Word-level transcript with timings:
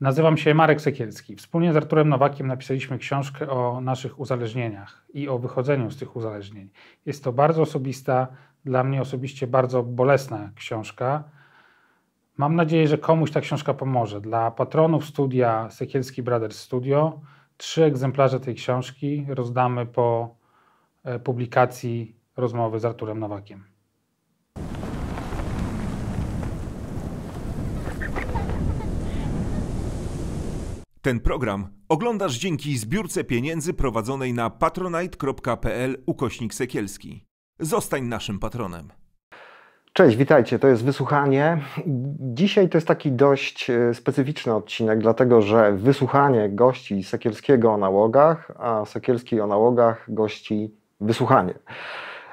Nazywam 0.00 0.36
się 0.36 0.54
Marek 0.54 0.80
Sekielski. 0.80 1.36
Wspólnie 1.36 1.72
z 1.72 1.76
Arturem 1.76 2.08
Nowakiem 2.08 2.46
napisaliśmy 2.46 2.98
książkę 2.98 3.50
o 3.50 3.80
naszych 3.80 4.20
uzależnieniach 4.20 5.04
i 5.14 5.28
o 5.28 5.38
wychodzeniu 5.38 5.90
z 5.90 5.96
tych 5.96 6.16
uzależnień. 6.16 6.70
Jest 7.06 7.24
to 7.24 7.32
bardzo 7.32 7.62
osobista, 7.62 8.28
dla 8.64 8.84
mnie 8.84 9.00
osobiście 9.00 9.46
bardzo 9.46 9.82
bolesna 9.82 10.50
książka. 10.54 11.24
Mam 12.36 12.56
nadzieję, 12.56 12.88
że 12.88 12.98
komuś 12.98 13.30
ta 13.30 13.40
książka 13.40 13.74
pomoże. 13.74 14.20
Dla 14.20 14.50
patronów 14.50 15.06
studia 15.06 15.70
Sekielski 15.70 16.22
Brothers 16.22 16.60
Studio 16.60 17.20
trzy 17.56 17.84
egzemplarze 17.84 18.40
tej 18.40 18.54
książki 18.54 19.26
rozdamy 19.28 19.86
po 19.86 20.34
e, 21.04 21.18
publikacji 21.18 22.16
rozmowy 22.36 22.80
z 22.80 22.84
Arturem 22.84 23.18
Nowakiem. 23.18 23.67
Ten 31.02 31.20
program 31.20 31.68
oglądasz 31.88 32.38
dzięki 32.38 32.78
zbiórce 32.78 33.24
pieniędzy 33.24 33.74
prowadzonej 33.74 34.34
na 34.34 34.50
patronite.pl 34.50 35.96
ukośnik 36.06 36.54
sekielski. 36.54 37.24
Zostań 37.60 38.04
naszym 38.04 38.38
patronem. 38.38 38.88
Cześć, 39.92 40.16
witajcie. 40.16 40.58
To 40.58 40.68
jest 40.68 40.84
wysłuchanie. 40.84 41.58
Dzisiaj 42.20 42.68
to 42.68 42.76
jest 42.78 42.88
taki 42.88 43.12
dość 43.12 43.70
e, 43.70 43.94
specyficzny 43.94 44.54
odcinek, 44.54 44.98
dlatego 44.98 45.42
że 45.42 45.72
wysłuchanie 45.72 46.48
gości 46.48 47.02
Sekielskiego 47.02 47.72
o 47.72 47.76
nałogach, 47.76 48.52
a 48.58 48.84
Sekielski 48.84 49.40
o 49.40 49.46
nałogach 49.46 50.04
gości 50.08 50.70
wysłuchanie. 51.00 51.54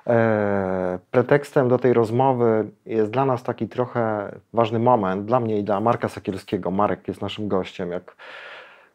E, 0.08 1.00
pretekstem 1.12 1.70
do 1.70 1.78
tej 1.78 1.94
rozmowy 1.94 2.72
jest 2.86 3.12
dla 3.12 3.26
nas 3.26 3.44
taki 3.44 3.68
trochę 3.68 4.32
ważny 4.54 4.80
moment, 4.80 5.26
dla 5.26 5.40
mnie 5.40 5.60
i 5.60 5.64
dla 5.64 5.80
Marka 5.80 6.10
Sekielskiego. 6.10 6.72
Marek 6.72 7.08
jest 7.08 7.22
naszym 7.22 7.48
gościem. 7.48 7.92
Jak 7.92 8.16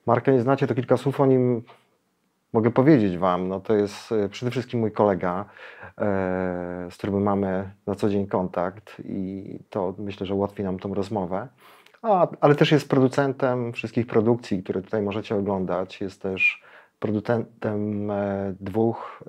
Marka 0.06 0.32
nie 0.32 0.40
znacie, 0.40 0.66
to 0.66 0.74
kilka 0.74 0.96
słów 0.96 1.20
o 1.20 1.26
nim 1.26 1.62
mogę 2.52 2.70
powiedzieć 2.70 3.18
Wam. 3.18 3.48
No 3.48 3.60
to 3.60 3.74
jest 3.74 4.12
e, 4.12 4.28
przede 4.28 4.50
wszystkim 4.50 4.80
mój 4.80 4.92
kolega, 4.92 5.44
e, 5.98 6.86
z 6.90 6.96
którym 6.96 7.22
mamy 7.22 7.70
na 7.86 7.94
co 7.94 8.08
dzień 8.08 8.26
kontakt 8.26 8.96
i 9.04 9.58
to 9.70 9.94
myślę, 9.98 10.26
że 10.26 10.34
ułatwi 10.34 10.64
nam 10.64 10.78
tą 10.78 10.94
rozmowę. 10.94 11.48
A, 12.02 12.28
ale 12.40 12.54
też 12.54 12.72
jest 12.72 12.88
producentem 12.88 13.72
wszystkich 13.72 14.06
produkcji, 14.06 14.62
które 14.62 14.82
tutaj 14.82 15.02
możecie 15.02 15.36
oglądać. 15.36 16.00
Jest 16.00 16.22
też 16.22 16.62
producentem 16.98 18.10
e, 18.10 18.54
dwóch 18.60 19.24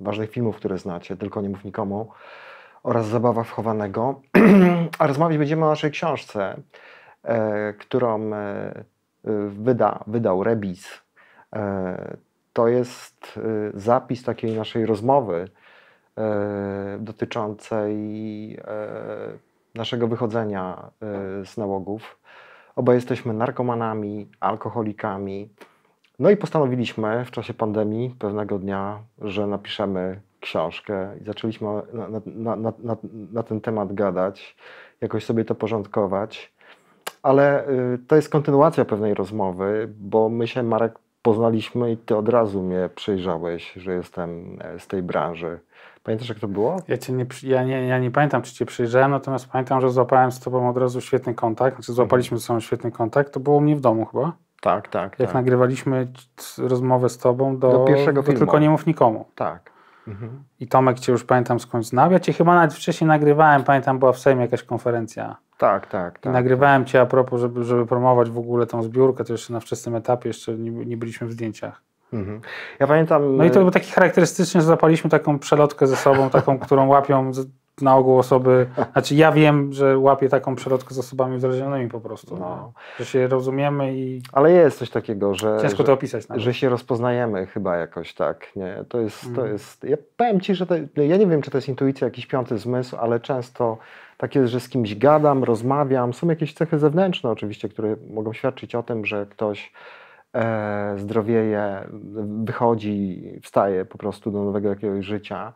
ważnych 0.00 0.30
filmów, 0.30 0.56
które 0.56 0.78
znacie, 0.78 1.16
tylko 1.16 1.40
nie 1.40 1.48
mów 1.48 1.64
nikomu, 1.64 2.08
oraz 2.82 3.06
Zabawa 3.06 3.44
wchowanego. 3.44 4.20
A 4.98 5.06
rozmawiać 5.06 5.38
będziemy 5.38 5.64
o 5.64 5.68
naszej 5.68 5.90
książce, 5.90 6.56
którą 7.78 8.30
wyda, 9.48 10.04
wydał 10.06 10.44
Rebis. 10.44 11.06
E, 11.56 12.16
to 12.52 12.68
jest 12.68 13.40
e, 13.74 13.80
zapis 13.80 14.24
takiej 14.24 14.56
naszej 14.56 14.86
rozmowy 14.86 15.48
e, 16.18 16.98
dotyczącej 17.00 17.96
naszego 19.74 20.08
wychodzenia 20.08 20.90
z 21.44 21.56
nałogów. 21.56 22.18
Oba 22.76 22.94
jesteśmy 22.94 23.32
narkomanami, 23.32 24.28
alkoholikami. 24.40 25.48
No 26.18 26.30
i 26.30 26.36
postanowiliśmy 26.36 27.24
w 27.24 27.30
czasie 27.30 27.54
pandemii 27.54 28.16
pewnego 28.18 28.58
dnia, 28.58 28.98
że 29.18 29.46
napiszemy 29.46 30.20
książkę 30.40 31.16
i 31.20 31.24
zaczęliśmy 31.24 31.68
na, 31.92 32.08
na, 32.56 32.72
na, 32.82 32.96
na, 33.32 33.42
ten 33.42 33.60
temat 33.60 33.94
gadać, 33.94 34.56
jakoś 35.00 35.24
sobie 35.24 35.44
to 35.44 35.54
porządkować. 35.54 36.52
Ale 37.26 37.68
y, 37.68 37.98
to 38.06 38.16
jest 38.16 38.28
kontynuacja 38.28 38.84
pewnej 38.84 39.14
rozmowy, 39.14 39.88
bo 39.98 40.28
my 40.28 40.46
się, 40.46 40.62
Marek, 40.62 40.98
poznaliśmy 41.22 41.92
i 41.92 41.96
ty 41.96 42.16
od 42.16 42.28
razu 42.28 42.62
mnie 42.62 42.88
przejrzałeś, 42.94 43.72
że 43.72 43.92
jestem 43.92 44.58
e, 44.60 44.78
z 44.78 44.86
tej 44.86 45.02
branży. 45.02 45.58
Pamiętasz, 46.02 46.28
jak 46.28 46.38
to 46.38 46.48
było? 46.48 46.76
Ja, 46.88 46.98
cię 46.98 47.12
nie, 47.12 47.26
ja, 47.42 47.64
nie, 47.64 47.86
ja 47.86 47.98
nie 47.98 48.10
pamiętam, 48.10 48.42
czy 48.42 48.54
cię 48.54 48.66
przejrzałem, 48.66 49.10
natomiast 49.10 49.48
pamiętam, 49.48 49.80
że 49.80 49.90
złapałem 49.90 50.32
z 50.32 50.40
tobą 50.40 50.68
od 50.68 50.76
razu 50.76 51.00
świetny 51.00 51.34
kontakt. 51.34 51.76
Znaczy, 51.76 51.92
złapaliśmy 51.92 52.38
ze 52.38 52.44
sobą 52.44 52.60
świetny 52.60 52.92
kontakt. 52.92 53.32
To 53.32 53.40
było 53.40 53.56
u 53.56 53.60
mnie 53.60 53.76
w 53.76 53.80
domu 53.80 54.04
chyba. 54.04 54.32
Tak, 54.60 54.88
tak. 54.88 55.18
Jak 55.18 55.28
tak. 55.28 55.34
nagrywaliśmy 55.34 56.08
rozmowę 56.58 57.08
z 57.08 57.18
tobą 57.18 57.58
do, 57.58 57.72
do 57.72 57.84
pierwszego 57.84 58.22
do 58.22 58.26
filmu. 58.26 58.38
Tylko 58.38 58.58
nie 58.58 58.70
mów 58.70 58.86
nikomu. 58.86 59.24
Tak. 59.34 59.70
Mhm. 60.08 60.44
I 60.60 60.68
Tomek 60.68 61.00
cię 61.00 61.12
już 61.12 61.24
pamiętam 61.24 61.60
skądś 61.60 61.86
znał. 61.86 62.12
Ja 62.12 62.20
cię 62.20 62.32
chyba 62.32 62.54
nawet 62.54 62.74
wcześniej 62.74 63.08
nagrywałem, 63.08 63.64
pamiętam, 63.64 63.98
była 63.98 64.12
w 64.12 64.18
Sejmie 64.18 64.42
jakaś 64.42 64.62
konferencja. 64.62 65.36
Tak, 65.58 65.86
tak, 65.86 66.18
tak. 66.18 66.32
I 66.32 66.34
nagrywałem 66.34 66.84
cię 66.84 67.00
a 67.00 67.06
propos, 67.06 67.40
żeby, 67.40 67.64
żeby 67.64 67.86
promować 67.86 68.30
w 68.30 68.38
ogóle 68.38 68.66
tą 68.66 68.82
zbiórkę, 68.82 69.24
to 69.24 69.32
jeszcze 69.32 69.52
na 69.52 69.60
wczesnym 69.60 69.94
etapie, 69.94 70.28
jeszcze 70.28 70.54
nie, 70.54 70.70
nie 70.70 70.96
byliśmy 70.96 71.26
w 71.26 71.32
zdjęciach. 71.32 71.82
Mhm. 72.12 72.40
Ja 72.80 72.86
pamiętam. 72.86 73.36
No 73.36 73.44
i 73.44 73.50
to 73.50 73.58
było 73.58 73.70
taki 73.70 73.92
charakterystyczny, 73.92 74.60
że 74.60 74.66
zapaliśmy 74.66 75.10
taką 75.10 75.38
przelotkę 75.38 75.86
ze 75.86 75.96
sobą, 75.96 76.30
taką, 76.30 76.58
którą 76.66 76.86
łapią 76.86 77.32
na 77.80 77.96
ogół 77.96 78.18
osoby. 78.18 78.66
Znaczy, 78.92 79.14
ja 79.14 79.32
wiem, 79.32 79.72
że 79.72 79.98
łapię 79.98 80.28
taką 80.28 80.54
przelotkę 80.54 80.94
z 80.94 80.98
osobami 80.98 81.36
uzależnionymi 81.36 81.90
po 81.90 82.00
prostu. 82.00 82.36
No. 82.36 82.72
Że 82.98 83.04
się 83.04 83.28
rozumiemy 83.28 83.96
i. 83.96 84.22
Ale 84.32 84.52
jest 84.52 84.78
coś 84.78 84.90
takiego, 84.90 85.34
że. 85.34 85.58
Ciężko 85.62 85.78
że, 85.78 85.84
to 85.84 85.92
opisać. 85.92 86.28
Nawet. 86.28 86.44
Że 86.44 86.54
się 86.54 86.68
rozpoznajemy 86.68 87.46
chyba 87.46 87.76
jakoś 87.76 88.14
tak. 88.14 88.56
Nie? 88.56 88.84
To, 88.88 89.00
jest, 89.00 89.22
to 89.22 89.28
mhm. 89.28 89.52
jest. 89.52 89.84
Ja 89.84 89.96
powiem 90.16 90.40
ci, 90.40 90.54
że 90.54 90.66
to, 90.66 90.74
ja 90.96 91.16
nie 91.16 91.26
wiem, 91.26 91.42
czy 91.42 91.50
to 91.50 91.58
jest 91.58 91.68
intuicja, 91.68 92.04
jakiś 92.04 92.26
piąty 92.26 92.58
zmysł, 92.58 92.96
ale 92.96 93.20
często 93.20 93.78
tak 94.16 94.34
jest, 94.34 94.52
że 94.52 94.60
z 94.60 94.68
kimś 94.68 94.94
gadam, 94.94 95.44
rozmawiam. 95.44 96.14
Są 96.14 96.28
jakieś 96.28 96.54
cechy 96.54 96.78
zewnętrzne 96.78 97.30
oczywiście, 97.30 97.68
które 97.68 97.96
mogą 98.10 98.32
świadczyć 98.32 98.74
o 98.74 98.82
tym, 98.82 99.04
że 99.04 99.26
ktoś 99.26 99.72
e, 100.34 100.94
zdrowieje, 100.98 101.88
wychodzi, 102.44 103.22
wstaje 103.42 103.84
po 103.84 103.98
prostu 103.98 104.30
do 104.30 104.44
nowego 104.44 104.68
jakiegoś 104.68 105.04
życia. 105.04 105.52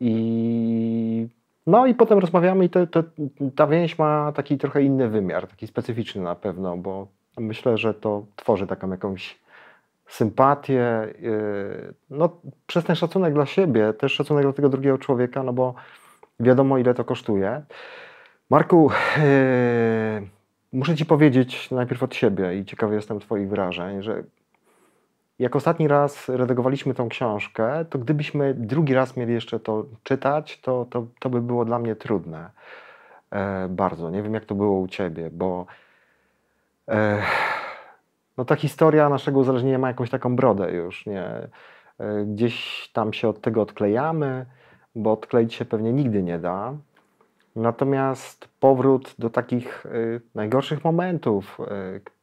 I 0.00 1.28
no 1.66 1.86
i 1.86 1.94
potem 1.94 2.18
rozmawiamy 2.18 2.64
i 2.64 2.68
to, 2.68 2.86
to, 2.86 3.02
ta 3.56 3.66
więź 3.66 3.98
ma 3.98 4.32
taki 4.32 4.58
trochę 4.58 4.82
inny 4.82 5.08
wymiar, 5.08 5.46
taki 5.46 5.66
specyficzny 5.66 6.22
na 6.22 6.34
pewno, 6.34 6.76
bo 6.76 7.06
myślę, 7.38 7.78
że 7.78 7.94
to 7.94 8.26
tworzy 8.36 8.66
taką 8.66 8.90
jakąś 8.90 9.38
sympatię, 10.06 11.08
yy, 11.20 11.94
no 12.10 12.28
przez 12.66 12.84
ten 12.84 12.96
szacunek 12.96 13.34
dla 13.34 13.46
siebie, 13.46 13.92
też 13.92 14.12
szacunek 14.12 14.44
dla 14.44 14.52
tego 14.52 14.68
drugiego 14.68 14.98
człowieka, 14.98 15.42
no 15.42 15.52
bo 15.52 15.74
wiadomo 16.40 16.78
ile 16.78 16.94
to 16.94 17.04
kosztuje. 17.04 17.62
Marku, 18.50 18.90
yy, 19.16 20.28
muszę 20.72 20.96
Ci 20.96 21.06
powiedzieć 21.06 21.70
najpierw 21.70 22.02
od 22.02 22.14
siebie 22.14 22.58
i 22.58 22.64
ciekawy 22.64 22.94
jestem 22.94 23.20
Twoich 23.20 23.48
wrażeń, 23.48 24.02
że 24.02 24.22
jak 25.38 25.56
ostatni 25.56 25.88
raz 25.88 26.28
redagowaliśmy 26.28 26.94
tą 26.94 27.08
książkę, 27.08 27.84
to 27.90 27.98
gdybyśmy 27.98 28.54
drugi 28.54 28.94
raz 28.94 29.16
mieli 29.16 29.32
jeszcze 29.32 29.60
to 29.60 29.86
czytać, 30.02 30.60
to, 30.60 30.86
to, 30.90 31.06
to 31.20 31.30
by 31.30 31.40
było 31.40 31.64
dla 31.64 31.78
mnie 31.78 31.96
trudne. 31.96 32.50
E, 33.30 33.68
bardzo. 33.68 34.10
Nie 34.10 34.22
wiem, 34.22 34.34
jak 34.34 34.44
to 34.44 34.54
było 34.54 34.80
u 34.80 34.88
Ciebie, 34.88 35.30
bo 35.32 35.66
e, 36.88 37.22
no 38.36 38.44
ta 38.44 38.56
historia 38.56 39.08
naszego 39.08 39.38
uzależnienia 39.38 39.78
ma 39.78 39.88
jakąś 39.88 40.10
taką 40.10 40.36
brodę 40.36 40.72
już, 40.72 41.06
nie? 41.06 41.24
E, 41.24 42.24
gdzieś 42.26 42.88
tam 42.92 43.12
się 43.12 43.28
od 43.28 43.40
tego 43.40 43.62
odklejamy, 43.62 44.46
bo 44.96 45.12
odkleić 45.12 45.54
się 45.54 45.64
pewnie 45.64 45.92
nigdy 45.92 46.22
nie 46.22 46.38
da. 46.38 46.74
Natomiast 47.56 48.48
powrót 48.60 49.14
do 49.18 49.30
takich 49.30 49.86
y, 49.86 50.20
najgorszych 50.34 50.84
momentów, 50.84 51.58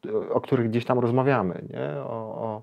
y, 0.05 0.29
o 0.29 0.41
których 0.41 0.69
gdzieś 0.69 0.85
tam 0.85 0.99
rozmawiamy, 0.99 1.61
nie? 1.69 2.01
O, 2.03 2.11
o, 2.45 2.61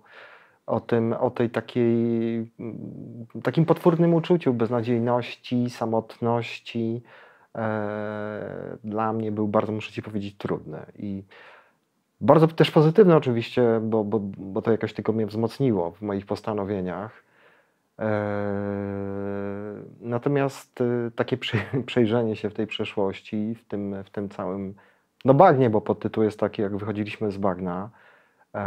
o, 0.67 0.81
tym, 0.81 1.13
o 1.13 1.31
tej 1.31 1.51
takiej, 1.51 2.37
mm, 2.61 3.27
takim 3.43 3.65
potwornym 3.65 4.15
uczuciu 4.15 4.55
beznadziejności, 4.55 5.71
samotności, 5.71 7.03
e, 7.57 8.77
dla 8.85 9.13
mnie 9.13 9.33
był 9.33 9.49
bardzo, 9.49 9.73
muszę 9.73 9.93
Ci 9.93 10.03
powiedzieć, 10.03 10.37
trudny. 10.37 10.87
I 10.99 11.23
bardzo 12.21 12.49
też 12.49 12.71
pozytywny 12.71 13.17
oczywiście, 13.17 13.81
bo, 13.83 14.05
bo, 14.05 14.21
bo 14.23 14.63
to 14.63 14.71
jakoś 14.71 14.93
tylko 14.93 15.13
mnie 15.13 15.27
wzmocniło 15.27 15.91
w 15.91 16.03
moich 16.03 16.27
postanowieniach. 16.27 17.30
E, 18.01 19.83
natomiast 20.01 20.81
e, 20.81 21.11
takie 21.11 21.39
przejrzenie 21.87 22.37
się 22.37 22.51
w 22.51 22.55
tej 22.55 22.67
przeszłości, 22.67 23.55
w 23.55 23.65
tym, 23.65 24.05
w 24.05 24.11
tym 24.11 24.29
całym, 24.29 24.75
no 25.25 25.35
bagnie, 25.35 25.71
bo 25.71 25.81
podtytuł 25.81 26.25
jest 26.25 26.41
taki, 26.41 26.63
jak 26.63 26.77
wychodziliśmy 26.77 27.31
z 27.31 27.37
bagna, 27.37 27.91
e, 28.55 28.61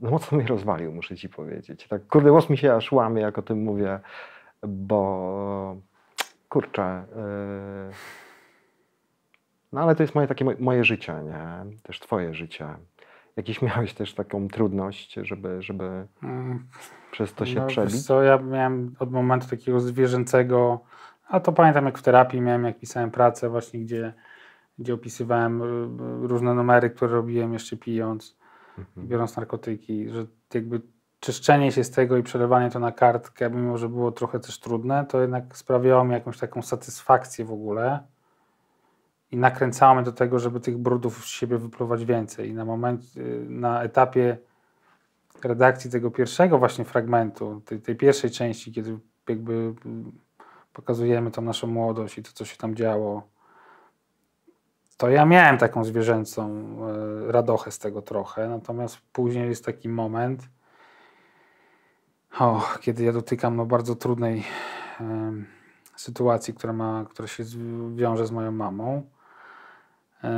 no 0.00 0.10
mocno 0.10 0.38
mnie 0.38 0.46
rozwalił, 0.46 0.92
muszę 0.92 1.16
ci 1.16 1.28
powiedzieć. 1.28 1.88
Tak, 1.88 2.06
kurde, 2.06 2.32
łos 2.32 2.50
mi 2.50 2.58
się 2.58 2.74
aż 2.74 2.92
łamie, 2.92 3.22
jak 3.22 3.38
o 3.38 3.42
tym 3.42 3.62
mówię, 3.62 4.00
bo 4.62 5.76
kurczę, 6.48 7.04
no 9.72 9.80
ale 9.80 9.94
to 9.96 10.02
jest 10.02 10.14
moje 10.14 10.26
takie 10.26 10.44
moje 10.44 10.84
życie, 10.84 11.14
nie? 11.24 11.76
Też 11.82 12.00
twoje 12.00 12.34
życie. 12.34 12.68
Jakiś 13.36 13.62
miałeś 13.62 13.94
też 13.94 14.14
taką 14.14 14.48
trudność, 14.48 15.14
żeby, 15.14 15.62
żeby 15.62 16.06
mm. 16.22 16.66
Przez 17.14 17.34
to 17.34 17.46
się 17.46 17.60
no, 17.60 17.66
przebić? 17.66 18.06
Co, 18.06 18.22
ja 18.22 18.38
miałem 18.38 18.94
od 18.98 19.10
momentu 19.10 19.48
takiego 19.48 19.80
zwierzęcego, 19.80 20.80
a 21.28 21.40
to 21.40 21.52
pamiętam 21.52 21.84
jak 21.84 21.98
w 21.98 22.02
terapii 22.02 22.40
miałem, 22.40 22.64
jak 22.64 22.78
pisałem 22.78 23.10
pracę 23.10 23.48
właśnie, 23.48 23.80
gdzie 23.80 24.12
gdzie 24.78 24.94
opisywałem 24.94 25.62
różne 26.26 26.54
numery, 26.54 26.90
które 26.90 27.12
robiłem 27.12 27.52
jeszcze 27.52 27.76
pijąc, 27.76 28.36
mhm. 28.78 29.08
biorąc 29.08 29.36
narkotyki, 29.36 30.08
że 30.08 30.26
jakby 30.54 30.80
czyszczenie 31.20 31.72
się 31.72 31.84
z 31.84 31.90
tego 31.90 32.16
i 32.16 32.22
przelewanie 32.22 32.70
to 32.70 32.78
na 32.78 32.92
kartkę, 32.92 33.50
mimo 33.50 33.78
że 33.78 33.88
było 33.88 34.12
trochę 34.12 34.40
też 34.40 34.60
trudne, 34.60 35.06
to 35.08 35.20
jednak 35.20 35.56
sprawiało 35.56 36.04
mi 36.04 36.12
jakąś 36.12 36.38
taką 36.38 36.62
satysfakcję 36.62 37.44
w 37.44 37.52
ogóle 37.52 38.00
i 39.30 39.36
nakręcało 39.36 39.94
mnie 39.94 40.04
do 40.04 40.12
tego, 40.12 40.38
żeby 40.38 40.60
tych 40.60 40.78
brudów 40.78 41.24
z 41.24 41.28
siebie 41.28 41.58
wypluwać 41.58 42.04
więcej. 42.04 42.48
I 42.48 42.54
na 42.54 42.64
moment, 42.64 43.02
y, 43.16 43.46
na 43.48 43.82
etapie 43.82 44.38
redakcji 45.42 45.90
tego 45.90 46.10
pierwszego 46.10 46.58
właśnie 46.58 46.84
fragmentu, 46.84 47.62
tej, 47.64 47.80
tej 47.80 47.96
pierwszej 47.96 48.30
części, 48.30 48.72
kiedy 48.72 48.98
jakby 49.28 49.74
pokazujemy 50.72 51.30
tą 51.30 51.42
naszą 51.42 51.66
młodość 51.66 52.18
i 52.18 52.22
to, 52.22 52.30
co 52.32 52.44
się 52.44 52.56
tam 52.56 52.74
działo, 52.74 53.28
to 54.96 55.08
ja 55.08 55.26
miałem 55.26 55.58
taką 55.58 55.84
zwierzęcą 55.84 56.66
y, 57.28 57.32
radochę 57.32 57.70
z 57.70 57.78
tego 57.78 58.02
trochę, 58.02 58.48
natomiast 58.48 58.98
później 59.12 59.48
jest 59.48 59.64
taki 59.64 59.88
moment, 59.88 60.48
o, 62.38 62.68
kiedy 62.80 63.04
ja 63.04 63.12
dotykam 63.12 63.56
no, 63.56 63.66
bardzo 63.66 63.96
trudnej 63.96 64.38
y, 65.00 65.04
sytuacji, 65.96 66.54
która, 66.54 66.72
ma, 66.72 67.04
która 67.10 67.28
się 67.28 67.44
wiąże 67.94 68.26
z 68.26 68.30
moją 68.30 68.52
mamą. 68.52 69.02
E, 70.24 70.30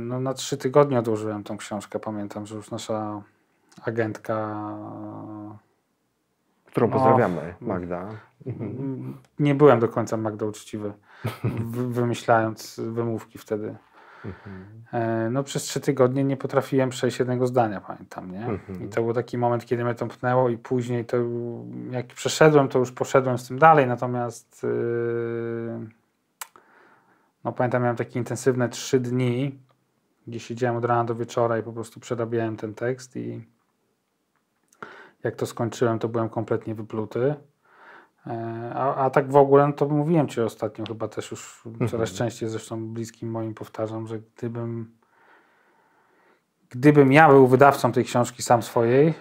no, 0.00 0.20
na 0.20 0.34
trzy 0.34 0.56
tygodnie 0.56 0.98
odłożyłem 0.98 1.44
tą 1.44 1.56
książkę. 1.56 1.98
Pamiętam, 1.98 2.46
że 2.46 2.56
już 2.56 2.70
nasza 2.70 3.22
agentka. 3.84 4.64
Którą 6.64 6.86
no, 6.86 6.92
pozdrawiamy, 6.92 7.54
Magda. 7.60 8.08
Nie 9.38 9.54
byłem 9.54 9.80
do 9.80 9.88
końca 9.88 10.16
Magda 10.16 10.46
uczciwy, 10.46 10.92
wymyślając 11.88 12.80
wymówki 12.80 13.38
wtedy. 13.38 13.76
E, 14.92 15.30
no 15.30 15.42
przez 15.42 15.62
trzy 15.62 15.80
tygodnie 15.80 16.24
nie 16.24 16.36
potrafiłem 16.36 16.90
przejść 16.90 17.18
jednego 17.18 17.46
zdania, 17.46 17.80
pamiętam, 17.80 18.32
nie? 18.32 18.46
I 18.84 18.88
to 18.88 19.02
był 19.02 19.12
taki 19.12 19.38
moment, 19.38 19.66
kiedy 19.66 19.84
mnie 19.84 19.94
to 19.94 20.06
pchnęło 20.06 20.48
i 20.48 20.58
później 20.58 21.04
to 21.04 21.16
jak 21.90 22.06
przeszedłem, 22.06 22.68
to 22.68 22.78
już 22.78 22.92
poszedłem 22.92 23.38
z 23.38 23.48
tym 23.48 23.58
dalej, 23.58 23.86
natomiast 23.86 24.62
yy, 24.62 25.88
no 27.44 27.52
pamiętam, 27.52 27.82
miałem 27.82 27.96
takie 27.96 28.18
intensywne 28.18 28.68
trzy 28.68 29.00
dni, 29.00 29.58
gdzie 30.26 30.40
siedziałem 30.40 30.76
od 30.76 30.84
rana 30.84 31.04
do 31.04 31.14
wieczora 31.14 31.58
i 31.58 31.62
po 31.62 31.72
prostu 31.72 32.00
przerabiałem 32.00 32.56
ten 32.56 32.74
tekst 32.74 33.16
i 33.16 33.44
jak 35.24 35.36
to 35.36 35.46
skończyłem, 35.46 35.98
to 35.98 36.08
byłem 36.08 36.28
kompletnie 36.28 36.74
wypluty. 36.74 37.34
E, 38.26 38.72
a, 38.74 38.94
a 38.94 39.10
tak 39.10 39.32
w 39.32 39.36
ogóle, 39.36 39.66
no 39.66 39.72
to 39.72 39.88
mówiłem 39.88 40.28
Ci 40.28 40.40
ostatnio, 40.40 40.84
chyba 40.84 41.08
też 41.08 41.30
już 41.30 41.62
coraz 41.78 41.92
mhm. 41.92 42.06
częściej, 42.06 42.48
zresztą 42.48 42.86
bliskim 42.86 43.30
moim 43.30 43.54
powtarzam, 43.54 44.06
że 44.06 44.18
gdybym 44.18 44.98
gdybym 46.70 47.12
ja 47.12 47.28
był 47.28 47.46
wydawcą 47.46 47.92
tej 47.92 48.04
książki 48.04 48.42
sam 48.42 48.62
swojej, 48.62 49.14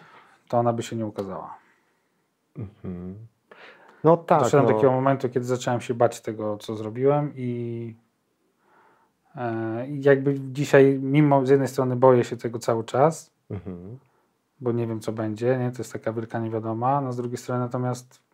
to 0.48 0.58
ona 0.58 0.74
by 0.74 0.84
się 0.84 0.96
nie 0.96 1.06
ukazała. 1.06 1.58
Mhm. 2.58 3.16
No 4.04 4.18
tak. 4.18 4.40
Doszedłem 4.40 4.64
no. 4.64 4.70
do 4.70 4.76
takiego 4.76 4.94
momentu, 4.94 5.30
kiedy 5.30 5.46
zacząłem 5.46 5.82
się 5.82 5.94
bać 5.94 6.22
tego, 6.22 6.58
co 6.58 6.76
zrobiłem 6.76 7.34
i 7.36 7.96
e, 9.36 9.88
jakby 9.90 10.40
dzisiaj, 10.40 11.00
mimo 11.02 11.46
z 11.46 11.50
jednej 11.50 11.68
strony 11.68 11.96
boję 11.96 12.24
się 12.24 12.38
tego 12.38 12.60
cały 12.60 12.84
czas, 12.84 13.32
mhm. 13.50 13.98
Bo 14.60 14.72
nie 14.72 14.88
wiem, 14.88 15.00
co 15.00 15.12
będzie, 15.12 15.58
nie? 15.58 15.72
to 15.72 15.78
jest 15.78 15.94
taka 15.94 16.14
wielka 16.14 16.40
niewiadoma, 16.40 17.02
no 17.02 17.14
z 17.14 17.18
drugiej 17.18 17.38
strony 17.38 17.62
natomiast 17.62 18.28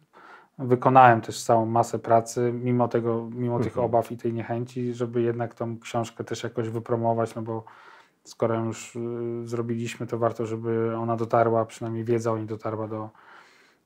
wykonałem 0.60 1.22
też 1.22 1.44
całą 1.44 1.66
masę 1.66 2.00
pracy, 2.00 2.54
mimo 2.54 2.88
tego, 2.88 3.30
mimo 3.32 3.56
mhm. 3.56 3.64
tych 3.64 3.78
obaw 3.78 4.12
i 4.12 4.18
tej 4.18 4.34
niechęci, 4.34 4.94
żeby 4.94 5.22
jednak 5.22 5.56
tą 5.56 5.80
książkę 5.80 6.24
też 6.24 6.44
jakoś 6.44 6.70
wypromować, 6.70 7.36
no 7.36 7.42
bo 7.42 7.64
skoro 8.24 8.66
już 8.66 8.96
y, 8.96 9.00
zrobiliśmy, 9.48 10.08
to 10.08 10.18
warto, 10.18 10.46
żeby 10.46 10.98
ona 10.98 11.16
dotarła, 11.16 11.66
przynajmniej 11.66 12.04
wiedza 12.04 12.32
o 12.32 12.38
niej 12.38 12.48
dotarła 12.48 12.88
do, 12.88 13.10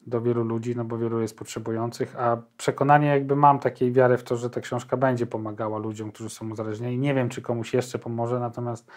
do 0.07 0.21
wielu 0.21 0.43
ludzi, 0.43 0.75
no 0.75 0.85
bo 0.85 0.97
wielu 0.97 1.21
jest 1.21 1.37
potrzebujących, 1.37 2.15
a 2.19 2.37
przekonanie 2.57 3.07
jakby 3.07 3.35
mam 3.35 3.59
takiej 3.59 3.91
wiary 3.91 4.17
w 4.17 4.23
to, 4.23 4.37
że 4.37 4.49
ta 4.49 4.61
książka 4.61 4.97
będzie 4.97 5.25
pomagała 5.25 5.77
ludziom, 5.77 6.11
którzy 6.11 6.29
są 6.29 6.49
uzależnieni. 6.49 6.97
Nie 6.97 7.13
wiem, 7.13 7.29
czy 7.29 7.41
komuś 7.41 7.73
jeszcze 7.73 7.99
pomoże, 7.99 8.39
natomiast 8.39 8.91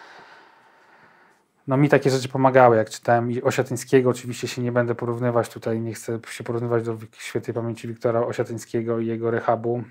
no 1.67 1.77
mi 1.77 1.89
takie 1.89 2.09
rzeczy 2.09 2.29
pomagały, 2.29 2.77
jak 2.77 2.89
czytałem 2.89 3.31
i 3.31 3.41
Osiatyńskiego, 3.41 4.09
oczywiście 4.09 4.47
się 4.47 4.61
nie 4.61 4.71
będę 4.71 4.95
porównywać 4.95 5.49
tutaj, 5.49 5.81
nie 5.81 5.93
chcę 5.93 6.19
się 6.29 6.43
porównywać 6.43 6.83
do 6.83 6.97
świętej 7.17 7.53
pamięci 7.53 7.87
Wiktora 7.87 8.25
Osiatyńskiego 8.25 8.99
i 8.99 9.07
jego 9.07 9.31
rehabu 9.31 9.83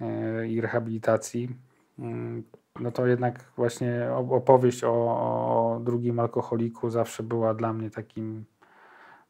yy, 0.00 0.48
i 0.48 0.60
rehabilitacji. 0.60 1.48
Yy, 1.98 2.06
no 2.80 2.90
to 2.90 3.06
jednak 3.06 3.44
właśnie 3.56 4.08
opowieść 4.30 4.84
o, 4.84 4.90
o 4.90 5.80
drugim 5.80 6.20
alkoholiku 6.20 6.90
zawsze 6.90 7.22
była 7.22 7.54
dla 7.54 7.72
mnie 7.72 7.90
takim 7.90 8.44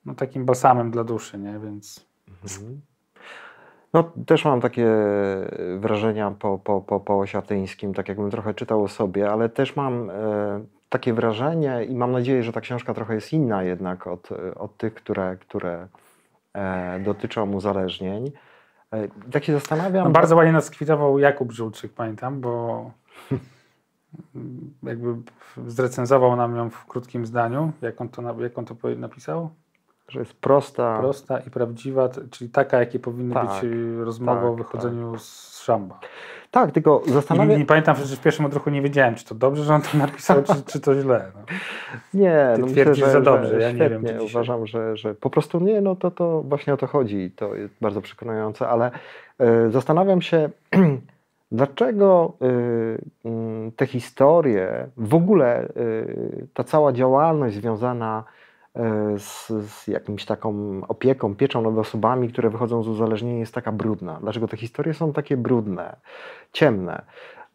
no, 0.05 0.15
takim 0.15 0.45
balsamem 0.45 0.91
dla 0.91 1.05
duszy, 1.05 1.39
nie? 1.39 1.59
Więc... 1.59 2.07
Mhm. 2.45 2.81
No, 3.93 4.13
też 4.27 4.45
mam 4.45 4.61
takie 4.61 4.87
wrażenia 5.79 6.31
po, 6.31 6.59
po, 6.59 6.81
po, 6.81 7.01
po 7.01 7.19
Osiatyńskim, 7.19 7.95
tak 7.95 8.09
jakbym 8.09 8.31
trochę 8.31 8.55
czytał 8.55 8.83
o 8.83 8.89
sobie, 8.89 9.31
ale 9.31 9.49
też 9.49 9.77
mam 9.77 10.11
e, 10.11 10.15
takie 10.95 11.15
wrażenie 11.15 11.85
i 11.85 11.95
mam 11.95 12.13
nadzieję, 12.13 12.43
że 12.43 12.53
ta 12.53 12.61
książka 12.61 12.95
trochę 12.95 13.15
jest 13.15 13.33
inna 13.33 13.63
jednak 13.63 14.07
od, 14.07 14.29
od 14.57 14.77
tych, 14.77 14.95
które, 14.95 15.37
które 15.37 15.89
e, 16.53 17.01
dotyczą 17.01 17.53
uzależnień. 17.53 18.33
E, 18.93 19.09
tak 19.33 19.45
się 19.45 19.53
zastanawiam. 19.53 20.05
No, 20.05 20.11
bardzo 20.11 20.37
ładnie 20.37 20.53
nas 20.53 20.71
kwitował 20.71 21.19
Jakub 21.19 21.53
Żulczyk, 21.53 21.93
pamiętam, 21.93 22.41
bo 22.41 22.91
jakby 24.83 25.15
zrecenzował 25.67 26.37
nam 26.37 26.57
ją 26.57 26.71
w 26.71 26.87
krótkim 26.87 27.27
zdaniu. 27.27 27.73
Jak 27.83 28.01
on 28.01 28.09
to, 28.09 28.43
jak 28.43 28.59
on 28.59 28.65
to 28.65 28.75
napisał? 28.97 29.51
Że 30.09 30.19
jest 30.19 30.35
prosta. 30.35 30.99
Prosta 30.99 31.39
i 31.39 31.51
prawdziwa, 31.51 32.09
czyli 32.31 32.51
taka, 32.51 32.79
jakie 32.81 32.99
powinny 32.99 33.35
tak, 33.35 33.47
być 33.47 33.71
rozmowy 33.99 34.41
tak, 34.41 34.51
o 34.51 34.55
wychodzeniu 34.55 35.13
tak. 35.13 35.21
z 35.21 35.63
szamba. 35.63 36.01
Tak, 36.51 36.73
tylko 36.73 37.03
zastanawiam 37.07 37.53
się. 37.53 37.59
Nie, 37.59 37.67
pamiętam, 37.67 37.97
że 37.97 38.17
w 38.17 38.21
pierwszym 38.21 38.45
odruchu 38.47 38.71
nie 38.71 38.83
wiedziałem, 38.83 39.15
czy 39.15 39.25
to 39.25 39.35
dobrze, 39.35 39.65
że 39.65 39.75
on 39.75 39.83
to 39.83 39.99
napisał, 39.99 40.43
czy, 40.43 40.63
czy 40.67 40.81
to 40.81 41.01
źle. 41.03 41.33
No. 41.35 41.41
Nie, 42.21 42.53
Ty 42.55 42.61
no 42.61 42.67
myślę, 42.67 42.95
że, 42.95 43.11
za 43.11 43.21
dobrze, 43.21 43.49
że, 43.49 43.61
ja 43.61 43.73
nie 43.73 43.91
wiem. 43.91 44.05
Uważam, 44.21 44.67
że, 44.67 44.97
że 44.97 45.15
po 45.15 45.31
prostu 45.31 45.61
nie, 45.61 45.81
no 45.81 45.97
to, 45.97 46.11
to 46.11 46.43
właśnie 46.43 46.75
o 46.75 46.77
to 46.77 46.87
chodzi. 46.87 47.31
To 47.37 47.55
jest 47.55 47.75
bardzo 47.81 48.01
przekonujące, 48.01 48.69
ale 48.69 48.91
y, 49.67 49.71
zastanawiam 49.71 50.23
się, 50.23 50.51
dlaczego 51.53 52.33
y, 52.43 53.29
y, 53.29 53.73
te 53.77 53.87
historie, 53.87 54.89
w 54.97 55.15
ogóle 55.15 55.69
y, 55.77 56.47
ta 56.55 56.65
cała 56.65 56.93
działalność 56.93 57.57
związana 57.57 58.25
z, 59.19 59.53
z 59.69 59.89
jakimś 59.89 60.25
taką 60.25 60.81
opieką, 60.89 61.35
pieczą 61.35 61.63
nad 61.63 61.79
osobami, 61.79 62.29
które 62.29 62.51
wychodzą 62.51 62.83
z 62.83 62.89
uzależnienia 62.89 63.39
jest 63.39 63.55
taka 63.55 63.73
brudna? 63.73 64.19
Dlaczego 64.23 64.49
te 64.49 64.57
historie 64.57 64.95
są 64.95 65.13
takie 65.13 65.37
brudne, 65.37 65.97
ciemne? 66.53 67.03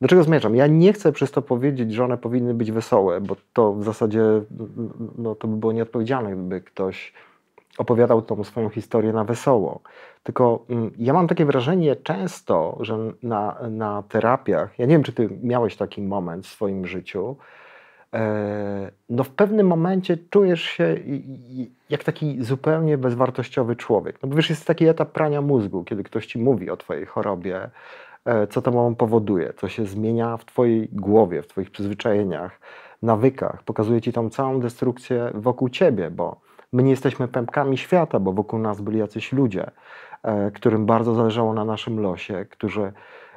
Do 0.01 0.07
czego 0.07 0.23
zmierzam? 0.23 0.55
Ja 0.55 0.67
nie 0.67 0.93
chcę 0.93 1.11
przez 1.11 1.31
to 1.31 1.41
powiedzieć, 1.41 1.93
że 1.93 2.03
one 2.03 2.17
powinny 2.17 2.53
być 2.53 2.71
wesołe, 2.71 3.21
bo 3.21 3.35
to 3.53 3.73
w 3.73 3.83
zasadzie 3.83 4.21
no, 5.17 5.35
to 5.35 5.47
by 5.47 5.57
było 5.57 5.71
nieodpowiedzialne, 5.71 6.31
gdyby 6.31 6.61
ktoś 6.61 7.13
opowiadał 7.77 8.21
tą 8.21 8.43
swoją 8.43 8.69
historię 8.69 9.13
na 9.13 9.23
wesoło. 9.23 9.81
Tylko 10.23 10.65
mm, 10.69 10.91
ja 10.97 11.13
mam 11.13 11.27
takie 11.27 11.45
wrażenie 11.45 11.95
często, 11.95 12.77
że 12.79 12.97
na, 13.23 13.57
na 13.69 14.03
terapiach, 14.09 14.79
ja 14.79 14.85
nie 14.85 14.95
wiem, 14.95 15.03
czy 15.03 15.13
ty 15.13 15.29
miałeś 15.43 15.75
taki 15.75 16.01
moment 16.01 16.45
w 16.45 16.49
swoim 16.49 16.87
życiu, 16.87 17.35
E, 17.35 17.37
no 19.09 19.23
w 19.23 19.29
pewnym 19.29 19.67
momencie 19.67 20.17
czujesz 20.29 20.61
się 20.61 20.95
jak 21.89 22.03
taki 22.03 22.43
zupełnie 22.43 22.97
bezwartościowy 22.97 23.75
człowiek. 23.75 24.19
No 24.23 24.29
bo 24.29 24.35
wiesz, 24.35 24.49
jest 24.49 24.67
taki 24.67 24.87
etap 24.87 25.11
prania 25.11 25.41
mózgu, 25.41 25.83
kiedy 25.83 26.03
ktoś 26.03 26.25
ci 26.25 26.39
mówi 26.39 26.69
o 26.69 26.77
twojej 26.77 27.05
chorobie, 27.05 27.69
e, 28.25 28.47
co 28.47 28.61
to 28.61 28.95
powoduje, 28.97 29.53
co 29.57 29.67
się 29.67 29.85
zmienia 29.85 30.37
w 30.37 30.45
twojej 30.45 30.89
głowie, 30.91 31.41
w 31.41 31.47
twoich 31.47 31.71
przyzwyczajeniach, 31.71 32.59
nawykach. 33.01 33.63
Pokazuje 33.63 34.01
ci 34.01 34.13
tą 34.13 34.29
całą 34.29 34.59
destrukcję 34.59 35.31
wokół 35.33 35.69
ciebie, 35.69 36.11
bo 36.11 36.41
my 36.73 36.83
nie 36.83 36.91
jesteśmy 36.91 37.27
pępkami 37.27 37.77
świata, 37.77 38.19
bo 38.19 38.33
wokół 38.33 38.59
nas 38.59 38.81
byli 38.81 38.99
jacyś 38.99 39.33
ludzie, 39.33 39.71
e, 40.23 40.51
którym 40.51 40.85
bardzo 40.85 41.15
zależało 41.15 41.53
na 41.53 41.65
naszym 41.65 41.99
losie, 41.99 42.45
którzy, 42.49 42.91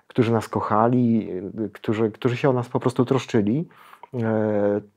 którzy 0.06 0.32
nas 0.32 0.48
kochali, 0.48 1.28
którzy, 1.72 2.10
którzy 2.10 2.36
się 2.36 2.50
o 2.50 2.52
nas 2.52 2.68
po 2.68 2.80
prostu 2.80 3.04
troszczyli 3.04 3.68
E, 3.68 3.91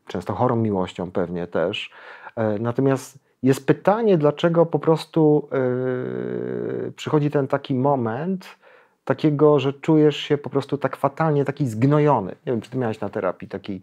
często 0.07 0.33
chorą 0.33 0.55
miłością 0.55 1.11
pewnie 1.11 1.47
też. 1.47 1.91
E, 2.35 2.59
natomiast 2.59 3.19
jest 3.43 3.67
pytanie, 3.67 4.17
dlaczego 4.17 4.65
po 4.65 4.79
prostu 4.79 5.49
e, 5.51 6.91
przychodzi 6.91 7.31
ten 7.31 7.47
taki 7.47 7.75
moment, 7.75 8.47
takiego, 9.05 9.59
że 9.59 9.73
czujesz 9.73 10.17
się 10.17 10.37
po 10.37 10.49
prostu 10.49 10.77
tak 10.77 10.95
fatalnie, 10.95 11.45
taki 11.45 11.67
zgnojony. 11.67 12.35
Nie 12.45 12.51
wiem, 12.51 12.61
czy 12.61 12.69
ty 12.69 12.77
miałeś 12.77 12.99
na 12.99 13.09
terapii 13.09 13.47
taki 13.47 13.81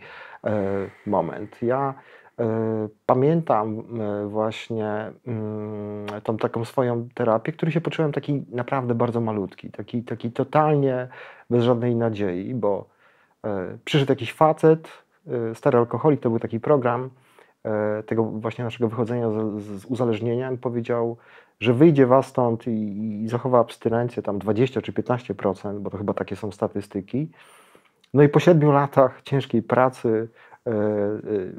moment. 1.06 1.62
Ja 1.62 1.94
pamiętam 3.06 3.82
właśnie 4.28 5.12
mm, 5.26 6.06
tą 6.22 6.36
taką 6.36 6.64
swoją 6.64 7.08
terapię, 7.14 7.52
który 7.52 7.72
się 7.72 7.80
poczułem 7.80 8.12
taki 8.12 8.44
naprawdę 8.50 8.94
bardzo 8.94 9.20
malutki, 9.20 9.70
taki, 9.70 10.02
taki 10.02 10.30
totalnie 10.30 11.08
bez 11.50 11.64
żadnej 11.64 11.96
nadziei, 11.96 12.54
bo 12.54 12.88
e, 13.44 13.78
przyszedł 13.84 14.12
jakiś 14.12 14.32
facet, 14.32 14.88
e, 14.88 15.11
stary 15.54 15.78
alkoholik, 15.78 16.20
to 16.20 16.30
był 16.30 16.38
taki 16.38 16.60
program 16.60 17.10
e, 17.64 18.02
tego 18.02 18.24
właśnie 18.24 18.64
naszego 18.64 18.88
wychodzenia 18.88 19.30
z, 19.30 19.60
z 19.60 19.84
uzależnienia 19.84 20.52
i 20.52 20.58
powiedział, 20.58 21.16
że 21.60 21.74
wyjdzie 21.74 22.06
was 22.06 22.26
stąd 22.26 22.66
i, 22.66 23.22
i 23.24 23.28
zachowa 23.28 23.60
abstynencję 23.60 24.22
tam 24.22 24.38
20 24.38 24.82
czy 24.82 24.92
15%, 24.92 25.80
bo 25.80 25.90
to 25.90 25.98
chyba 25.98 26.14
takie 26.14 26.36
są 26.36 26.52
statystyki. 26.52 27.30
No 28.14 28.22
i 28.22 28.28
po 28.28 28.40
siedmiu 28.40 28.72
latach 28.72 29.22
ciężkiej 29.22 29.62
pracy 29.62 30.28
e, 30.66 30.70
e, 30.70 30.74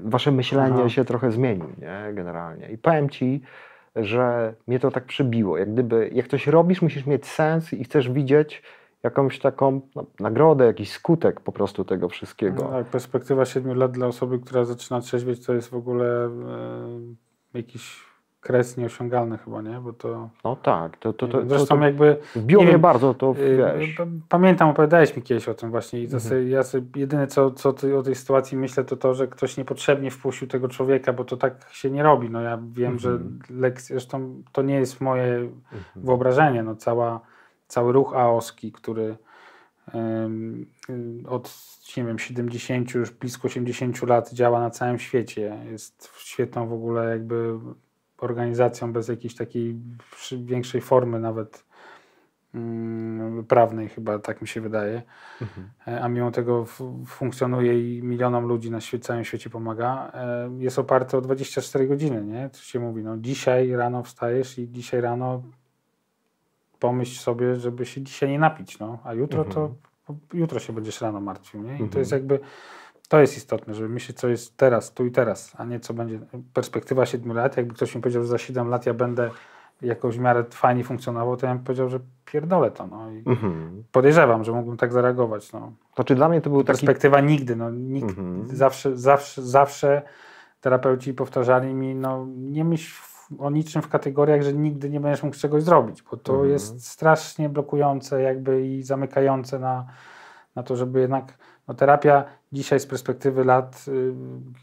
wasze 0.03 0.32
myślenie 0.32 0.79
Aha. 0.79 0.89
się 0.89 1.05
trochę 1.05 1.32
zmieni, 1.32 1.67
nie? 1.77 2.13
generalnie. 2.13 2.70
I 2.72 2.77
powiem 2.77 3.10
ci, 3.10 3.41
że 3.96 4.53
mnie 4.67 4.79
to 4.79 4.91
tak 4.91 5.05
przybiło. 5.05 5.58
Jak 5.58 5.74
gdyby, 5.74 6.10
jak 6.13 6.27
coś 6.27 6.48
robisz, 6.48 6.82
musisz 6.82 7.05
mieć 7.05 7.25
sens 7.25 7.74
i 7.74 7.84
chcesz 7.84 8.10
widzieć 8.10 8.63
jakąś 9.03 9.39
taką 9.39 9.81
no, 9.95 10.05
nagrodę, 10.19 10.65
jakiś 10.65 10.91
skutek 10.91 11.39
po 11.41 11.51
prostu 11.51 11.86
tego 11.86 12.10
wszystkiego. 12.10 12.63
No, 12.63 12.69
tak, 12.69 12.86
perspektywa 12.86 13.45
7 13.45 13.77
lat 13.77 13.91
dla 13.91 14.07
osoby, 14.07 14.39
która 14.39 14.65
zaczyna 14.65 15.01
trzeźwieć, 15.01 15.45
to 15.45 15.53
jest 15.53 15.69
w 15.69 15.74
ogóle 15.75 16.25
e, 16.25 16.29
jakiś 17.53 18.13
kres 18.41 18.77
nieosiągalny 18.77 19.38
chyba, 19.38 19.62
nie? 19.62 19.79
Bo 19.79 19.93
to... 19.93 20.29
No 20.43 20.55
tak, 20.55 20.98
to, 20.98 21.13
to, 21.13 21.27
to, 21.27 21.41
Zresztą 21.48 21.77
to 21.79 21.83
jakby... 21.86 22.17
wbiło 22.36 22.63
nie 22.63 22.69
mnie 22.69 22.79
bardzo, 22.79 23.13
to 23.13 23.36
y, 23.39 23.57
wiesz. 23.79 24.01
Pamiętam, 24.29 24.69
opowiadałeś 24.69 25.15
mi 25.17 25.24
kiedyś 25.24 25.50
o 25.50 25.53
tym 25.53 25.72
właśnie 25.72 26.00
i 26.00 26.03
Mhm. 26.03 26.19
sobie, 26.22 26.50
ja 26.50 26.63
sobie, 26.63 26.86
jedyne 26.95 27.27
co, 27.27 27.51
co 27.51 27.69
o 28.00 28.03
tej 28.03 28.15
sytuacji 28.15 28.57
myślę, 28.57 28.83
to 28.83 28.98
to, 28.98 29.13
że 29.13 29.27
ktoś 29.27 29.57
niepotrzebnie 29.57 30.12
wpuścił 30.12 30.48
tego 30.48 30.67
człowieka, 30.67 31.13
bo 31.13 31.24
to 31.25 31.38
tak 31.38 31.67
się 31.72 31.91
nie 31.91 32.03
robi. 32.03 32.29
No 32.29 32.41
ja 32.41 32.60
wiem, 32.72 33.00
że 33.00 33.10
Mhm. 33.10 33.39
lekcje, 33.50 33.93
zresztą 33.95 34.41
to 34.51 34.62
nie 34.62 34.75
jest 34.75 35.01
moje 35.01 35.36
Mhm. 35.36 35.51
wyobrażenie, 35.95 36.63
no 36.63 36.75
cała, 36.75 37.19
cały 37.74 37.94
ruch 37.94 38.13
aoski, 38.15 38.72
który 38.72 39.18
od 41.27 41.74
nie 41.98 42.03
wiem, 42.03 42.20
70, 42.20 42.94
już 42.94 43.12
blisko 43.12 43.48
80 43.48 44.01
lat 44.01 44.34
działa 44.34 44.60
na 44.60 44.70
całym 44.70 45.00
świecie. 45.00 45.65
Jest 45.72 46.10
świetną 46.18 46.68
w 46.68 46.74
ogóle 46.74 47.10
jakby 47.10 47.60
organizacją 48.18 48.94
bez 48.94 49.08
jakiejś 49.08 49.36
takiej 49.36 49.75
większej 50.44 50.82
formy 50.82 51.20
nawet 51.20 51.65
mm, 52.53 53.46
prawnej 53.46 53.89
chyba, 53.89 54.20
tak 54.20 54.42
mi 54.42 54.48
się 54.48 54.62
wydaje. 54.62 55.01
Mhm. 55.42 55.70
E, 55.88 56.01
A 56.01 56.08
mimo 56.08 56.32
tego 56.32 56.65
funkcjonuje 57.08 57.98
i 57.98 58.03
milionom 58.03 58.46
ludzi 58.46 58.72
na 58.72 58.80
całym 59.01 59.24
świecie 59.24 59.50
pomaga. 59.50 60.12
E, 60.13 60.50
Jest 60.58 60.80
oparte 60.80 61.18
o 61.18 61.22
24 61.22 61.88
godziny, 61.88 62.25
nie? 62.25 62.50
To 62.50 62.58
się 62.58 62.80
mówi, 62.80 63.03
no 63.03 63.18
dzisiaj 63.18 63.72
rano 63.72 64.03
wstajesz 64.03 64.60
i 64.60 64.70
dzisiaj 64.72 65.01
rano 65.01 65.44
pomyśl 66.84 67.20
sobie, 67.20 67.56
żeby 67.56 67.86
się 67.86 68.02
dzisiaj 68.02 68.30
nie 68.30 68.40
napić, 68.40 68.80
no. 68.80 68.98
A 69.04 69.13
jutro 69.13 69.46
to 69.46 69.72
jutro 70.34 70.60
się 70.60 70.74
będziesz 70.74 71.02
rano 71.02 71.20
martwił, 71.22 71.62
nie? 71.63 71.74
I 71.74 71.78
to 71.78 71.84
Mhm. 71.84 72.00
jest 72.00 72.12
jakby 72.12 72.40
to 73.10 73.20
jest 73.20 73.38
istotne, 73.38 73.74
żeby 73.74 73.90
myśleć, 73.90 74.18
co 74.20 74.28
jest 74.28 74.58
teraz, 74.58 74.94
tu 74.94 75.06
i 75.06 75.12
teraz, 75.12 75.54
a 75.58 75.63
nie 75.66 75.80
co 75.80 75.94
będzie. 75.94 76.20
Perspektywa 76.54 77.06
7 77.06 77.34
lat, 77.38 77.58
jakby 77.58 77.74
ktoś 77.74 77.96
mi 77.96 78.02
powiedział, 78.02 78.24
że 78.24 78.28
za 78.30 78.38
7 78.38 78.68
lat 78.70 78.86
ja 78.86 78.94
będę 78.94 79.30
jakoś 79.82 80.18
w 80.18 80.20
miarę 80.22 80.44
fajnie 80.50 80.84
funkcjonował, 80.84 81.38
to 81.38 81.46
ja 81.48 81.56
bym 81.56 81.63
powiedział, 81.63 81.90
że 81.90 82.00
pierdolę 82.25 82.72
to. 82.72 82.88
No. 82.88 83.12
I 83.12 83.24
Mhm. 83.25 83.84
podejrzewam, 83.92 84.44
że 84.44 84.52
mógłbym 84.52 84.78
tak 84.78 84.94
zareagować. 84.94 85.54
No. 85.54 85.72
Znaczy 85.96 86.16
dla 86.16 86.30
mnie 86.30 86.42
to 86.42 86.50
był 86.50 86.63
taki... 86.63 86.68
Perspektywa 86.78 87.22
nigdy. 87.22 87.56
No, 87.56 87.72
nikt, 87.72 88.10
Mhm. 88.10 88.48
zawsze, 88.48 88.98
zawsze, 88.98 89.42
zawsze 89.42 90.02
terapeuci 90.62 91.13
powtarzali 91.13 91.74
mi, 91.74 91.96
no 91.96 92.25
nie 92.36 92.63
myśl 92.66 92.94
o 93.39 93.50
niczym 93.50 93.82
w 93.82 93.88
kategoriach, 93.89 94.42
że 94.42 94.53
nigdy 94.53 94.89
nie 94.89 95.00
będziesz 95.00 95.24
mógł 95.24 95.36
czegoś 95.38 95.63
zrobić, 95.63 96.01
bo 96.01 96.18
to 96.18 96.34
Mhm. 96.34 96.51
jest 96.51 96.88
strasznie 96.88 97.50
blokujące 97.50 98.22
jakby 98.22 98.68
i 98.68 98.84
zamykające 98.84 99.60
na, 99.60 99.86
na 100.56 100.63
to, 100.63 100.75
żeby 100.75 101.00
jednak 101.00 101.38
no, 101.68 101.74
terapia 101.74 102.24
dzisiaj 102.51 102.80
z 102.80 102.86
perspektywy 102.86 103.44
lat 103.46 103.86
y, 103.88 104.13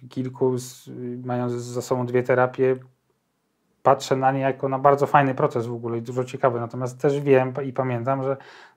kilku, 0.08 0.58
z, 0.58 0.88
y, 0.88 1.18
mając 1.24 1.52
za 1.52 1.82
sobą 1.82 2.06
dwie 2.06 2.22
terapie, 2.22 2.76
patrzę 3.82 4.16
na 4.16 4.32
nie 4.32 4.40
jako 4.40 4.68
na 4.68 4.78
bardzo 4.78 5.06
fajny 5.06 5.34
proces 5.34 5.66
w 5.66 5.72
ogóle 5.72 5.98
i 5.98 6.02
dużo 6.02 6.24
ciekawy. 6.24 6.60
Natomiast 6.60 7.00
też 7.00 7.20
wiem 7.20 7.52
i 7.64 7.72
pamiętam, 7.72 8.22
że 8.22 8.36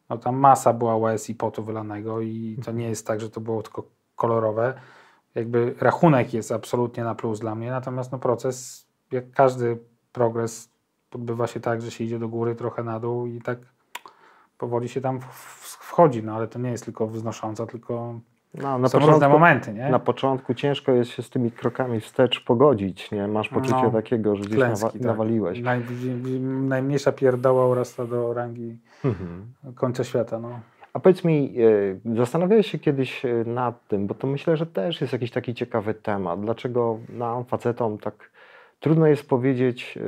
no, 0.10 0.18
tam 0.18 0.36
masa 0.36 0.74
była 0.74 0.98
łez 0.98 1.30
i 1.30 1.36
potu 1.36 1.64
wylanego 1.64 2.22
i 2.22 2.58
to 2.66 2.72
nie 2.72 2.90
jest 2.90 3.08
tak, 3.08 3.22
że 3.22 3.30
to 3.30 3.42
było 3.42 3.64
tylko 3.64 3.84
kolorowe. 4.16 4.74
Jakby 5.36 5.76
rachunek 5.80 6.34
jest 6.34 6.52
absolutnie 6.52 7.04
na 7.04 7.16
plus 7.16 7.40
dla 7.40 7.56
mnie, 7.56 7.72
natomiast 7.72 8.12
no, 8.12 8.20
proces, 8.20 8.88
jak 9.14 9.32
każdy 9.32 9.78
progres, 10.14 10.70
odbywa 11.16 11.48
się 11.48 11.60
tak, 11.60 11.82
że 11.82 11.92
się 11.92 12.04
idzie 12.04 12.20
do 12.20 12.28
góry, 12.28 12.56
trochę 12.56 12.84
na 12.84 13.00
dół 13.00 13.26
i 13.28 13.42
tak 13.42 13.58
powoli 14.58 14.90
się 14.90 15.02
tam 15.02 15.20
wchodzi, 15.80 16.24
no 16.24 16.36
ale 16.36 16.48
to 16.48 16.60
nie 16.60 16.72
jest 16.72 16.86
tylko 16.86 17.08
wznosząca, 17.08 17.66
tylko 17.66 18.20
No, 18.62 18.78
na 18.78 18.88
są 18.90 18.98
różne 19.00 19.14
początku, 19.14 19.40
momenty, 19.40 19.74
nie? 19.74 19.90
na 19.90 20.00
początku 20.00 20.54
ciężko 20.54 20.92
jest 20.92 21.12
się 21.12 21.24
z 21.24 21.30
tymi 21.30 21.52
krokami 21.52 22.00
wstecz 22.00 22.44
pogodzić, 22.44 23.12
nie? 23.12 23.28
Masz 23.28 23.50
poczucie 23.50 23.82
No, 23.84 23.92
takiego, 23.92 24.36
że 24.36 24.44
gdzieś 24.44 24.56
Klęski, 24.56 24.86
nawa- 24.86 24.94
tak. 24.94 25.02
nawaliłeś. 25.02 25.62
Naj, 25.62 25.82
najmniejsza 26.42 27.12
pierdoła 27.12 27.68
urasta 27.68 28.06
do 28.06 28.34
rangi 28.34 28.78
Mhm. 29.06 29.46
końca 29.76 30.04
świata, 30.04 30.40
no. 30.40 30.60
A 30.94 31.00
powiedz 31.00 31.24
mi, 31.24 31.56
e, 32.14 32.16
zastanawiałeś 32.16 32.72
się 32.72 32.80
kiedyś 32.80 33.26
e, 33.26 33.44
nad 33.46 33.88
tym, 33.88 34.08
bo 34.08 34.14
to 34.16 34.28
myślę, 34.28 34.58
że 34.58 34.66
też 34.66 35.02
jest 35.02 35.14
jakiś 35.14 35.32
taki 35.32 35.54
ciekawy 35.54 35.94
temat. 35.94 36.42
Dlaczego 36.42 36.98
nam, 37.10 37.46
facetom, 37.46 37.98
tak 37.98 38.32
trudno 38.84 39.08
jest 39.08 39.30
powiedzieć, 39.30 39.98
e, 39.98 40.02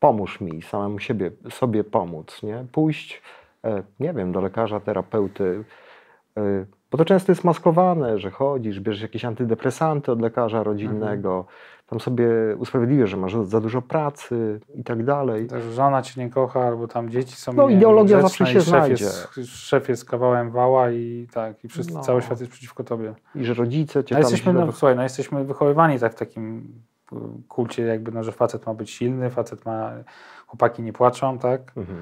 pomóż 0.00 0.40
mi, 0.40 0.62
samemu 0.62 0.98
siebie, 0.98 1.30
sobie 1.50 1.84
pomóc, 1.84 2.42
nie? 2.42 2.64
Pójść, 2.72 3.22
e, 3.64 3.82
nie 4.00 4.12
wiem, 4.12 4.32
do 4.32 4.40
lekarza, 4.40 4.80
terapeuty, 4.80 5.64
e, 6.36 6.66
bo 6.90 6.98
to 6.98 7.04
często 7.04 7.32
jest 7.32 7.44
maskowane, 7.44 8.18
że 8.18 8.30
chodzisz, 8.30 8.80
bierzesz 8.80 9.02
jakieś 9.02 9.24
antydepresanty 9.24 10.12
od 10.12 10.20
lekarza 10.20 10.62
rodzinnego, 10.62 11.46
tam 11.86 12.00
sobie 12.00 12.26
usprawiedliwiasz, 12.58 13.10
że 13.10 13.16
masz 13.16 13.34
za 13.34 13.60
dużo 13.60 13.82
pracy 13.82 14.60
i 14.74 14.84
tak 14.84 15.04
dalej. 15.04 15.46
Też 15.46 15.64
żona 15.64 16.02
cię 16.02 16.20
nie 16.24 16.30
kocha, 16.30 16.60
albo 16.60 16.88
tam 16.88 17.10
dzieci 17.10 17.36
są 17.36 17.52
No, 17.52 17.68
ideologia 17.68 18.20
zawsze 18.20 18.46
się 18.46 18.52
szef 18.52 18.64
znajdzie. 18.64 19.04
Jest, 19.04 19.28
szef 19.44 19.88
jest 19.88 20.04
kawałem 20.04 20.50
wała 20.50 20.90
i 20.90 21.26
tak, 21.32 21.64
i 21.64 21.68
wszyscy, 21.68 21.94
No. 21.94 22.00
cały 22.00 22.22
świat 22.22 22.40
jest 22.40 22.52
przeciwko 22.52 22.84
tobie. 22.84 23.14
I 23.34 23.44
że 23.44 23.54
rodzice 23.54 24.04
cię 24.04 24.14
A 24.14 24.18
tam 24.18 24.22
jesteśmy, 24.22 24.52
źle 24.52 24.66
no, 24.66 24.72
słuchaj, 24.72 24.96
no, 24.96 25.02
jesteśmy 25.02 25.44
wychowywani 25.44 25.98
tak 25.98 26.12
w 26.12 26.18
takim 26.18 26.58
y, 26.58 26.95
kulcie 27.48 27.82
jakby, 27.82 28.12
no, 28.12 28.22
że 28.24 28.32
facet 28.32 28.66
ma 28.66 28.74
być 28.74 28.90
silny, 28.90 29.30
facet 29.30 29.64
ma, 29.66 29.92
chłopaki 30.46 30.82
nie 30.82 30.92
płaczą, 30.92 31.38
tak? 31.38 31.72
Mhm. 31.76 31.98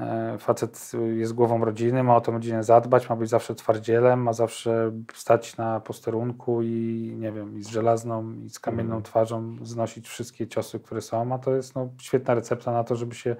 E, 0.00 0.38
Facet 0.38 0.92
jest 1.16 1.32
głową 1.32 1.64
rodziny, 1.64 2.02
ma 2.02 2.16
o 2.16 2.20
tę 2.20 2.32
rodzinę 2.32 2.64
zadbać, 2.64 3.10
ma 3.10 3.16
być 3.16 3.30
zawsze 3.30 3.54
twardzielem, 3.54 4.22
ma 4.22 4.32
zawsze 4.32 4.92
stać 5.14 5.56
na 5.56 5.80
posterunku 5.80 6.62
i 6.62 7.14
nie 7.20 7.32
wiem, 7.32 7.58
i 7.58 7.62
z 7.62 7.68
żelazną, 7.68 8.32
i 8.32 8.50
z 8.50 8.58
kamienną 8.58 8.94
Mhm. 8.94 9.02
twarzą 9.02 9.56
znosić 9.62 10.08
wszystkie 10.08 10.46
ciosy, 10.46 10.80
które 10.80 11.00
są, 11.00 11.34
a 11.34 11.38
to 11.38 11.54
jest 11.54 11.74
no, 11.74 11.88
świetna 12.00 12.34
recepta 12.34 12.72
na 12.72 12.84
to, 12.84 12.96
żeby 12.96 13.14
się 13.14 13.36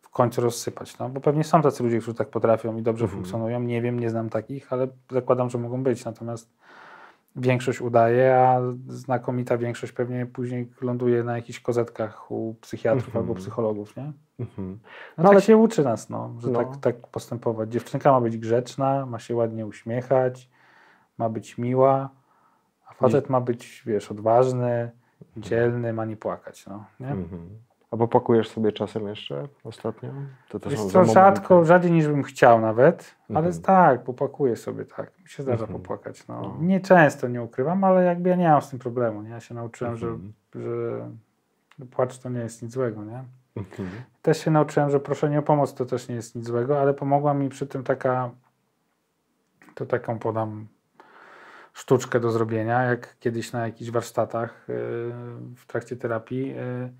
w 0.00 0.08
końcu 0.10 0.40
rozsypać. 0.40 0.98
No, 0.98 1.08
bo 1.08 1.20
pewnie 1.20 1.44
są 1.44 1.62
tacy 1.62 1.82
ludzie, 1.82 1.98
którzy 2.00 2.14
tak 2.16 2.28
potrafią 2.28 2.76
i 2.76 2.82
dobrze 2.82 3.04
Mhm. 3.04 3.22
funkcjonują. 3.22 3.60
Nie 3.60 3.82
wiem, 3.82 4.00
nie 4.00 4.10
znam 4.10 4.28
takich, 4.28 4.72
ale 4.72 4.88
zakładam, 5.10 5.50
że 5.50 5.58
mogą 5.58 5.82
być. 5.82 6.04
Natomiast 6.04 6.50
większość 7.36 7.80
udaje, 7.80 8.36
a 8.38 8.60
znakomita 8.88 9.58
większość 9.58 9.92
pewnie 9.92 10.26
później 10.26 10.70
ląduje 10.80 11.24
na 11.24 11.36
jakichś 11.36 11.60
kozetkach 11.60 12.30
u 12.30 12.54
psychiatrów 12.60 13.06
Mhm. 13.06 13.22
albo 13.24 13.34
psychologów, 13.34 13.96
nie? 13.96 14.12
Mhm. 14.40 14.68
No, 14.68 14.76
No 15.18 15.22
tak 15.24 15.32
ale- 15.32 15.40
się 15.40 15.56
uczy 15.56 15.84
nas, 15.84 16.10
no, 16.10 16.34
że 16.38 16.50
No. 16.50 16.58
tak, 16.64 16.76
tak 16.76 17.06
postępować. 17.06 17.72
Dziewczynka 17.72 18.12
ma 18.12 18.20
być 18.20 18.38
grzeczna, 18.38 19.06
ma 19.06 19.18
się 19.18 19.34
ładnie 19.34 19.66
uśmiechać, 19.66 20.50
ma 21.18 21.28
być 21.28 21.58
miła, 21.58 22.08
a 22.88 22.94
facet 22.94 23.30
ma 23.30 23.40
być, 23.40 23.82
wiesz, 23.86 24.10
odważny, 24.10 24.90
dzielny, 25.36 25.92
ma 25.92 26.04
nie 26.04 26.16
płakać, 26.16 26.66
no. 26.66 26.84
Nie? 27.00 27.08
Mhm. 27.10 27.48
A 27.90 27.96
popakujesz 27.96 28.48
sobie 28.48 28.72
czasem 28.72 29.08
jeszcze 29.08 29.48
ostatnio? 29.64 30.10
To 30.48 30.60
też 30.60 30.72
Wiesz 30.72 30.80
są 30.80 30.90
co, 30.90 31.04
za 31.04 31.12
rzadko, 31.12 31.64
rzadziej 31.64 31.92
niż 31.92 32.06
bym 32.08 32.22
chciał 32.22 32.60
nawet, 32.60 33.14
ale 33.28 33.38
Mhm. 33.46 33.62
tak, 33.62 34.02
popłakuję 34.04 34.56
sobie, 34.56 34.84
tak. 34.84 35.18
Mi 35.22 35.28
się 35.28 35.42
zdarza 35.42 35.64
Mhm. 35.64 35.80
popłakać, 35.80 36.26
no. 36.28 36.40
No. 36.40 36.56
Nie 36.60 36.80
często, 36.80 37.28
nie 37.28 37.42
ukrywam, 37.42 37.84
ale 37.84 38.04
jakby 38.04 38.28
ja 38.28 38.36
nie 38.36 38.48
mam 38.48 38.62
z 38.62 38.68
tym 38.70 38.78
problemu, 38.78 39.22
nie? 39.22 39.30
Ja 39.30 39.40
się 39.40 39.54
nauczyłem, 39.54 39.92
Mhm. 39.94 40.32
że, 40.54 40.60
że 41.78 41.86
płacz 41.90 42.18
to 42.18 42.28
nie 42.28 42.40
jest 42.40 42.62
nic 42.62 42.72
złego, 42.72 43.04
nie? 43.04 43.24
Mhm. 43.56 43.88
Też 44.22 44.38
się 44.44 44.50
nauczyłem, 44.50 44.90
że 44.90 45.00
proszenie 45.00 45.38
o 45.38 45.42
pomoc 45.42 45.74
to 45.74 45.84
też 45.86 46.08
nie 46.08 46.14
jest 46.14 46.34
nic 46.34 46.46
złego, 46.46 46.80
ale 46.80 46.94
pomogła 46.94 47.34
mi 47.34 47.48
przy 47.48 47.66
tym 47.66 47.84
taka, 47.84 48.30
to 49.74 49.86
taką 49.86 50.18
podam 50.18 50.66
sztuczkę 51.72 52.20
do 52.20 52.30
zrobienia, 52.30 52.82
jak 52.82 53.16
kiedyś 53.18 53.52
na 53.52 53.66
jakichś 53.66 53.90
warsztatach 53.90 54.64
yy, 54.68 54.74
w 55.56 55.64
trakcie 55.66 55.96
terapii 55.96 56.48
yy, 56.48 56.92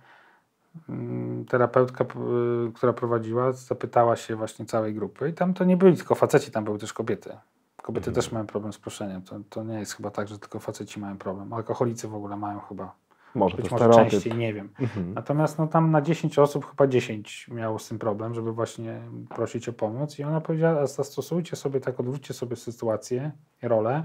terapeutka, 1.48 2.04
p- 2.04 2.18
yy, 2.18 2.72
która 2.74 2.92
prowadziła, 2.92 3.52
zapytała 3.52 4.16
się 4.16 4.36
właśnie 4.36 4.66
całej 4.66 4.94
grupy 4.94 5.28
i 5.28 5.32
tam 5.32 5.54
to 5.54 5.64
nie 5.64 5.76
byli 5.76 5.96
tylko 5.96 6.14
faceci, 6.14 6.50
tam 6.50 6.64
były 6.64 6.78
też 6.78 6.92
kobiety. 6.92 7.30
Kobiety 7.82 8.10
Mhm. 8.10 8.14
też 8.14 8.32
mają 8.32 8.46
problem 8.46 8.72
z 8.72 8.78
proszeniem. 8.78 9.22
To, 9.22 9.40
to 9.50 9.64
nie 9.64 9.78
jest 9.78 9.92
chyba 9.92 10.10
tak, 10.10 10.28
że 10.28 10.38
tylko 10.38 10.58
faceci 10.58 11.00
mają 11.00 11.18
problem. 11.18 11.52
Alkoholicy 11.52 12.08
w 12.08 12.14
ogóle 12.14 12.36
mają 12.36 12.60
chyba 12.60 12.94
Może 13.34 13.56
Być 13.56 13.70
może 13.70 13.90
częściej, 13.90 14.34
nie 14.34 14.54
wiem. 14.54 14.68
Mhm. 14.80 15.14
Natomiast 15.14 15.58
no, 15.58 15.66
tam 15.66 15.90
na 15.90 16.02
10 16.02 16.38
osób 16.38 16.70
chyba 16.70 16.86
10 16.86 17.48
miało 17.48 17.78
z 17.78 17.88
tym 17.88 17.98
problem, 17.98 18.34
żeby 18.34 18.52
właśnie 18.52 19.00
prosić 19.28 19.68
o 19.68 19.72
pomoc. 19.72 20.18
I 20.18 20.24
ona 20.24 20.40
powiedziała, 20.40 20.86
zastosujcie 20.86 21.56
sobie 21.56 21.80
tak, 21.80 22.00
odwróćcie 22.00 22.34
sobie 22.34 22.56
sytuację, 22.56 23.32
rolę 23.62 24.04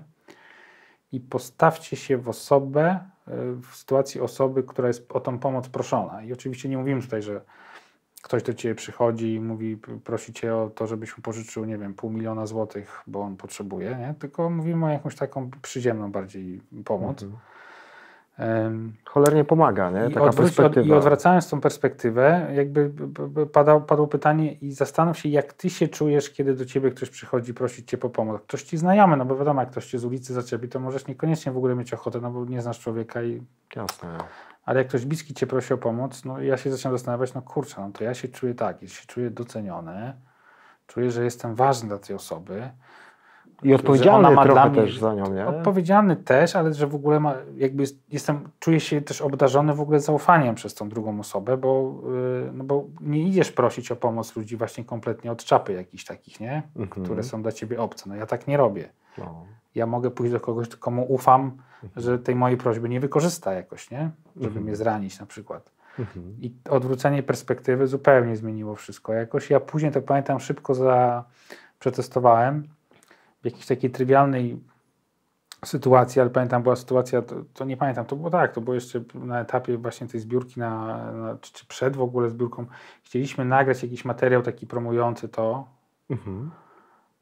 i 1.12 1.20
postawcie 1.20 1.96
się 1.98 2.18
w 2.18 2.30
osobę, 2.30 3.00
y, 3.21 3.21
w 3.72 3.76
sytuacji 3.76 4.22
osoby, 4.22 4.64
która 4.64 4.88
jest 4.88 5.12
o 5.12 5.20
tą 5.20 5.40
pomoc 5.40 5.70
proszona. 5.70 6.24
I 6.24 6.34
oczywiście 6.34 6.70
nie 6.70 6.78
mówimy 6.78 7.02
tutaj, 7.02 7.22
że 7.22 7.42
ktoś 8.22 8.44
do 8.44 8.54
ciebie 8.54 8.76
przychodzi 8.76 9.34
i 9.34 9.40
mówi, 9.40 9.78
prosi 10.04 10.34
cię 10.34 10.56
o 10.56 10.70
to, 10.70 10.88
żebyś 10.88 11.18
mu 11.18 11.24
pożyczył, 11.24 11.66
nie 11.66 11.78
wiem, 11.78 11.94
pół 11.94 12.10
miliona 12.10 12.46
złotych, 12.46 13.04
bo 13.08 13.22
on 13.22 13.38
potrzebuje, 13.38 13.96
nie? 14.00 14.16
tylko 14.20 14.50
mówimy 14.50 14.86
o 14.86 14.90
jakąś 14.90 15.16
taką 15.16 15.50
przyziemną 15.62 16.12
bardziej 16.12 16.62
pomoc. 16.86 17.24
Mhm. 17.24 17.42
Cholernie 19.06 19.44
pomaga, 19.46 19.90
nie? 19.92 20.10
i, 20.10 20.14
Taka 20.14 20.26
odwróć- 20.26 20.36
perspektywa. 20.36 20.88
I 20.88 20.92
odwracając 20.92 21.50
tą 21.50 21.62
perspektywę, 21.62 22.48
jakby 22.54 22.92
padał, 23.54 23.82
padło 23.82 24.08
pytanie 24.08 24.54
i 24.54 24.72
zastanów 24.72 25.18
się, 25.18 25.30
jak 25.30 25.54
ty 25.54 25.70
się 25.70 25.88
czujesz, 25.88 26.30
kiedy 26.30 26.54
do 26.54 26.66
ciebie 26.66 26.92
ktoś 26.92 27.10
przychodzi 27.10 27.54
prosić 27.54 27.90
cię 27.90 27.98
po 27.98 28.10
pomoc. 28.10 28.42
Ktoś 28.42 28.64
ci 28.64 28.78
znajomy, 28.78 29.18
no 29.18 29.26
bo 29.26 29.36
wiadomo, 29.38 29.62
jak 29.62 29.72
ktoś 29.72 29.86
cię 29.88 30.00
z 30.00 30.06
ulicy 30.06 30.34
zaczepi, 30.34 30.68
to 30.70 30.80
możesz 30.80 31.08
niekoniecznie 31.08 31.52
w 31.52 31.58
ogóle 31.58 31.76
mieć 31.76 31.94
ochotę, 31.94 32.22
no 32.22 32.32
bo 32.32 32.46
nie 32.46 32.62
znasz 32.62 32.80
człowieka, 32.80 33.24
i, 33.24 33.42
Jasne. 33.76 34.10
ale 34.66 34.80
jak 34.80 34.88
ktoś 34.88 35.06
bliski 35.06 35.34
cię 35.34 35.48
prosi 35.48 35.74
o 35.74 35.78
pomoc, 35.78 36.26
no 36.26 36.42
ja 36.42 36.58
się 36.58 36.72
zaczynam 36.72 36.98
zastanawiać, 36.98 37.34
no 37.34 37.42
kurczę, 37.42 37.82
no 37.82 37.92
to 37.92 38.04
ja 38.04 38.14
się 38.14 38.28
czuję 38.28 38.54
tak, 38.54 38.82
ja 38.82 38.88
się 38.88 39.06
czuję 39.08 39.30
doceniony, 39.30 40.14
czuję, 40.88 41.12
że 41.12 41.24
jestem 41.24 41.56
ważny 41.56 41.90
dla 41.90 41.98
tej 41.98 42.16
osoby, 42.16 42.70
I 43.63 43.74
odpowiedzialny 43.74 44.27
ona 44.27 44.36
ma 44.36 44.44
trochę 44.44 44.70
mnie- 44.70 44.82
też 44.82 45.00
za 45.00 45.13
nią, 45.13 45.34
nie? 45.34 45.48
Odpowiedzialny 45.48 46.15
też, 46.15 46.56
ale 46.56 46.74
że 46.74 46.88
w 46.88 46.96
ogóle 46.96 47.20
ma, 47.20 47.36
jakby 47.56 47.84
jest- 47.84 48.00
jestem, 48.13 48.50
czuję 48.60 48.80
się 48.80 49.01
też 49.01 49.22
obdarzony 49.22 49.74
w 49.74 49.82
ogóle 49.82 50.00
zaufaniem 50.00 50.56
przez 50.56 50.74
tą 50.75 50.89
drugą 50.89 51.20
osobę, 51.20 51.58
bo, 51.58 51.94
yy, 52.46 52.51
no 52.53 52.63
bo 52.63 52.86
nie 53.01 53.24
idziesz 53.27 53.51
prosić 53.51 53.91
o 53.91 53.96
pomoc 53.96 54.36
ludzi 54.36 54.58
właśnie 54.58 54.84
kompletnie 54.86 55.32
od 55.32 55.44
czapy 55.44 55.74
jakichś 55.74 56.06
takich, 56.06 56.39
nie? 56.39 56.63
Mhm. 56.75 57.06
Które 57.06 57.24
są 57.24 57.41
dla 57.41 57.51
ciebie 57.51 57.82
obce. 57.82 58.10
No 58.10 58.15
ja 58.15 58.25
tak 58.25 58.48
nie 58.48 58.58
robię. 58.58 58.89
No. 59.18 59.46
Ja 59.75 59.86
mogę 59.86 60.12
pójść 60.12 60.32
do 60.34 60.39
kogoś, 60.39 60.68
komu 60.68 61.06
ufam, 61.13 61.51
że 61.96 62.20
tej 62.20 62.36
mojej 62.36 62.58
prośby 62.58 62.89
nie 62.89 63.00
wykorzysta 63.00 63.53
jakoś, 63.53 63.91
nie? 63.91 64.10
Żeby 64.36 64.48
Mhm. 64.48 64.65
mnie 64.65 64.75
zranić 64.75 65.20
na 65.20 65.25
przykład. 65.25 65.72
Mhm. 66.00 66.36
I 66.41 66.53
odwrócenie 66.70 67.24
perspektywy 67.24 67.88
zupełnie 67.88 68.36
zmieniło 68.36 68.75
wszystko. 68.75 69.13
Jakoś 69.13 69.50
ja 69.50 69.60
później, 69.60 69.91
to 69.91 70.01
pamiętam, 70.01 70.39
szybko 70.39 70.74
za, 70.75 71.24
przetestowałem 71.80 72.68
w 73.42 73.46
jakiejś 73.46 73.66
takiej 73.66 73.90
trywialnej 73.92 74.60
sytuacji, 75.66 76.22
ale 76.22 76.30
pamiętam, 76.30 76.64
była 76.64 76.76
sytuacja, 76.76 77.22
to, 77.22 77.36
to 77.54 77.66
nie 77.66 77.78
pamiętam, 77.78 78.06
to 78.06 78.16
było 78.16 78.30
tak, 78.30 78.54
to 78.54 78.62
było 78.62 78.74
jeszcze 78.74 79.04
na 79.14 79.42
etapie 79.42 79.78
właśnie 79.78 80.08
tej 80.08 80.20
zbiórki, 80.20 80.60
na, 80.60 80.86
na, 81.12 81.38
czy, 81.42 81.54
czy 81.54 81.66
przed 81.66 81.96
w 81.96 82.02
ogóle 82.02 82.30
zbiórką. 82.30 82.66
Chcieliśmy 83.04 83.46
nagrać 83.46 83.84
jakiś 83.84 84.06
materiał 84.06 84.42
taki 84.42 84.68
promujący 84.68 85.30
to, 85.30 85.68
Mhm. 86.10 86.52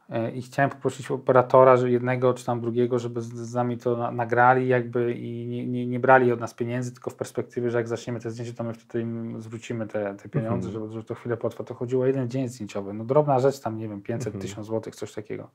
E, 0.10 0.32
i 0.32 0.42
chciałem 0.42 0.72
poprosić 0.72 1.12
operatora, 1.12 1.78
że 1.78 1.92
jednego 1.92 2.34
czy 2.34 2.46
tam 2.46 2.62
drugiego, 2.62 3.00
żeby 3.00 3.22
z, 3.22 3.28
z 3.34 3.54
nami 3.54 3.78
to 3.78 3.98
na, 3.98 4.12
nagrali 4.12 4.68
jakby 4.68 5.14
i 5.14 5.48
nie, 5.48 5.68
nie, 5.68 5.88
nie 5.88 6.00
brali 6.00 6.32
od 6.32 6.40
nas 6.40 6.54
pieniędzy, 6.54 6.92
tylko 6.92 7.10
w 7.10 7.16
perspektywie, 7.16 7.70
że 7.72 7.78
jak 7.78 7.88
zaczniemy 7.88 8.20
te 8.20 8.32
zdjęcia, 8.32 8.54
to 8.54 8.64
my 8.64 8.74
wtedy 8.74 9.02
im 9.02 9.42
zwrócimy 9.42 9.88
te, 9.88 10.16
te 10.16 10.30
pieniądze, 10.30 10.68
Mhm. 10.68 10.74
żeby, 10.74 10.94
żeby 10.94 11.04
to 11.06 11.16
chwilę 11.16 11.38
potrwa. 11.38 11.64
To 11.64 11.74
chodziło 11.74 12.04
o 12.04 12.08
jeden 12.08 12.30
dzień 12.30 12.48
zdjęciowy. 12.48 12.94
No 12.94 13.06
drobna 13.06 13.40
rzecz 13.40 13.60
tam, 13.60 13.78
nie 13.78 13.88
wiem, 13.88 14.02
500 14.02 14.28
Mhm. 14.28 14.42
tysiąc 14.42 14.68
złotych, 14.68 14.96
coś 14.96 15.14
takiego. 15.14 15.50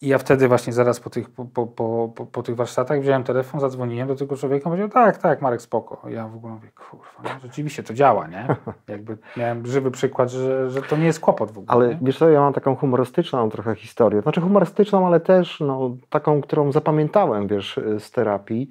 I 0.00 0.08
ja 0.08 0.18
wtedy 0.18 0.48
właśnie 0.48 0.72
zaraz 0.72 1.00
po 1.00 1.10
tych, 1.10 1.30
po, 1.30 1.44
po, 1.44 1.66
po, 1.66 2.26
po, 2.32 2.42
tych 2.42 2.56
warsztatach 2.56 3.00
wziąłem 3.00 3.24
telefon, 3.24 3.60
zadzwoniłem 3.60 4.08
do 4.08 4.16
tego 4.16 4.36
człowieka, 4.36 4.64
powiedział 4.64 4.88
tak, 4.88 5.18
tak, 5.18 5.42
Marek, 5.42 5.62
spoko. 5.62 6.08
Ja 6.08 6.28
w 6.28 6.36
ogóle 6.36 6.54
mówię, 6.54 6.68
kurwa, 6.90 7.22
no, 7.24 7.30
rzeczywiście 7.42 7.82
to 7.82 7.94
działa, 7.94 8.26
nie? 8.26 8.46
Jakby 8.88 9.18
miałem 9.36 9.66
żywy 9.66 9.90
przykład, 9.90 10.30
że, 10.30 10.70
że 10.70 10.82
to 10.82 10.96
nie 10.96 11.06
jest 11.06 11.20
kłopot 11.20 11.50
w 11.50 11.58
ogóle. 11.58 11.66
Ale 11.68 11.88
nie? 11.88 11.98
wiesz 12.02 12.18
co, 12.18 12.30
ja 12.30 12.40
mam 12.40 12.52
taką 12.52 12.76
humorystyczną 12.76 13.50
trochę 13.50 13.74
historię. 13.74 14.22
Znaczy 14.22 14.40
humorystyczną, 14.40 15.06
ale 15.06 15.20
też 15.20 15.60
no, 15.60 15.96
taką, 16.08 16.40
którą 16.40 16.72
zapamiętałem, 16.72 17.46
wiesz, 17.46 17.80
z 17.98 18.10
terapii. 18.10 18.68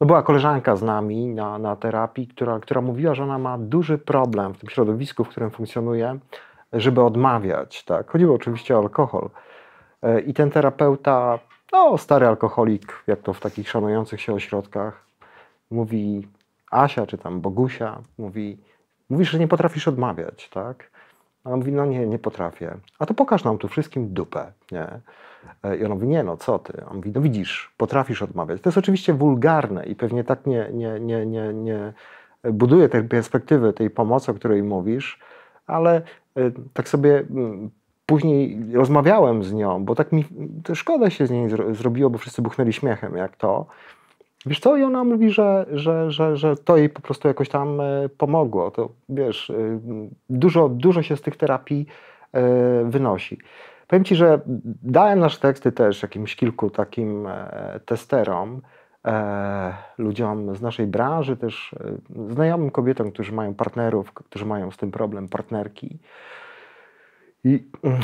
No 0.00 0.06
była 0.06 0.22
koleżanka 0.22 0.76
z 0.76 0.82
nami 0.82 1.26
na, 1.26 1.58
na 1.58 1.76
terapii, 1.76 2.26
która, 2.26 2.60
która 2.60 2.80
mówiła, 2.80 3.14
że 3.14 3.22
ona 3.22 3.38
ma 3.38 3.58
duży 3.58 3.98
problem 3.98 4.54
w 4.54 4.58
tym 4.58 4.70
środowisku, 4.70 5.24
w 5.24 5.28
którym 5.28 5.50
funkcjonuje, 5.50 6.18
żeby 6.72 7.02
odmawiać. 7.02 7.84
Tak? 7.84 8.10
Chodziło 8.10 8.34
oczywiście 8.34 8.76
o 8.76 8.78
alkohol. 8.78 9.30
E, 10.02 10.20
I 10.20 10.34
ten 10.34 10.50
terapeuta, 10.50 11.38
no 11.72 11.98
stary 11.98 12.26
alkoholik, 12.26 13.02
jak 13.06 13.20
to 13.20 13.32
w 13.32 13.40
takich 13.40 13.68
szanujących 13.68 14.20
się 14.20 14.34
ośrodkach, 14.34 15.04
mówi 15.70 16.28
Asia 16.70 17.06
czy 17.06 17.18
tam 17.18 17.40
Bogusia, 17.40 17.98
mówi, 18.18 18.58
mówisz, 19.10 19.30
że 19.30 19.38
nie 19.38 19.48
potrafisz 19.48 19.88
odmawiać, 19.88 20.48
tak? 20.48 20.90
A 21.44 21.50
on 21.50 21.58
mówi, 21.58 21.72
no 21.72 21.86
nie, 21.86 22.06
nie 22.06 22.18
potrafię. 22.18 22.76
A 22.98 23.06
to 23.06 23.14
pokaż 23.14 23.44
nam 23.44 23.58
tu 23.58 23.68
wszystkim 23.68 24.14
dupę, 24.14 24.52
nie? 24.72 24.86
E, 25.62 25.76
I 25.76 25.84
on 25.84 25.92
mówi, 25.92 26.08
nie 26.08 26.22
no, 26.22 26.36
co 26.36 26.58
ty? 26.58 26.84
On 26.90 26.96
mówi, 26.96 27.12
no 27.14 27.20
widzisz, 27.20 27.72
potrafisz 27.76 28.22
odmawiać. 28.22 28.60
To 28.60 28.68
jest 28.68 28.78
oczywiście 28.78 29.14
wulgarne 29.14 29.86
i 29.86 29.96
pewnie 29.96 30.24
tak 30.24 30.46
nie, 30.46 30.70
nie, 30.72 31.00
nie, 31.00 31.26
nie, 31.26 31.54
nie 31.54 31.92
buduje 32.44 32.88
tej 32.88 33.04
perspektywy, 33.04 33.72
tej 33.72 33.90
pomocy, 33.90 34.30
o 34.30 34.34
której 34.34 34.62
mówisz, 34.62 35.18
ale 35.70 36.02
e, 36.36 36.50
tak 36.74 36.88
sobie 36.88 37.18
mm, 37.18 37.70
później 38.06 38.58
rozmawiałem 38.72 39.44
z 39.44 39.52
nią, 39.52 39.84
bo 39.84 39.94
tak 39.94 40.12
mi 40.12 40.24
szkoda 40.74 41.10
się 41.10 41.26
z 41.26 41.30
niej 41.30 41.50
zro, 41.50 41.74
zrobiło, 41.74 42.10
bo 42.10 42.18
wszyscy 42.18 42.42
buchnęli 42.42 42.72
śmiechem, 42.72 43.16
jak 43.16 43.36
to. 43.36 43.66
Wiesz 44.46 44.60
co, 44.60 44.76
i 44.76 44.82
ona 44.82 45.04
mówi, 45.04 45.30
że, 45.30 45.66
że, 45.72 46.10
że, 46.10 46.36
że 46.36 46.56
to 46.56 46.76
jej 46.76 46.88
po 46.88 47.00
prostu 47.00 47.28
jakoś 47.28 47.48
tam 47.48 47.80
e, 47.80 48.08
pomogło. 48.08 48.70
To 48.70 48.88
wiesz, 49.08 49.50
e, 49.50 49.54
dużo, 50.30 50.68
dużo 50.68 51.02
się 51.02 51.16
z 51.16 51.22
tych 51.22 51.36
terapii 51.36 51.86
e, 52.32 52.42
wynosi. 52.84 53.38
Powiem 53.88 54.04
Ci, 54.04 54.16
że 54.16 54.40
dałem 54.82 55.18
nasze 55.18 55.40
teksty 55.40 55.72
też 55.72 56.02
jakimś 56.02 56.36
kilku 56.36 56.70
takim 56.70 57.26
e, 57.26 57.80
testerom, 57.86 58.60
e, 59.06 59.74
ludziom 59.98 60.56
z 60.56 60.62
naszej 60.62 60.86
branży, 60.86 61.36
też 61.36 61.74
e, 62.18 62.32
znajomym 62.32 62.70
kobietom, 62.70 63.12
którzy 63.12 63.32
mają 63.32 63.54
partnerów, 63.54 64.12
którzy 64.12 64.46
mają 64.46 64.70
z 64.70 64.76
tym 64.76 64.90
problem, 64.90 65.28
partnerki. 65.28 65.98
I 67.44 67.68
mm, 67.82 68.00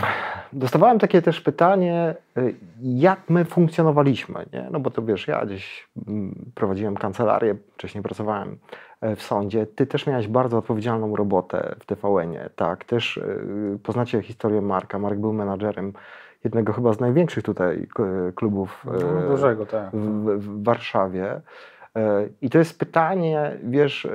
dostawałem 0.52 0.98
takie 0.98 1.22
też 1.22 1.40
pytanie, 1.40 2.14
y, 2.38 2.54
jak 2.82 3.30
my 3.30 3.44
funkcjonowaliśmy, 3.44 4.46
nie? 4.52 4.68
No 4.70 4.80
bo 4.80 4.90
to 4.90 5.02
wiesz, 5.02 5.28
ja 5.28 5.46
gdzieś 5.46 5.88
mm, 6.08 6.52
prowadziłem 6.54 6.96
kancelarię, 6.96 7.56
wcześniej 7.74 8.02
pracowałem 8.02 8.58
e, 9.00 9.16
w 9.16 9.22
sądzie. 9.22 9.66
Ty 9.66 9.86
też 9.86 10.06
miałeś 10.06 10.28
bardzo 10.28 10.58
odpowiedzialną 10.58 11.16
robotę 11.16 11.74
w 11.80 11.86
TVN-ie, 11.86 12.50
tak? 12.56 12.84
Też 12.84 13.16
y, 13.16 13.78
poznacie 13.82 14.22
historię 14.22 14.60
Marka. 14.60 14.98
Marek 14.98 15.20
był 15.20 15.32
menadżerem 15.32 15.92
jednego 16.46 16.72
chyba 16.72 16.92
z 16.92 17.00
największych 17.00 17.44
tutaj 17.44 17.86
klubów 18.34 18.86
No, 19.02 19.24
e, 19.24 19.28
dużego, 19.28 19.66
tak. 19.66 19.90
w, 19.92 20.24
w 20.38 20.64
Warszawie. 20.64 21.40
E, 21.96 22.28
I 22.42 22.50
to 22.50 22.58
jest 22.58 22.78
pytanie, 22.78 23.58
wiesz, 23.62 24.06
e, 24.06 24.10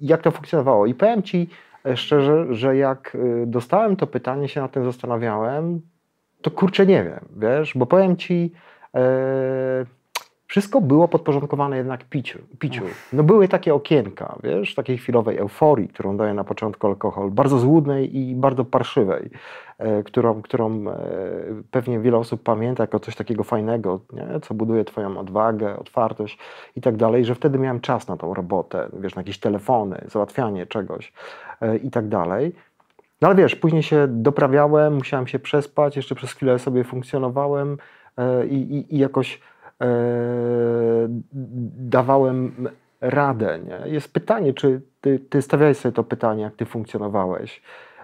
jak 0.00 0.22
to 0.22 0.30
funkcjonowało. 0.30 0.86
I 0.86 0.94
powiem 0.94 1.22
Ci 1.22 1.48
szczerze, 1.94 2.54
że 2.54 2.76
jak 2.76 3.16
dostałem 3.46 3.96
to 3.96 4.06
pytanie, 4.06 4.48
się 4.48 4.60
nad 4.60 4.72
tym 4.72 4.84
zastanawiałem, 4.84 5.80
to 6.42 6.50
kurczę 6.50 6.86
nie 6.86 7.04
wiem, 7.04 7.28
wiesz, 7.36 7.72
bo 7.76 7.86
powiem 7.86 8.16
Ci, 8.16 8.52
wszystko 10.50 10.80
było 10.80 11.08
podporządkowane 11.08 11.76
jednak 11.76 12.04
piciu, 12.04 12.38
piciu. 12.58 12.82
No 13.12 13.22
były 13.22 13.48
takie 13.48 13.74
okienka, 13.74 14.38
wiesz, 14.42 14.74
takiej 14.74 14.98
chwilowej 14.98 15.38
euforii, 15.38 15.88
którą 15.88 16.16
daje 16.16 16.34
na 16.34 16.44
początku 16.44 16.86
alkohol, 16.86 17.30
bardzo 17.30 17.58
złudnej 17.58 18.16
i 18.16 18.34
bardzo 18.34 18.64
parszywej, 18.64 19.30
e, 19.78 20.02
którą, 20.02 20.42
którą 20.42 20.88
e, 20.88 20.96
pewnie 21.70 22.00
wiele 22.00 22.16
osób 22.16 22.42
pamięta 22.42 22.82
jako 22.82 23.00
coś 23.00 23.16
takiego 23.16 23.44
fajnego, 23.44 24.00
nie? 24.12 24.40
co 24.40 24.54
buduje 24.54 24.84
twoją 24.84 25.18
odwagę, 25.18 25.78
otwartość 25.78 26.38
i 26.76 26.80
tak 26.80 26.96
dalej, 26.96 27.24
że 27.24 27.34
wtedy 27.34 27.58
miałem 27.58 27.80
czas 27.80 28.08
na 28.08 28.16
tą 28.16 28.34
robotę, 28.34 28.88
wiesz, 29.00 29.14
na 29.14 29.20
jakieś 29.20 29.38
telefony, 29.38 30.04
załatwianie 30.08 30.66
czegoś 30.66 31.12
e, 31.60 31.76
i 31.76 31.90
tak 31.90 32.08
dalej. 32.08 32.52
No 33.22 33.28
ale 33.28 33.36
wiesz, 33.36 33.56
później 33.56 33.82
się 33.82 34.06
doprawiałem, 34.08 34.94
musiałem 34.94 35.26
się 35.26 35.38
przespać, 35.38 35.96
jeszcze 35.96 36.14
przez 36.14 36.32
chwilę 36.32 36.58
sobie 36.58 36.84
funkcjonowałem 36.84 37.78
e, 38.16 38.46
i, 38.46 38.54
i, 38.54 38.94
i 38.94 38.98
jakoś 38.98 39.40
dawałem 41.78 42.68
radę. 43.00 43.58
Nie? 43.58 43.92
Jest 43.92 44.12
pytanie, 44.12 44.54
czy 44.54 44.80
ty, 45.00 45.18
ty 45.18 45.42
stawiałeś 45.42 45.76
sobie 45.76 45.92
to 45.92 46.04
pytanie, 46.04 46.42
jak 46.42 46.56
ty 46.56 46.66
funkcjonowałeś 46.66 47.62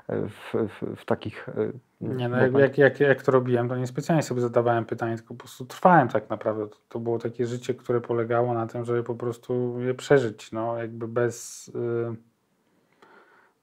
e, 0.09 0.29
w, 0.29 0.55
w, 0.55 1.01
w 1.01 1.05
takich... 1.05 1.49
e, 1.49 1.53
Nie, 2.01 2.29
no 2.29 2.37
jak, 2.37 2.55
jak, 2.55 2.79
jak, 2.79 3.01
jak 3.01 3.23
to 3.23 3.33
robiłem, 3.33 3.69
to 3.69 3.77
nie 3.77 3.87
specjalnie 3.87 4.23
sobie 4.23 4.41
zadawałem 4.41 4.85
pytanie, 4.85 5.17
tylko 5.17 5.35
po 5.35 5.39
prostu 5.39 5.65
trwałem 5.65 6.09
tak 6.09 6.31
naprawdę. 6.31 6.69
To, 6.69 6.77
to 6.89 7.01
było 7.01 7.19
takie 7.19 7.47
życie, 7.47 7.75
które 7.75 8.01
polegało 8.01 8.55
na 8.55 8.67
tym, 8.67 8.85
żeby 8.85 9.03
po 9.03 9.15
prostu 9.15 9.81
je 9.81 9.95
przeżyć, 9.95 10.53
no 10.53 10.79
jakby 10.79 11.09
bez, 11.09 11.69
y, 11.69 11.73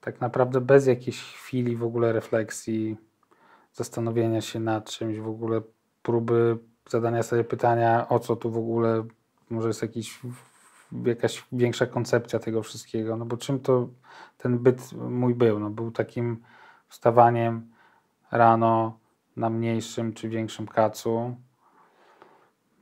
tak 0.00 0.20
naprawdę 0.20 0.60
bez 0.60 0.86
jakiejś 0.86 1.22
chwili 1.22 1.76
w 1.76 1.84
ogóle 1.84 2.12
refleksji, 2.12 2.96
zastanowienia 3.72 4.40
się 4.40 4.60
nad 4.60 4.90
czymś, 4.90 5.18
w 5.18 5.28
ogóle 5.28 5.60
próby 6.02 6.58
zadania 6.88 7.22
sobie 7.22 7.44
pytania, 7.44 8.08
o 8.08 8.18
co 8.18 8.36
tu 8.36 8.50
w 8.50 8.56
ogóle, 8.58 9.04
może 9.50 9.68
jest 9.68 9.82
jakiś, 9.82 10.20
jakaś 11.04 11.44
większa 11.52 11.86
koncepcja 11.86 12.38
tego 12.38 12.62
wszystkiego, 12.62 13.16
no 13.16 13.24
bo 13.24 13.36
czym 13.36 13.60
to 13.60 13.88
ten 14.38 14.58
byt 14.58 14.92
mój 14.92 15.34
był? 15.34 15.58
No 15.58 15.70
był 15.70 15.90
takim 15.90 16.42
wstawaniem 16.88 17.70
rano 18.30 18.98
na 19.36 19.50
mniejszym 19.50 20.12
czy 20.12 20.28
większym 20.28 20.66
kacu, 20.66 21.36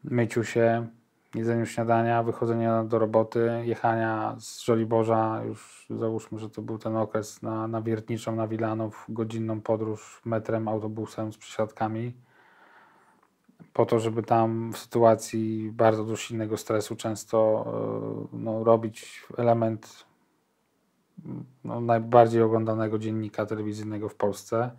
myciu 0.04 0.44
się, 0.44 0.86
jedzeniu 1.34 1.66
śniadania, 1.66 2.22
wychodzenia 2.22 2.84
do 2.84 2.98
roboty, 2.98 3.50
jechania 3.64 4.36
z 4.38 4.60
Żoliborza, 4.60 5.42
już 5.46 5.86
załóżmy, 5.90 6.38
że 6.38 6.50
to 6.50 6.62
był 6.62 6.78
ten 6.78 6.96
okres 6.96 7.42
na, 7.42 7.68
na 7.68 7.82
Wiertniczą, 7.82 8.36
na 8.36 8.48
Wilanów, 8.48 9.06
godzinną 9.08 9.60
podróż 9.60 10.22
metrem, 10.24 10.68
autobusem 10.68 11.32
z 11.32 11.36
przesiadkami, 11.36 12.14
po 13.72 13.86
to, 13.86 13.98
żeby 13.98 14.22
tam 14.22 14.72
w 14.72 14.78
sytuacji 14.78 15.70
bardzo 15.72 16.04
dość 16.04 16.26
silnego 16.26 16.56
stresu 16.56 16.96
często 16.96 17.64
e, 18.32 18.36
no, 18.36 18.64
robić 18.64 19.22
element 19.38 20.04
no, 21.64 21.80
najbardziej 21.80 22.42
oglądanego 22.42 22.98
dziennika 22.98 23.46
telewizyjnego 23.46 24.08
w 24.08 24.14
Polsce 24.14 24.70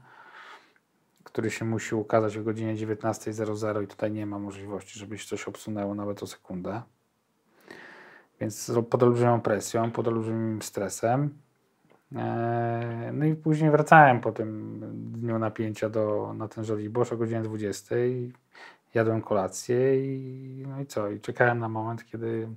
który 1.34 1.52
się 1.52 1.66
musi 1.66 1.96
ukazać 1.96 2.38
o 2.38 2.44
godzinie 2.44 2.76
19.00 2.76 3.84
i 3.84 3.88
tutaj 3.88 4.12
nie 4.12 4.26
ma 4.26 4.40
możliwości, 4.40 5.00
żeby 5.00 5.18
się 5.18 5.28
coś 5.28 5.48
obsunęło 5.48 5.96
nawet 5.96 6.24
o 6.24 6.28
sekundę. 6.28 6.82
Więc 8.40 8.72
pod 8.90 9.04
olbrzymią 9.04 9.42
presją, 9.42 9.92
pod 9.92 10.08
olbrzymim 10.08 10.62
stresem. 10.62 11.38
E, 12.16 13.10
no 13.14 13.26
i 13.26 13.36
później 13.36 13.72
wracałem 13.72 14.22
po 14.22 14.32
tym 14.32 14.80
dniu 15.12 15.40
napięcia 15.40 15.90
do, 15.90 16.34
na 16.38 16.48
ten 16.48 16.64
Żoliborz 16.64 17.14
o 17.14 17.18
godzinie 17.18 17.42
20. 17.42 17.96
Jadłem 18.94 19.22
kolację 19.22 20.06
i 20.06 20.66
no 20.68 20.82
i 20.82 20.86
co? 20.86 21.10
I 21.10 21.20
czekałem 21.20 21.60
na 21.60 21.70
moment, 21.70 22.06
kiedy 22.06 22.48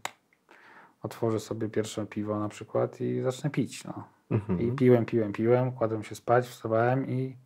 otworzę 1.03 1.41
sobie 1.41 1.69
pierwsze 1.69 2.07
piwo 2.07 2.41
na 2.41 2.49
przykład 2.49 3.01
i 3.01 3.21
zacznę 3.21 3.51
pić. 3.51 3.85
No. 3.85 4.05
Mhm. 4.31 4.61
I 4.61 4.73
piłem, 4.73 5.05
piłem, 5.05 5.33
piłem, 5.33 5.73
kładłem 5.73 6.05
się 6.05 6.15
spać, 6.15 6.47
wstawałem 6.47 7.07
i 7.07 7.37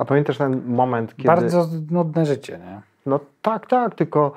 a 0.00 0.04
pamiętasz 0.04 0.38
ten 0.38 0.62
moment, 0.66 1.16
kiedy... 1.16 1.26
Bardzo 1.26 1.68
nudne 1.90 2.26
życie, 2.26 2.58
nie? 2.58 2.80
No 3.06 3.20
tak, 3.42 3.66
tak, 3.66 3.94
tylko... 3.94 4.32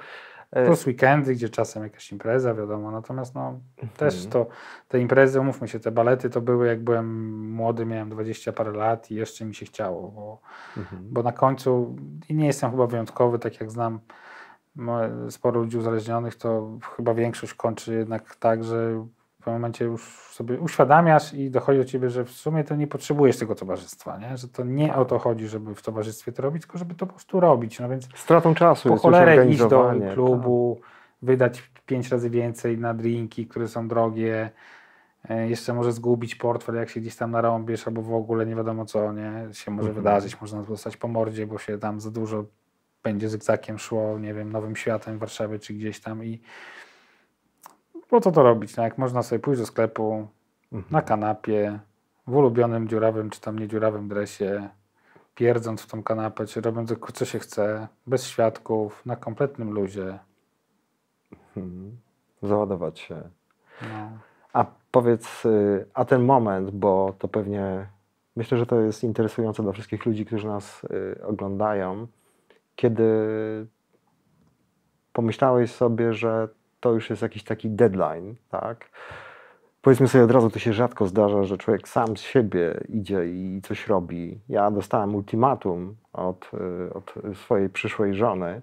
E, 0.54 0.66
Plus 0.66 0.88
weekendy, 0.88 1.36
gdzie 1.36 1.50
czasem 1.50 1.84
jakaś 1.84 2.12
impreza, 2.12 2.54
wiadomo. 2.54 2.92
Natomiast 2.92 3.36
no, 3.36 3.60
mhm. 3.82 3.98
też 3.98 4.26
to, 4.26 4.48
te 4.88 5.00
imprezy, 5.00 5.40
umówmy 5.40 5.68
się, 5.68 5.80
te 5.80 5.92
balety 5.92 6.30
to 6.30 6.42
były 6.42 6.68
jak 6.68 6.84
byłem 6.84 7.40
młody, 7.52 7.86
miałem 7.86 8.10
20 8.10 8.52
parę 8.52 8.72
lat 8.72 9.12
i 9.12 9.16
jeszcze 9.16 9.46
mi 9.46 9.56
się 9.56 9.66
chciało, 9.66 10.12
bo, 10.12 10.42
mhm. 10.78 11.04
bo 11.10 11.24
na 11.24 11.32
końcu, 11.32 11.96
i 12.30 12.36
nie 12.36 12.46
jestem 12.46 12.72
chyba 12.72 12.88
wyjątkowy, 12.88 13.40
tak 13.40 13.60
jak 13.60 13.72
znam 13.72 14.00
sporo 15.30 15.62
ludzi 15.62 15.78
uzależnionych, 15.78 16.36
to 16.36 16.78
chyba 16.96 17.14
większość 17.14 17.54
kończy 17.54 17.94
jednak 17.94 18.36
tak, 18.36 18.64
że 18.64 19.06
w 19.44 19.46
pewnym 19.46 19.62
momencie 19.62 19.86
już 19.86 20.04
sobie 20.32 20.60
uświadamiasz 20.60 21.34
i 21.34 21.52
dochodzi 21.52 21.80
do 21.80 21.86
ciebie, 21.86 22.10
że 22.10 22.26
w 22.26 22.32
sumie 22.32 22.64
to 22.64 22.76
nie 22.76 22.88
potrzebujesz 22.88 23.38
tego 23.38 23.56
towarzystwa, 23.56 24.18
nie? 24.18 24.38
że 24.38 24.48
to 24.48 24.64
nie 24.64 24.96
o 24.96 25.06
to 25.06 25.20
chodzi, 25.20 25.48
żeby 25.48 25.76
w 25.76 25.82
towarzystwie 25.82 26.32
to 26.32 26.42
robić, 26.42 26.64
tylko 26.64 26.78
żeby 26.78 26.96
to 26.96 27.06
po 27.06 27.14
prostu 27.14 27.40
robić. 27.40 27.80
No 27.80 27.90
więc 27.90 28.08
Stratą 28.16 28.56
czasu 28.56 28.90
po 28.90 28.98
cholerę 28.98 29.48
iść 29.48 29.60
do 29.60 29.94
klubu, 30.14 30.80
tak. 30.82 30.90
wydać 31.22 31.72
pięć 31.86 32.10
razy 32.10 32.30
więcej 32.30 32.78
na 32.78 32.94
drinki, 32.94 33.48
które 33.48 33.68
są 33.68 33.88
drogie, 33.88 34.50
e, 35.30 35.50
jeszcze 35.50 35.74
może 35.74 35.92
zgubić 35.92 36.36
portfel, 36.36 36.76
jak 36.76 36.90
się 36.90 37.02
gdzieś 37.02 37.16
tam 37.16 37.32
narąbiesz, 37.32 37.88
albo 37.88 38.02
w 38.02 38.14
ogóle 38.14 38.46
nie 38.46 38.56
wiadomo 38.56 38.86
co, 38.86 39.14
nie? 39.14 39.48
się 39.52 39.72
może 39.72 39.90
mhm. 39.90 40.04
wydarzyć, 40.04 40.42
można 40.42 40.64
dostać 40.64 40.98
po 40.98 41.08
mordzie, 41.08 41.48
bo 41.48 41.58
się 41.58 41.78
tam 41.78 42.00
za 42.00 42.12
dużo 42.12 42.46
będzie 43.04 43.30
zygzakiem 43.30 43.80
szło, 43.80 44.20
nie 44.20 44.34
wiem, 44.34 44.52
nowym 44.52 44.76
światem 44.76 45.18
w 45.18 45.20
Warszawie 45.20 45.60
czy 45.60 45.74
gdzieś 45.74 46.00
tam 46.00 46.26
i 46.26 46.42
po 48.14 48.22
co 48.22 48.32
to 48.32 48.44
robić? 48.44 48.78
No 48.78 48.84
jak 48.84 48.98
można 48.98 49.24
sobie 49.24 49.40
pójść 49.40 49.62
do 49.62 49.66
sklepu 49.66 50.28
mhm. 50.72 50.92
na 50.92 51.02
kanapie, 51.02 51.80
w 52.28 52.36
ulubionym 52.36 52.88
dziurawym 52.88 53.30
czy 53.30 53.42
tam 53.42 53.60
niedziurawym 53.60 54.08
dresie, 54.08 54.70
pierdząc 55.36 55.82
w 55.82 55.88
tą 55.88 56.04
kanapę, 56.04 56.46
czy 56.46 56.62
robiąc 56.62 56.94
co 57.14 57.26
się 57.26 57.40
chce, 57.40 57.88
bez 58.08 58.28
świadków, 58.28 59.06
na 59.06 59.16
kompletnym 59.16 59.72
luzie. 59.72 60.20
Mhm. 61.58 61.98
Załadować 62.44 63.00
się. 63.00 63.22
No. 63.82 64.10
A 64.54 64.66
powiedz, 64.92 65.46
y, 65.46 65.86
a 65.94 66.06
ten 66.06 66.24
moment, 66.24 66.72
bo 66.72 67.14
to 67.20 67.28
pewnie 67.28 67.88
myślę, 68.36 68.58
że 68.58 68.66
to 68.66 68.82
jest 68.82 69.04
interesujące 69.04 69.64
dla 69.64 69.72
wszystkich 69.72 70.06
ludzi, 70.06 70.26
którzy 70.26 70.48
nas 70.48 70.84
y, 70.84 71.26
oglądają, 71.26 72.08
kiedy 72.76 73.04
pomyślałeś 75.14 75.72
sobie, 75.72 76.14
że 76.14 76.48
to 76.84 76.92
już 76.92 77.10
jest 77.10 77.22
jakiś 77.22 77.44
taki 77.44 77.70
deadline, 77.70 78.36
tak? 78.50 78.90
Powiedzmy 79.82 80.08
sobie 80.08 80.24
od 80.24 80.32
razu, 80.32 80.50
to 80.50 80.60
się 80.60 80.74
rzadko 80.74 81.08
zdarza, 81.08 81.44
że 81.44 81.58
człowiek 81.58 81.88
sam 81.88 82.18
z 82.18 82.22
siebie 82.22 82.84
idzie 82.90 83.26
i 83.26 83.62
coś 83.64 83.88
robi. 83.88 84.40
Ja 84.50 84.72
dostałem 84.72 85.16
ultimatum 85.16 85.96
od, 86.14 86.52
y, 86.54 86.94
od 86.94 87.14
swojej 87.36 87.70
przyszłej 87.70 88.14
żony, 88.14 88.62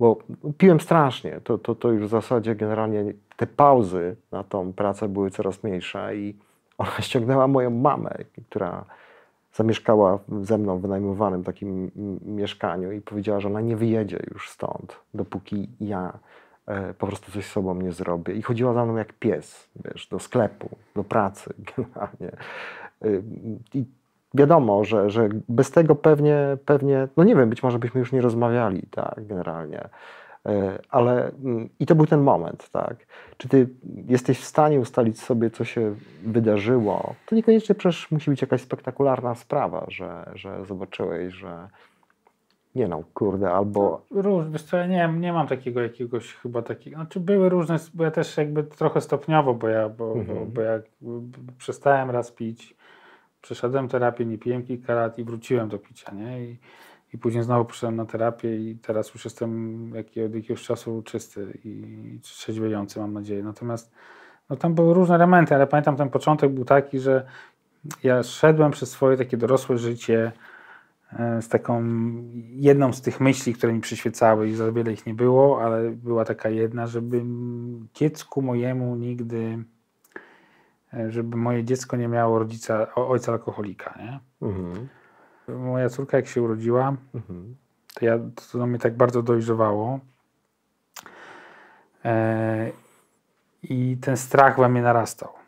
bo 0.00 0.18
piłem 0.58 0.80
strasznie. 0.80 1.40
To, 1.44 1.58
to, 1.58 1.74
to 1.74 1.90
już 1.90 2.06
w 2.06 2.10
zasadzie 2.10 2.54
generalnie 2.54 3.12
te 3.36 3.46
pauzy 3.46 4.16
na 4.32 4.44
tą 4.44 4.72
pracę 4.72 5.08
były 5.08 5.30
coraz 5.30 5.64
mniejsze 5.64 6.16
i 6.16 6.36
ona 6.78 7.00
ściągnęła 7.06 7.46
moją 7.46 7.70
mamę, 7.70 8.14
która 8.48 8.84
zamieszkała 9.52 10.18
ze 10.42 10.58
mną 10.58 10.78
w 10.78 10.82
wynajmowanym 10.82 11.44
takim 11.44 11.90
mieszkaniu 12.24 12.92
i 12.92 13.00
powiedziała, 13.00 13.40
że 13.40 13.48
ona 13.48 13.60
nie 13.60 13.76
wyjedzie 13.76 14.20
już 14.34 14.50
stąd, 14.50 15.00
dopóki 15.14 15.68
ja 15.80 16.18
po 16.98 17.06
prostu 17.06 17.32
coś 17.32 17.46
z 17.46 17.52
sobą 17.52 17.74
nie 17.74 17.92
zrobię. 17.92 18.34
I 18.34 18.42
chodziła 18.42 18.72
za 18.72 18.84
mną 18.84 18.96
jak 18.96 19.12
pies, 19.12 19.68
wiesz, 19.84 20.06
do 20.06 20.18
sklepu, 20.18 20.68
do 20.94 21.04
pracy 21.04 21.54
generalnie. 21.76 22.36
E, 23.02 23.08
I 23.74 23.84
wiadomo, 24.34 24.84
że, 24.84 25.10
że 25.10 25.28
bez 25.48 25.70
tego 25.70 25.94
pewnie, 25.94 26.56
pewnie, 26.64 27.08
no 27.16 27.24
nie 27.24 27.36
wiem, 27.36 27.50
być 27.50 27.62
może 27.62 27.78
byśmy 27.78 28.00
już 28.00 28.12
nie 28.12 28.20
rozmawiali, 28.20 28.82
tak, 28.90 29.26
generalnie. 29.26 29.88
E, 30.46 30.78
ale 30.90 31.30
mm, 31.44 31.68
i 31.80 31.86
to 31.86 31.94
był 31.94 32.06
ten 32.06 32.20
moment, 32.20 32.70
tak. 32.70 32.96
Czy 33.36 33.48
ty 33.48 33.68
jesteś 34.08 34.40
w 34.40 34.44
stanie 34.44 34.80
ustalić 34.80 35.20
sobie, 35.20 35.50
co 35.50 35.64
się 35.64 35.94
wydarzyło? 36.22 37.14
To 37.26 37.34
niekoniecznie 37.34 37.74
przecież 37.74 38.10
musi 38.10 38.30
być 38.30 38.40
jakaś 38.42 38.60
spektakularna 38.60 39.34
sprawa, 39.34 39.86
że, 39.88 40.30
że 40.34 40.64
zobaczyłeś, 40.64 41.34
że 41.34 41.68
nie 42.76 42.88
no, 42.88 43.02
kurde, 43.14 43.50
albo... 43.52 44.04
Róż, 44.10 44.44
wiesz 44.50 44.62
co, 44.62 44.76
ja 44.76 44.86
nie, 44.86 45.18
nie 45.18 45.32
mam 45.32 45.46
takiego 45.46 45.82
jakiegoś 45.82 46.34
chyba 46.34 46.62
takiego, 46.62 46.96
znaczy 46.96 47.20
były 47.20 47.48
różne, 47.48 47.76
bo 47.94 48.04
ja 48.04 48.10
też 48.10 48.36
jakby 48.36 48.64
trochę 48.64 49.00
stopniowo, 49.00 49.54
bo 49.54 49.68
ja, 49.68 49.88
bo, 49.88 50.12
mhm. 50.12 50.38
bo, 50.38 50.46
bo 50.46 50.60
ja 50.60 50.80
przestałem 51.58 52.10
raz 52.10 52.32
pić, 52.32 52.76
przeszedłem 53.40 53.88
terapię, 53.88 54.26
nie 54.26 54.38
piłem 54.38 54.62
kilka 54.62 54.94
lat 54.94 55.18
i 55.18 55.24
wróciłem 55.24 55.68
do 55.68 55.78
picia, 55.78 56.14
nie? 56.14 56.44
I, 56.44 56.58
i 57.14 57.18
później 57.18 57.44
znowu 57.44 57.64
przyszedłem 57.64 57.96
na 57.96 58.04
terapię 58.04 58.56
i 58.56 58.78
teraz 58.82 59.14
już 59.14 59.24
jestem 59.24 59.92
jak, 59.94 60.06
od 60.06 60.34
jakiegoś 60.34 60.62
czasu 60.62 61.02
czysty 61.02 61.58
i 61.64 62.18
trzeźwiejący 62.22 63.00
mam 63.00 63.12
nadzieję. 63.12 63.42
Natomiast 63.42 63.92
no, 64.50 64.56
tam 64.56 64.74
były 64.74 64.94
różne 64.94 65.14
elementy, 65.14 65.54
ale 65.54 65.66
pamiętam 65.66 65.96
ten 65.96 66.10
początek 66.10 66.50
był 66.52 66.64
taki, 66.64 66.98
że 66.98 67.26
ja 68.02 68.22
szedłem 68.22 68.70
przez 68.70 68.90
swoje 68.90 69.16
takie 69.16 69.36
dorosłe 69.36 69.78
życie, 69.78 70.32
z 71.40 71.48
taką 71.48 71.84
jedną 72.50 72.92
z 72.92 73.02
tych 73.02 73.20
myśli, 73.20 73.54
które 73.54 73.72
mi 73.72 73.80
przyświecały 73.80 74.48
i 74.48 74.54
za 74.54 74.72
wiele 74.72 74.92
ich 74.92 75.06
nie 75.06 75.14
było, 75.14 75.62
ale 75.62 75.90
była 75.90 76.24
taka 76.24 76.48
jedna, 76.48 76.86
żeby 76.86 77.22
dziecku 77.94 78.42
mojemu 78.42 78.96
nigdy, 78.96 79.64
e, 80.94 81.10
żeby 81.10 81.36
moje 81.36 81.64
dziecko 81.64 81.96
nie 81.96 82.08
miało 82.08 82.38
rodzica, 82.38 82.94
ojca 82.94 83.32
alkoholika, 83.32 83.98
nie? 83.98 84.20
Mhm. 84.48 84.88
Moja 85.48 85.88
córka 85.88 86.16
jak 86.16 86.26
się 86.26 86.42
urodziła, 86.42 86.96
mhm. 87.14 87.56
to, 87.94 88.04
ja, 88.04 88.18
to 88.52 88.66
mnie 88.66 88.78
tak 88.78 88.96
bardzo 88.96 89.22
dojrzewało 89.22 90.00
e, 92.04 92.70
i 93.62 93.96
ten 94.00 94.16
strach 94.16 94.58
we 94.58 94.68
mnie 94.68 94.82
narastał. 94.82 95.45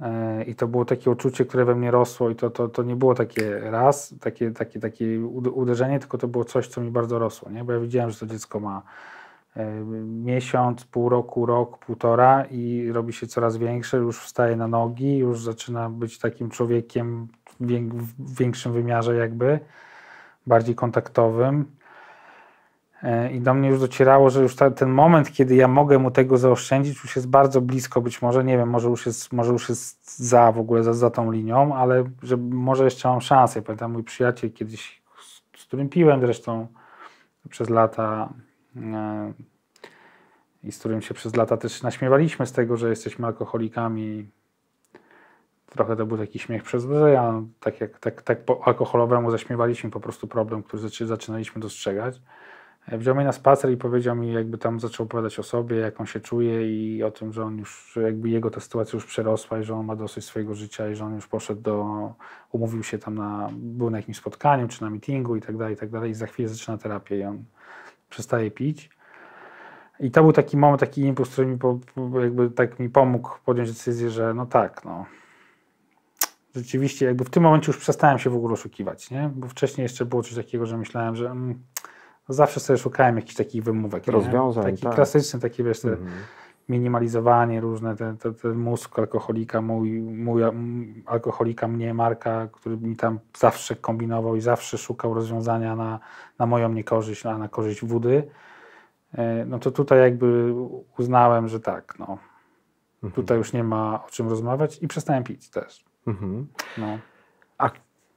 E, 0.00 0.44
I 0.44 0.54
to 0.54 0.68
było 0.68 0.84
takie 0.84 1.10
uczucie, 1.10 1.44
które 1.44 1.64
we 1.64 1.74
mnie 1.74 1.90
rosło, 1.90 2.30
i 2.30 2.36
to, 2.36 2.50
to, 2.50 2.68
to 2.68 2.82
nie 2.82 2.96
było 2.96 3.14
takie 3.14 3.60
raz, 3.60 4.14
takie, 4.20 4.50
takie, 4.50 4.80
takie 4.80 5.20
uderzenie, 5.54 5.98
tylko 5.98 6.18
to 6.18 6.28
było 6.28 6.44
coś, 6.44 6.68
co 6.68 6.80
mi 6.80 6.90
bardzo 6.90 7.18
rosło. 7.18 7.50
Nie? 7.50 7.64
Bo 7.64 7.72
ja 7.72 7.80
widziałem, 7.80 8.10
że 8.10 8.18
to 8.18 8.26
dziecko 8.26 8.60
ma 8.60 8.82
e, 9.56 9.70
miesiąc, 10.04 10.84
pół 10.84 11.08
roku, 11.08 11.46
rok, 11.46 11.78
półtora 11.78 12.44
i 12.50 12.92
robi 12.92 13.12
się 13.12 13.26
coraz 13.26 13.56
większe, 13.56 13.96
już 13.96 14.20
wstaje 14.20 14.56
na 14.56 14.68
nogi, 14.68 15.18
już 15.18 15.42
zaczyna 15.42 15.90
być 15.90 16.18
takim 16.18 16.50
człowiekiem 16.50 17.28
w 17.60 18.38
większym 18.38 18.72
wymiarze, 18.72 19.14
jakby 19.14 19.60
bardziej 20.46 20.74
kontaktowym. 20.74 21.75
E, 23.06 23.32
I 23.32 23.40
do 23.40 23.54
mnie 23.54 23.68
już 23.68 23.80
docierało, 23.80 24.30
że 24.30 24.42
już 24.42 24.56
ta, 24.56 24.70
ten 24.70 24.90
moment, 24.90 25.32
kiedy 25.32 25.54
ja 25.54 25.68
mogę 25.68 25.98
mu 25.98 26.10
tego 26.10 26.38
zaoszczędzić, 26.38 27.02
już 27.02 27.16
jest 27.16 27.28
bardzo 27.28 27.60
blisko, 27.60 28.00
być 28.00 28.22
może, 28.22 28.44
nie 28.44 28.56
wiem, 28.56 28.68
może 28.68 28.88
już 28.88 29.06
jest, 29.06 29.32
może 29.32 29.52
już 29.52 29.68
jest 29.68 30.18
za 30.18 30.52
w 30.52 30.58
ogóle, 30.58 30.82
za, 30.82 30.94
za 30.94 31.10
tą 31.10 31.30
linią, 31.30 31.74
ale 31.74 32.04
że 32.22 32.36
może 32.36 32.84
jeszcze 32.84 33.08
mam 33.08 33.20
szansę. 33.20 33.62
Pamiętam 33.62 33.92
mój 33.92 34.04
przyjaciel 34.04 34.52
kiedyś, 34.52 35.02
z 35.56 35.64
którym 35.64 35.88
piłem 35.88 36.20
zresztą 36.20 36.66
przez 37.48 37.70
lata 37.70 38.28
e, 38.76 39.32
i 40.62 40.72
z 40.72 40.78
którym 40.78 41.02
się 41.02 41.14
przez 41.14 41.36
lata 41.36 41.56
też 41.56 41.82
naśmiewaliśmy 41.82 42.46
z 42.46 42.52
tego, 42.52 42.76
że 42.76 42.90
jesteśmy 42.90 43.26
alkoholikami. 43.26 44.30
Trochę 45.70 45.96
to 45.96 46.06
był 46.06 46.18
taki 46.18 46.38
śmiech 46.38 46.62
przez 46.62 46.84
łzy, 46.84 47.18
a 47.18 47.42
tak 47.60 47.80
jak 47.80 47.98
tak, 47.98 48.22
tak 48.22 48.44
po 48.44 48.60
alkoholowemu 48.64 49.30
zaśmiewaliśmy 49.30 49.90
po 49.90 50.00
prostu 50.00 50.26
problem, 50.26 50.62
który 50.62 50.88
zaczynaliśmy 51.06 51.62
dostrzegać. 51.62 52.20
Wziął 52.92 53.14
mnie 53.14 53.24
na 53.24 53.32
spacer 53.32 53.70
i 53.70 53.76
powiedział 53.76 54.16
mi, 54.16 54.32
jakby 54.32 54.58
tam 54.58 54.80
zaczął 54.80 55.06
opowiadać 55.06 55.38
o 55.38 55.42
sobie, 55.42 55.76
jak 55.76 56.00
on 56.00 56.06
się 56.06 56.20
czuje 56.20 56.76
i 56.76 57.02
o 57.02 57.10
tym, 57.10 57.32
że 57.32 57.44
on 57.44 57.58
już, 57.58 57.98
jakby 58.02 58.28
jego 58.28 58.50
ta 58.50 58.60
sytuacja 58.60 58.96
już 58.96 59.06
przerosła 59.06 59.58
i 59.58 59.64
że 59.64 59.74
on 59.74 59.86
ma 59.86 59.96
dosyć 59.96 60.24
swojego 60.24 60.54
życia 60.54 60.90
i 60.90 60.94
że 60.94 61.04
on 61.04 61.14
już 61.14 61.26
poszedł 61.26 61.60
do, 61.60 62.14
umówił 62.52 62.82
się 62.82 62.98
tam 62.98 63.14
na, 63.14 63.50
był 63.52 63.90
na 63.90 63.96
jakimś 63.96 64.16
spotkaniu 64.16 64.68
czy 64.68 64.82
na 64.82 64.90
meetingu 64.90 65.36
i 65.36 65.40
tak 65.40 65.56
dalej, 65.56 65.74
i 65.74 65.76
tak 65.76 65.90
dalej 65.90 66.10
i 66.10 66.14
za 66.14 66.26
chwilę 66.26 66.48
zaczyna 66.48 66.78
terapię 66.78 67.18
i 67.18 67.24
on 67.24 67.44
przestaje 68.10 68.50
pić. 68.50 68.90
I 70.00 70.10
to 70.10 70.22
był 70.22 70.32
taki 70.32 70.56
moment, 70.56 70.80
taki 70.80 71.00
impuls, 71.00 71.30
który 71.30 71.46
mi, 71.46 71.58
po, 71.58 71.78
jakby 72.22 72.50
tak 72.50 72.78
mi 72.78 72.88
pomógł 72.88 73.30
podjąć 73.44 73.70
decyzję, 73.70 74.10
że 74.10 74.34
no 74.34 74.46
tak, 74.46 74.84
no 74.84 75.06
rzeczywiście 76.56 77.06
jakby 77.06 77.24
w 77.24 77.30
tym 77.30 77.42
momencie 77.42 77.66
już 77.66 77.78
przestałem 77.78 78.18
się 78.18 78.30
w 78.30 78.36
ogóle 78.36 78.54
oszukiwać, 78.54 79.10
nie? 79.10 79.30
Bo 79.34 79.48
wcześniej 79.48 79.82
jeszcze 79.82 80.04
było 80.04 80.22
coś 80.22 80.34
takiego, 80.34 80.66
że 80.66 80.78
myślałem, 80.78 81.16
że 81.16 81.30
mm, 81.30 81.62
zawsze 82.28 82.60
sobie 82.60 82.78
szukałem 82.78 83.16
jakichś 83.16 83.34
takich 83.34 83.64
wymówek. 83.64 84.06
Rozwiązań, 84.06 84.64
Taki 84.64 84.82
tak. 84.82 84.94
klasyczny, 84.94 85.40
takie 85.40 85.64
wiesz, 85.64 85.80
te 85.80 85.88
mhm. 85.88 86.10
minimalizowanie 86.68 87.60
różne, 87.60 87.96
ten, 87.96 88.16
ten, 88.16 88.34
ten 88.34 88.54
mózg 88.54 88.98
alkoholika, 88.98 89.62
mój, 89.62 90.00
mój 90.00 90.42
alkoholika 91.06 91.68
mnie, 91.68 91.94
Marka, 91.94 92.48
który 92.52 92.76
mi 92.76 92.96
tam 92.96 93.18
zawsze 93.38 93.76
kombinował 93.76 94.36
i 94.36 94.40
zawsze 94.40 94.78
szukał 94.78 95.14
rozwiązania 95.14 95.76
na, 95.76 95.98
na 96.38 96.46
moją 96.46 96.72
niekorzyść, 96.72 97.26
a 97.26 97.38
na 97.38 97.48
korzyść 97.48 97.84
wody. 97.84 98.28
E, 99.14 99.44
no 99.44 99.58
to 99.58 99.70
tutaj 99.70 99.98
jakby 99.98 100.54
uznałem, 100.98 101.48
że 101.48 101.60
tak, 101.60 101.94
no. 101.98 102.18
Mhm. 103.02 103.12
Tutaj 103.12 103.38
już 103.38 103.52
nie 103.52 103.64
ma 103.64 104.04
o 104.06 104.10
czym 104.10 104.28
rozmawiać 104.28 104.82
i 104.82 104.88
przestałem 104.88 105.24
pić 105.24 105.50
też. 105.50 105.84
Mhm. 106.06 106.46
No. 106.78 106.98
A 107.58 107.70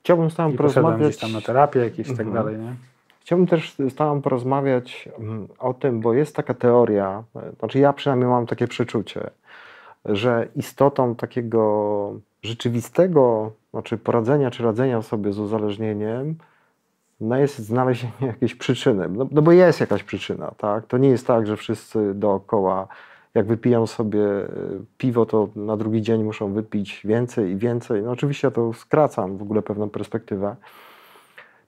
chciałbym 0.04 0.32
z 0.32 0.36
Tobą 0.36 0.58
porozmawiać... 0.58 1.00
gdzieś 1.00 1.18
tam 1.18 1.32
na 1.32 1.42
terapię 1.42 1.80
jakieś 1.80 2.08
i 2.08 2.18
tak 2.18 2.28
mhm. 2.28 2.34
dalej, 2.34 2.60
nie? 2.60 2.76
Chciałbym 3.20 3.48
też 3.48 3.76
z 3.90 3.96
Tobą 3.96 4.22
porozmawiać 4.22 5.10
mm, 5.20 5.48
o 5.60 5.74
tym, 5.74 6.00
bo 6.00 6.14
jest 6.14 6.36
taka 6.36 6.54
teoria, 6.54 7.24
znaczy 7.60 7.80
ja 7.80 7.94
przynajmniej 7.94 8.30
mam 8.30 8.46
takie 8.46 8.68
przeczucie, 8.68 9.30
że 10.06 10.48
istotą 10.56 11.16
takiego 11.16 12.14
rzeczywistego, 12.44 13.52
znaczy 13.72 13.98
poradzenia 13.98 14.52
czy 14.52 14.64
radzenia 14.64 15.02
sobie 15.02 15.34
z 15.34 15.40
uzależnieniem, 15.40 16.36
no 17.22 17.38
jest 17.38 17.60
znalezienie 17.60 18.14
jakiejś 18.22 18.56
przyczyny. 18.56 19.10
No, 19.10 19.28
no, 19.32 19.42
bo 19.42 19.52
jest 19.52 19.80
jakaś 19.80 20.04
przyczyna, 20.04 20.52
tak? 20.58 20.86
To 20.86 20.98
nie 20.98 21.10
jest 21.10 21.28
tak, 21.28 21.48
że 21.48 21.58
wszyscy 21.58 22.14
dookoła, 22.14 22.88
jak 23.34 23.46
wypiją 23.46 23.88
sobie 23.88 24.20
y, 24.20 24.48
piwo, 24.98 25.26
to 25.26 25.50
na 25.56 25.78
drugi 25.78 26.02
dzień 26.02 26.24
muszą 26.24 26.54
wypić 26.54 27.02
więcej 27.06 27.52
i 27.52 27.56
więcej. 27.56 28.04
No 28.04 28.12
oczywiście 28.12 28.48
ja 28.48 28.52
to 28.52 28.74
skracam 28.74 29.38
w 29.38 29.42
ogóle 29.42 29.62
pewną 29.62 29.90
perspektywę. 29.90 30.56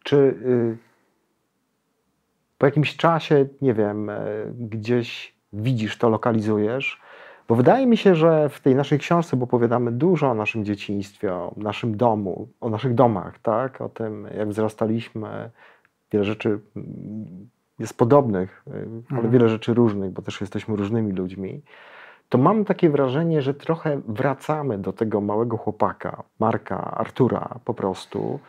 Czy 0.04 0.16
y, 0.18 0.78
po 2.62 2.66
jakimś 2.66 2.98
czasie, 2.98 3.46
nie 3.62 3.74
wiem, 3.74 4.10
e, 4.10 4.20
gdzieś 4.60 5.36
widzisz 5.54 5.98
to, 5.98 6.10
lokalizujesz. 6.10 7.02
Bo 7.48 7.56
wydaje 7.56 7.88
mi 7.88 7.98
się, 7.98 8.16
że 8.16 8.50
w 8.50 8.60
tej 8.60 8.76
naszej 8.76 9.00
książce, 9.00 9.38
bo 9.38 9.44
opowiadamy 9.44 9.92
dużo 9.92 10.30
o 10.30 10.34
naszym 10.34 10.66
dzieciństwie, 10.66 11.34
o 11.34 11.54
naszym 11.58 11.98
domu, 11.98 12.48
o 12.62 12.70
naszych 12.70 12.94
domach, 12.94 13.40
tak? 13.40 13.82
o 13.82 13.90
tym, 13.90 14.28
jak 14.38 14.50
wzrastaliśmy, 14.50 15.50
wiele 16.12 16.26
rzeczy 16.26 16.60
mm, 16.76 17.50
jest 17.80 17.98
podobnych, 17.98 18.64
e, 18.68 18.72
ale 18.74 18.84
mhm. 19.20 19.32
wiele 19.32 19.50
rzeczy 19.50 19.74
różnych, 19.74 20.12
bo 20.12 20.22
też 20.22 20.42
jesteśmy 20.42 20.76
różnymi 20.76 21.12
ludźmi, 21.12 21.62
to 22.30 22.38
mam 22.38 22.66
takie 22.66 22.90
wrażenie, 22.90 23.42
że 23.42 23.54
trochę 23.54 24.02
wracamy 24.08 24.78
do 24.78 24.94
tego 24.94 25.22
małego 25.22 25.58
chłopaka, 25.58 26.24
Marka, 26.40 26.92
Artura 26.92 27.60
po 27.66 27.74
prostu, 27.74 28.40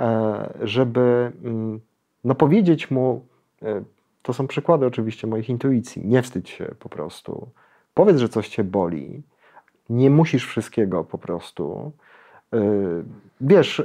e, 0.00 0.50
żeby 0.62 1.32
mm, 1.44 1.80
no, 2.24 2.34
powiedzieć 2.34 2.90
mu, 2.90 3.26
to 4.22 4.32
są 4.32 4.46
przykłady 4.46 4.86
oczywiście 4.86 5.26
moich 5.26 5.48
intuicji. 5.48 6.06
Nie 6.06 6.22
wstydź 6.22 6.50
się 6.50 6.74
po 6.78 6.88
prostu. 6.88 7.48
Powiedz, 7.94 8.18
że 8.18 8.28
coś 8.28 8.48
cię 8.48 8.64
boli. 8.64 9.22
Nie 9.90 10.10
musisz 10.10 10.46
wszystkiego 10.46 11.04
po 11.04 11.18
prostu. 11.18 11.92
E, 12.52 12.58
wiesz, 13.40 13.82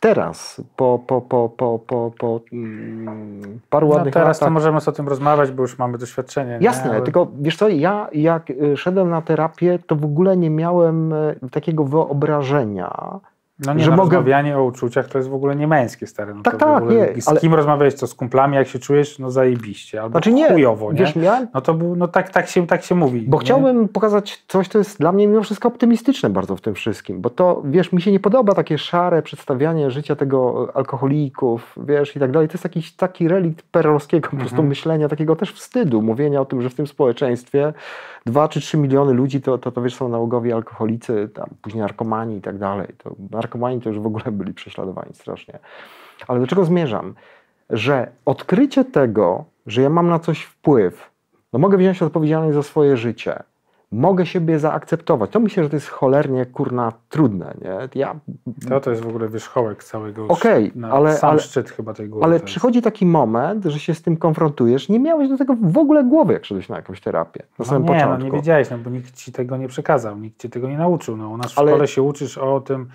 teraz, 0.00 0.62
po, 0.76 0.98
po, 1.06 1.20
po, 1.20 1.48
po, 1.48 1.78
po, 1.78 2.12
po 2.18 2.40
mm, 2.52 3.60
paru 3.70 3.88
no 3.88 3.94
ładnych 3.94 4.14
teraz 4.14 4.36
latach... 4.36 4.48
to 4.48 4.52
możemy 4.52 4.78
o 4.86 4.92
tym 4.92 5.08
rozmawiać, 5.08 5.50
bo 5.52 5.62
już 5.62 5.78
mamy 5.78 5.98
doświadczenie. 5.98 6.58
Jasne, 6.60 6.90
Ale... 6.90 7.02
tylko 7.02 7.28
wiesz 7.40 7.56
co, 7.56 7.68
ja 7.68 8.08
jak 8.12 8.52
szedłem 8.76 9.10
na 9.10 9.22
terapię, 9.22 9.78
to 9.86 9.96
w 9.96 10.04
ogóle 10.04 10.36
nie 10.36 10.50
miałem 10.50 11.12
e, 11.12 11.34
takiego 11.50 11.84
wyobrażenia, 11.84 13.20
no 13.66 13.74
nie, 13.74 13.84
że 13.84 13.90
no, 13.90 13.96
mogę... 13.96 14.16
rozmawianie 14.16 14.58
o 14.58 14.64
uczuciach 14.64 15.08
to 15.08 15.18
jest 15.18 15.30
w 15.30 15.34
ogóle 15.34 15.56
nie 15.56 15.66
męskie, 15.66 16.06
stare. 16.06 16.34
No 16.34 16.42
tak, 16.42 16.56
tak, 16.56 16.84
nie. 16.90 17.22
Z 17.22 17.28
ale... 17.28 17.40
kim 17.40 17.54
rozmawiałeś, 17.54 17.94
to 17.94 18.06
z 18.06 18.14
kumplami, 18.14 18.56
jak 18.56 18.68
się 18.68 18.78
czujesz, 18.78 19.18
no 19.18 19.30
zajebiście, 19.30 20.02
albo 20.02 20.12
znaczy 20.12 20.32
nie, 20.32 20.48
chujowo, 20.48 20.92
nie? 20.92 20.98
Wiesz, 20.98 21.16
ja... 21.16 21.46
No 21.54 21.60
to 21.60 21.74
był, 21.74 21.96
no 21.96 22.08
tak, 22.08 22.30
tak, 22.30 22.48
się, 22.48 22.66
tak 22.66 22.82
się 22.82 22.94
mówi. 22.94 23.20
Bo 23.20 23.36
nie? 23.36 23.44
chciałbym 23.44 23.88
pokazać 23.88 24.44
coś, 24.48 24.68
co 24.68 24.78
jest 24.78 24.98
dla 24.98 25.12
mnie 25.12 25.28
mimo 25.28 25.42
wszystko 25.42 25.68
optymistyczne 25.68 26.30
bardzo 26.30 26.56
w 26.56 26.60
tym 26.60 26.74
wszystkim, 26.74 27.20
bo 27.20 27.30
to, 27.30 27.62
wiesz, 27.64 27.92
mi 27.92 28.02
się 28.02 28.12
nie 28.12 28.20
podoba 28.20 28.54
takie 28.54 28.78
szare 28.78 29.22
przedstawianie 29.22 29.90
życia 29.90 30.16
tego 30.16 30.68
alkoholików, 30.74 31.74
wiesz, 31.86 32.16
i 32.16 32.20
tak 32.20 32.30
dalej. 32.30 32.48
To 32.48 32.54
jest 32.54 32.64
jakiś 32.64 32.92
taki 32.92 33.28
relikt 33.28 33.62
perolskiego 33.62 34.30
po 34.30 34.36
prostu 34.36 34.56
mhm. 34.56 34.68
myślenia, 34.68 35.08
takiego 35.08 35.36
też 35.36 35.52
wstydu, 35.52 36.02
mówienia 36.02 36.40
o 36.40 36.44
tym, 36.44 36.62
że 36.62 36.70
w 36.70 36.74
tym 36.74 36.86
społeczeństwie 36.86 37.72
dwa 38.26 38.48
czy 38.48 38.60
trzy 38.60 38.76
miliony 38.76 39.12
ludzi 39.12 39.40
to, 39.40 39.58
to, 39.58 39.72
to 39.72 39.82
wiesz, 39.82 39.94
są 39.94 40.08
nałogowi 40.08 40.52
alkoholicy, 40.52 41.28
tam 41.34 41.46
później 41.62 41.80
narkomani 41.80 42.36
i 42.36 42.40
tak 42.40 42.58
dalej. 42.58 42.86
To 42.98 43.14
narkomani 43.50 43.80
to 43.80 43.88
już 43.88 43.98
w 43.98 44.06
ogóle 44.06 44.24
byli 44.32 44.54
prześladowani 44.54 45.14
strasznie. 45.14 45.58
Ale 46.28 46.40
do 46.40 46.46
czego 46.46 46.64
zmierzam? 46.64 47.14
Że 47.70 48.10
odkrycie 48.24 48.84
tego, 48.84 49.44
że 49.66 49.82
ja 49.82 49.90
mam 49.90 50.08
na 50.08 50.18
coś 50.18 50.42
wpływ, 50.42 51.10
no 51.52 51.58
mogę 51.58 51.78
wziąć 51.78 52.02
odpowiedzialność 52.02 52.54
za 52.54 52.62
swoje 52.62 52.96
życie, 52.96 53.42
mogę 53.92 54.26
siebie 54.26 54.58
zaakceptować. 54.58 55.30
To 55.30 55.40
myślę, 55.40 55.62
że 55.62 55.70
to 55.70 55.76
jest 55.76 55.88
cholernie 55.88 56.46
kurna 56.46 56.92
trudne. 57.08 57.54
Nie? 57.62 58.00
Ja... 58.00 58.16
To, 58.68 58.80
to 58.80 58.90
jest 58.90 59.02
w 59.02 59.08
ogóle 59.08 59.28
wierzchołek 59.28 59.84
całego 59.84 60.28
okay, 60.28 60.72
ale, 60.90 61.14
sam 61.14 61.30
ale, 61.30 61.40
szczyt 61.40 61.70
chyba 61.70 61.94
tej 61.94 62.08
głowy. 62.08 62.24
Ale 62.24 62.40
przychodzi 62.40 62.82
taki 62.82 63.06
moment, 63.06 63.64
że 63.64 63.78
się 63.78 63.94
z 63.94 64.02
tym 64.02 64.16
konfrontujesz. 64.16 64.88
Nie 64.88 65.00
miałeś 65.00 65.28
do 65.28 65.38
tego 65.38 65.56
w 65.62 65.78
ogóle 65.78 66.04
głowy, 66.04 66.32
jak 66.32 66.44
szedłeś 66.44 66.68
na 66.68 66.76
jakąś 66.76 67.00
terapię. 67.00 67.40
Na 67.42 67.54
no 67.58 67.64
samym 67.64 67.82
nie, 67.82 67.88
początku. 67.88 68.18
No 68.18 68.24
nie 68.24 68.32
wiedziałeś, 68.32 68.70
no 68.70 68.78
bo 68.78 68.90
nikt 68.90 69.16
ci 69.16 69.32
tego 69.32 69.56
nie 69.56 69.68
przekazał, 69.68 70.16
nikt 70.16 70.40
ci 70.40 70.50
tego 70.50 70.68
nie 70.68 70.78
nauczył. 70.78 71.16
No, 71.16 71.28
u 71.28 71.36
nas 71.36 71.52
w 71.52 71.58
ale... 71.58 71.70
szkole 71.70 71.88
się 71.88 72.02
uczysz 72.02 72.38
o 72.38 72.60
tym, 72.60 72.88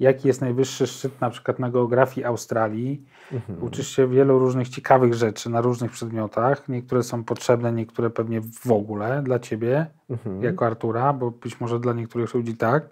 jaki 0.00 0.28
jest 0.28 0.40
najwyższy 0.40 0.86
szczyt 0.86 1.20
na 1.20 1.30
przykład 1.30 1.58
na 1.58 1.70
geografii 1.70 2.24
Australii. 2.24 3.04
Mhm. 3.32 3.62
Uczysz 3.62 3.88
się 3.88 4.08
wielu 4.08 4.38
różnych 4.38 4.68
ciekawych 4.68 5.14
rzeczy 5.14 5.50
na 5.50 5.60
różnych 5.60 5.90
przedmiotach. 5.90 6.68
Niektóre 6.68 7.02
są 7.02 7.24
potrzebne, 7.24 7.72
niektóre 7.72 8.10
pewnie 8.10 8.40
w 8.40 8.72
ogóle 8.72 9.22
dla 9.22 9.38
ciebie, 9.38 9.86
mhm. 10.10 10.42
jako 10.42 10.66
Artura, 10.66 11.12
bo 11.12 11.30
być 11.30 11.60
może 11.60 11.80
dla 11.80 11.92
niektórych 11.92 12.34
ludzi 12.34 12.56
tak. 12.56 12.88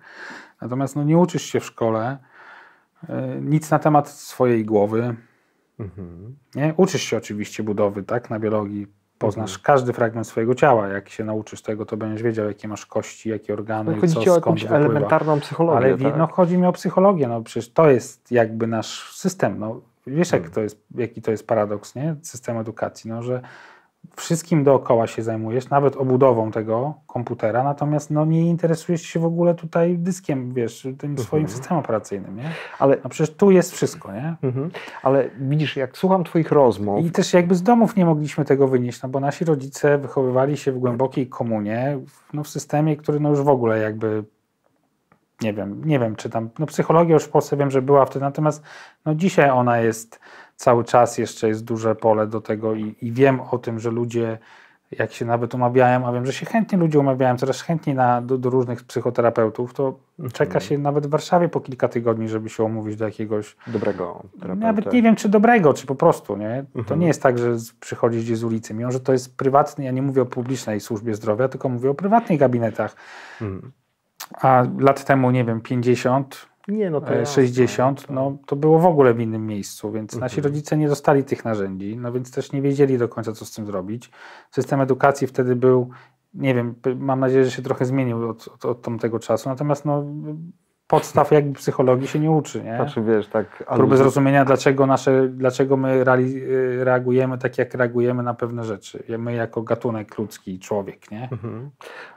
Natomiast 0.61 0.97
no, 0.97 1.05
nie 1.05 1.19
uczysz 1.19 1.43
się 1.43 1.61
w 1.61 1.65
szkole 1.65 2.19
e, 3.09 3.41
nic 3.41 3.71
na 3.71 3.79
temat 3.79 4.09
swojej 4.09 4.65
głowy. 4.65 5.17
Mhm. 5.79 6.37
Nie? 6.55 6.75
Uczysz 6.77 7.03
się 7.03 7.17
oczywiście 7.17 7.63
budowy, 7.63 8.03
tak, 8.03 8.31
na 8.31 8.39
biologii, 8.39 8.87
Poznasz 9.19 9.51
mhm. 9.51 9.65
każdy 9.65 9.93
fragment 9.93 10.27
swojego 10.27 10.55
ciała. 10.55 10.89
Jak 10.89 11.09
się 11.09 11.25
nauczysz 11.25 11.63
tego, 11.63 11.87
to 11.87 11.97
będziesz 11.97 12.23
wiedział, 12.23 12.47
jakie 12.47 12.69
masz 12.69 12.87
kości, 12.87 13.29
jakie 13.29 13.53
organy, 13.53 13.95
no, 13.95 14.01
chodzi 14.01 14.15
co, 14.15 14.21
ci 14.21 14.31
o 14.31 14.35
jakąś 14.35 14.65
elementarną 14.65 15.41
psychologię. 15.41 15.79
Ale 15.79 15.99
tak? 15.99 16.17
no, 16.19 16.27
chodzi 16.27 16.59
mi 16.59 16.67
o 16.67 16.73
psychologię. 16.73 17.29
No, 17.29 17.43
przecież 17.43 17.73
to 17.73 17.91
jest 17.91 18.33
jakby 18.33 18.67
nasz 18.67 19.13
system. 19.13 19.59
No, 19.59 19.81
wiesz, 20.07 20.33
jak 20.33 20.41
hmm. 20.41 20.55
to 20.55 20.61
jest, 20.61 20.83
jaki 20.95 21.23
to 21.23 21.31
jest 21.31 21.47
paradoks 21.47 21.95
nie? 21.95 22.17
systemu 22.23 22.61
edukacji, 22.61 23.11
no, 23.11 23.23
że 23.23 23.43
wszystkim 24.17 24.65
dookoła 24.65 25.07
się 25.07 25.23
zajmujesz, 25.23 25.71
nawet 25.71 25.97
obudową 25.97 26.51
tego 26.51 26.95
komputera, 27.07 27.65
natomiast 27.65 28.11
no, 28.11 28.25
nie 28.25 28.51
interesujesz 28.51 29.03
się 29.03 29.21
w 29.21 29.25
ogóle 29.25 29.55
tutaj 29.55 29.99
dyskiem, 29.99 30.55
wiesz, 30.55 30.89
tym 30.99 31.19
swoim 31.19 31.43
mhm. 31.43 31.59
systemem 31.59 31.85
operacyjnym, 31.85 32.37
nie? 32.37 32.51
Ale 32.79 32.97
no 33.05 33.11
przecież 33.11 33.37
tu 33.37 33.51
jest 33.51 33.73
wszystko, 33.73 34.13
nie? 34.13 34.37
Mhm. 34.43 34.71
Ale 35.03 35.31
widzisz, 35.41 35.77
jak 35.77 35.99
słucham 35.99 36.25
twoich 36.25 36.53
rozmów... 36.53 37.07
I 37.07 37.11
też 37.11 37.33
jakby 37.33 37.55
z 37.55 37.63
domów 37.63 37.97
nie 37.97 38.07
mogliśmy 38.07 38.45
tego 38.45 38.69
wynieść, 38.69 39.03
no 39.03 39.09
bo 39.09 39.21
nasi 39.21 39.45
rodzice 39.45 39.99
wychowywali 39.99 40.57
się 40.57 40.73
w 40.73 40.79
głębokiej 40.79 41.29
komunie, 41.29 41.99
no 42.33 42.45
w 42.45 42.49
systemie, 42.49 42.97
który 42.97 43.21
no 43.21 43.31
już 43.31 43.41
w 43.41 43.49
ogóle 43.49 43.79
jakby 43.79 44.25
nie 45.41 45.53
wiem, 45.53 45.85
nie 45.85 45.99
wiem, 45.99 46.17
czy 46.17 46.31
tam, 46.31 46.51
no 46.59 46.67
psychologia 46.67 47.15
już 47.15 47.25
w 47.25 47.29
Polsce 47.29 47.57
wiem, 47.57 47.71
że 47.71 47.83
była 47.83 48.07
wtedy, 48.07 48.25
natomiast 48.25 48.63
no 49.05 49.15
dzisiaj 49.15 49.51
ona 49.51 49.79
jest 49.79 50.21
cały 50.57 50.85
czas 50.85 51.19
jeszcze 51.19 51.49
jest 51.49 51.65
duże 51.65 51.95
pole 51.95 52.27
do 52.27 52.41
tego 52.41 52.75
i, 52.75 52.95
i 53.03 53.13
wiem 53.13 53.41
o 53.51 53.59
tym, 53.59 53.81
że 53.81 53.91
ludzie 53.91 54.39
jak 54.91 55.13
się 55.13 55.25
nawet 55.25 55.55
umawiałem, 55.55 56.05
a 56.05 56.13
wiem, 56.13 56.27
że 56.27 56.33
się 56.33 56.47
chętnie 56.47 56.79
ludzie 56.79 56.99
umawiają, 56.99 57.37
coraz 57.37 57.61
chętniej 57.63 57.97
na, 57.97 58.23
do, 58.23 58.39
do 58.39 58.51
różnych 58.51 58.85
psychoterapeutów, 58.85 59.75
to 59.75 59.99
Mhm. 60.19 60.31
czeka 60.33 60.61
się 60.61 60.79
nawet 60.79 61.07
w 61.07 61.11
Warszawie 61.11 61.49
po 61.49 61.61
kilka 61.61 61.89
tygodni, 61.89 62.29
żeby 62.29 62.49
się 62.49 62.63
umówić 62.63 62.97
do 62.97 63.05
jakiegoś 63.05 63.57
Dobrego 63.67 64.23
terapeuty. 64.41 64.63
nawet 64.67 64.93
nie 64.93 65.03
wiem, 65.03 65.17
czy 65.17 65.29
dobrego, 65.29 65.75
czy 65.75 65.87
po 65.87 65.95
prostu, 65.95 66.37
nie? 66.37 66.65
To 66.73 66.79
Mhm. 66.79 67.01
nie 67.01 67.07
jest 67.07 67.23
tak, 67.23 67.39
że 67.39 67.57
przychodzisz 67.81 68.25
gdzieś 68.25 68.39
z 68.39 68.45
ulicy. 68.45 68.75
Mimo, 68.75 68.93
że 68.93 69.01
to 69.01 69.13
jest 69.13 69.37
prywatny, 69.37 69.85
ja 69.85 69.91
nie 69.91 70.03
mówię 70.03 70.23
o 70.23 70.27
publicznej 70.27 70.81
służbie 70.81 71.15
zdrowia, 71.15 71.49
tylko 71.49 71.69
mówię 71.69 71.91
o 71.91 71.95
prywatnych 71.95 72.39
gabinetach. 72.39 72.97
Mhm. 73.43 73.73
A 74.41 74.65
lat 74.79 75.05
temu, 75.05 75.31
nie 75.31 75.45
wiem, 75.45 75.61
50, 75.61 76.47
Nie, 76.69 76.91
no 76.91 77.01
to 77.01 77.15
jasne. 77.15 77.35
60, 77.35 78.11
no 78.11 78.37
to 78.47 78.57
było 78.57 78.79
w 78.79 78.87
ogóle 78.87 79.15
w 79.15 79.21
innym 79.21 79.47
miejscu, 79.47 79.93
więc 79.93 80.17
nasi 80.17 80.39
Mhm. 80.39 80.55
rodzice 80.55 80.77
nie 80.77 80.89
dostali 80.89 81.25
tych 81.25 81.45
narzędzi, 81.45 81.97
no 81.97 82.13
więc 82.13 82.31
też 82.31 82.53
nie 82.53 82.63
wiedzieli 82.63 82.99
do 82.99 83.09
końca, 83.09 83.33
co 83.33 83.45
z 83.45 83.53
tym 83.53 83.67
zrobić. 83.67 84.11
System 84.51 84.81
edukacji 84.81 85.27
wtedy 85.27 85.57
był, 85.57 85.91
nie 86.35 86.55
wiem, 86.55 86.75
mam 86.97 87.21
nadzieję, 87.21 87.45
że 87.45 87.51
się 87.51 87.63
trochę 87.63 87.85
zmienił 87.85 88.31
od, 88.31 88.49
od, 88.49 88.65
od 88.65 88.83
tamtego 88.83 89.19
czasu, 89.19 89.49
natomiast 89.49 89.85
no 89.85 90.05
podstaw 90.87 91.31
jakby 91.33 91.53
psychologii 91.59 92.07
się 92.09 92.19
nie 92.19 92.31
uczy, 92.31 92.63
nie? 92.65 92.77
Znaczy 92.77 93.03
wiesz, 93.03 93.29
tak... 93.29 93.47
próby 93.77 93.95
aluzja- 93.95 93.97
zrozumienia, 93.97 94.45
dlaczego, 94.45 94.87
nasze, 94.87 95.29
dlaczego 95.29 95.77
my 95.77 95.93
y, 96.19 96.85
reagujemy 96.85 97.39
tak, 97.39 97.59
jak 97.59 97.75
reagujemy 97.75 98.23
na 98.23 98.35
pewne 98.35 98.65
rzeczy. 98.65 99.03
My 99.19 99.35
jako 99.35 99.63
gatunek 99.63 100.19
ludzki, 100.19 100.59
człowiek, 100.59 101.11
nie? 101.11 101.29
Mhm. 101.33 101.71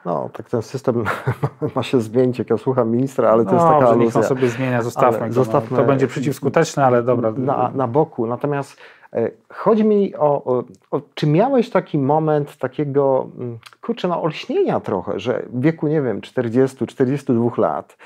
No, 0.05 0.29
tak 0.34 0.49
ten 0.49 0.62
system 0.62 1.03
ma 1.75 1.84
się 1.84 2.01
zmienić, 2.01 2.39
jak 2.39 2.49
ja 2.49 2.58
słucham 2.58 2.89
ministra, 2.91 3.29
ale 3.29 3.45
to 3.45 3.53
jest 3.53 3.65
no, 3.65 3.73
taka 3.73 3.88
że 3.88 3.97
niech 3.97 4.08
on 4.08 4.13
aluzja. 4.21 4.23
sobie 4.23 4.49
zmienia, 4.49 4.82
zostawmy 4.82 5.19
Ale 5.19 5.27
go. 5.29 5.34
zostawmy- 5.34 5.71
No. 5.71 5.77
To 5.77 5.84
będzie 5.84 6.08
przeciwskuteczne, 6.08 6.86
ale 6.86 7.03
dobra. 7.03 7.32
Na, 7.38 7.71
na 7.75 7.88
boku. 7.88 8.27
Natomiast 8.27 8.77
e, 9.13 9.32
chodzi 9.49 9.84
mi 9.86 10.15
o, 10.15 10.43
o, 10.43 10.63
o, 10.91 11.01
czy 11.13 11.27
miałeś 11.27 11.69
taki 11.69 11.97
moment 11.99 12.58
takiego, 12.58 13.27
mm, 13.39 13.58
kurczę, 13.82 14.08
no 14.08 14.21
olśnienia 14.23 14.79
trochę, 14.79 15.19
że 15.19 15.43
w 15.53 15.62
wieku, 15.62 15.88
nie 15.88 16.01
wiem, 16.01 16.21
40-42 16.21 17.58
lat 17.60 17.97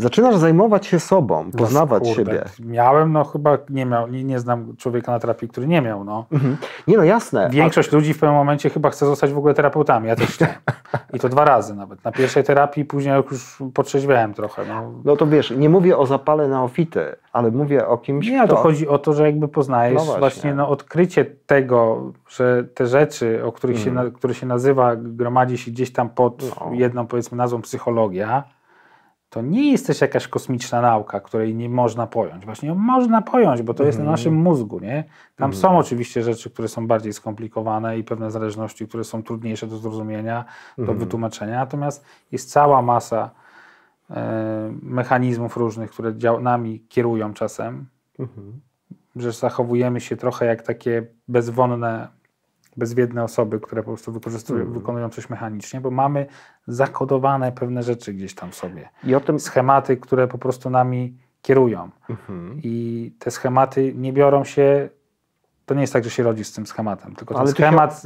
zaczynasz 0.00 0.36
zajmować 0.36 0.86
się 0.86 1.00
sobą, 1.00 1.50
poznawać 1.50 2.02
Kurde, 2.02 2.16
siebie. 2.16 2.44
Miałem, 2.60 3.12
no 3.12 3.24
chyba 3.24 3.58
nie 3.70 3.86
miał, 3.86 4.08
nie, 4.08 4.24
nie 4.24 4.38
znam 4.38 4.76
człowieka 4.76 5.12
na 5.12 5.18
terapii, 5.18 5.48
który 5.48 5.66
nie 5.66 5.82
miał, 5.82 6.04
no. 6.04 6.26
Mhm. 6.32 6.56
Nie 6.88 6.96
no, 6.96 7.04
jasne. 7.04 7.48
Większość 7.50 7.92
ludzi 7.92 8.14
w 8.14 8.18
pewnym 8.20 8.36
momencie 8.38 8.70
chyba 8.70 8.90
chce 8.90 9.06
zostać 9.06 9.32
w 9.32 9.38
ogóle 9.38 9.54
terapeutami, 9.54 10.08
ja 10.08 10.16
też 10.16 10.26
chciałem. 10.28 10.54
I 11.12 11.18
to 11.18 11.28
dwa 11.28 11.44
razy 11.44 11.74
nawet. 11.74 12.04
Na 12.04 12.12
pierwszej 12.12 12.44
terapii, 12.44 12.84
później 12.84 13.14
jak 13.14 13.30
już 13.30 13.62
potrzeźwiałem 13.74 14.34
trochę, 14.34 14.62
no. 14.68 14.92
No 15.04 15.16
to 15.16 15.26
wiesz, 15.26 15.50
nie 15.50 15.68
mówię 15.68 15.98
o 15.98 16.06
zapale 16.06 16.48
neofity, 16.48 17.16
ale 17.32 17.50
mówię 17.50 17.86
o 17.86 17.98
kimś, 17.98 18.26
Nie, 18.28 18.38
kto... 18.44 18.48
to 18.48 18.56
chodzi 18.56 18.88
o 18.88 18.98
to, 18.98 19.12
że 19.12 19.26
jakby 19.26 19.48
poznajesz 19.48 19.94
No 19.94 20.04
właśnie. 20.04 20.20
właśnie. 20.20 20.54
no, 20.54 20.68
odkrycie 20.68 21.24
tego, 21.46 22.12
że 22.28 22.64
te 22.74 22.86
rzeczy, 22.86 23.40
o 23.44 23.52
których 23.52 23.78
się, 23.78 23.90
Mm. 23.90 24.04
na, 24.04 24.10
które 24.10 24.34
się 24.34 24.46
nazywa, 24.46 24.96
gromadzi 24.96 25.58
się 25.58 25.70
gdzieś 25.70 25.92
tam 25.92 26.08
pod 26.08 26.42
No. 26.60 26.70
jedną 26.74 27.06
powiedzmy 27.06 27.38
nazwą 27.38 27.62
psychologia, 27.62 28.44
to 29.30 29.42
nie 29.42 29.72
jest 29.72 29.86
też 29.86 30.00
jakaś 30.00 30.28
kosmiczna 30.28 30.80
nauka, 30.80 31.20
której 31.20 31.54
nie 31.54 31.68
można 31.68 32.06
pojąć. 32.06 32.44
Właśnie 32.44 32.68
ją 32.68 32.74
można 32.74 33.22
pojąć, 33.22 33.62
bo 33.62 33.74
to 33.74 33.84
jest 33.84 33.98
na 33.98 34.02
Mhm. 34.02 34.12
naszym 34.12 34.34
mózgu, 34.34 34.80
nie? 34.80 35.04
Tam 35.36 35.50
Mhm. 35.50 35.62
są 35.62 35.78
oczywiście 35.78 36.22
rzeczy, 36.22 36.50
które 36.50 36.68
są 36.68 36.86
bardziej 36.86 37.12
skomplikowane 37.12 37.98
i 37.98 38.04
pewne 38.04 38.30
zależności, 38.30 38.88
które 38.88 39.04
są 39.04 39.22
trudniejsze 39.22 39.66
do 39.66 39.76
zrozumienia, 39.76 40.44
do 40.78 40.82
Mhm. 40.82 40.98
wytłumaczenia. 40.98 41.58
Natomiast 41.58 42.04
jest 42.32 42.50
cała 42.50 42.82
masa 42.82 43.30
e, 44.10 44.72
mechanizmów 44.82 45.56
różnych, 45.56 45.90
które 45.90 46.16
dział, 46.16 46.40
nami 46.40 46.84
kierują 46.88 47.34
czasem, 47.34 47.86
Mhm. 48.18 48.60
że 49.16 49.32
zachowujemy 49.32 50.00
się 50.00 50.16
trochę 50.16 50.46
jak 50.46 50.62
takie 50.62 51.06
bezwonne, 51.28 52.08
bezwiedne 52.84 53.24
osoby, 53.24 53.60
które 53.60 53.82
po 53.82 53.90
prostu 53.90 54.12
wykorzystują, 54.12 54.60
Mhm. 54.60 54.78
wykonują 54.78 55.08
coś 55.10 55.30
mechanicznie, 55.30 55.80
bo 55.80 55.90
mamy 55.90 56.26
zakodowane 56.66 57.52
pewne 57.52 57.82
rzeczy 57.82 58.12
gdzieś 58.14 58.34
tam 58.34 58.50
w 58.50 58.54
sobie. 58.54 58.88
I 59.04 59.14
o 59.14 59.20
tym... 59.20 59.40
Schematy, 59.40 59.96
które 59.96 60.28
po 60.28 60.38
prostu 60.38 60.70
nami 60.70 61.16
kierują. 61.42 61.90
Mhm. 62.10 62.60
I 62.62 63.12
te 63.18 63.30
schematy 63.30 63.94
nie 63.96 64.12
biorą 64.12 64.44
się. 64.44 64.88
To 65.66 65.74
nie 65.74 65.80
jest 65.80 65.92
tak, 65.92 66.04
że 66.04 66.10
się 66.10 66.22
rodzi 66.22 66.44
z 66.44 66.52
tym 66.52 66.66
schematem, 66.66 67.14
tylko 67.16 67.34
ten 67.34 67.40
Ale 67.40 67.50
schemat. 67.50 68.02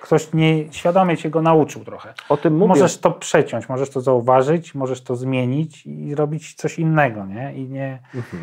Ktoś 0.00 0.32
nie, 0.32 0.72
świadomie 0.72 1.16
cię 1.16 1.30
go 1.30 1.42
nauczył 1.42 1.84
trochę. 1.84 2.14
O 2.28 2.36
tym 2.36 2.52
mówię. 2.56 2.68
Możesz 2.68 2.98
to 2.98 3.10
przeciąć, 3.10 3.68
możesz 3.68 3.90
to 3.90 4.00
zauważyć, 4.00 4.74
możesz 4.74 5.02
to 5.02 5.16
zmienić 5.16 5.86
i 5.86 6.10
zrobić 6.10 6.54
coś 6.54 6.78
innego, 6.78 7.26
nie? 7.26 7.54
I 7.54 7.68
nie, 7.68 7.98
Mhm. 8.14 8.42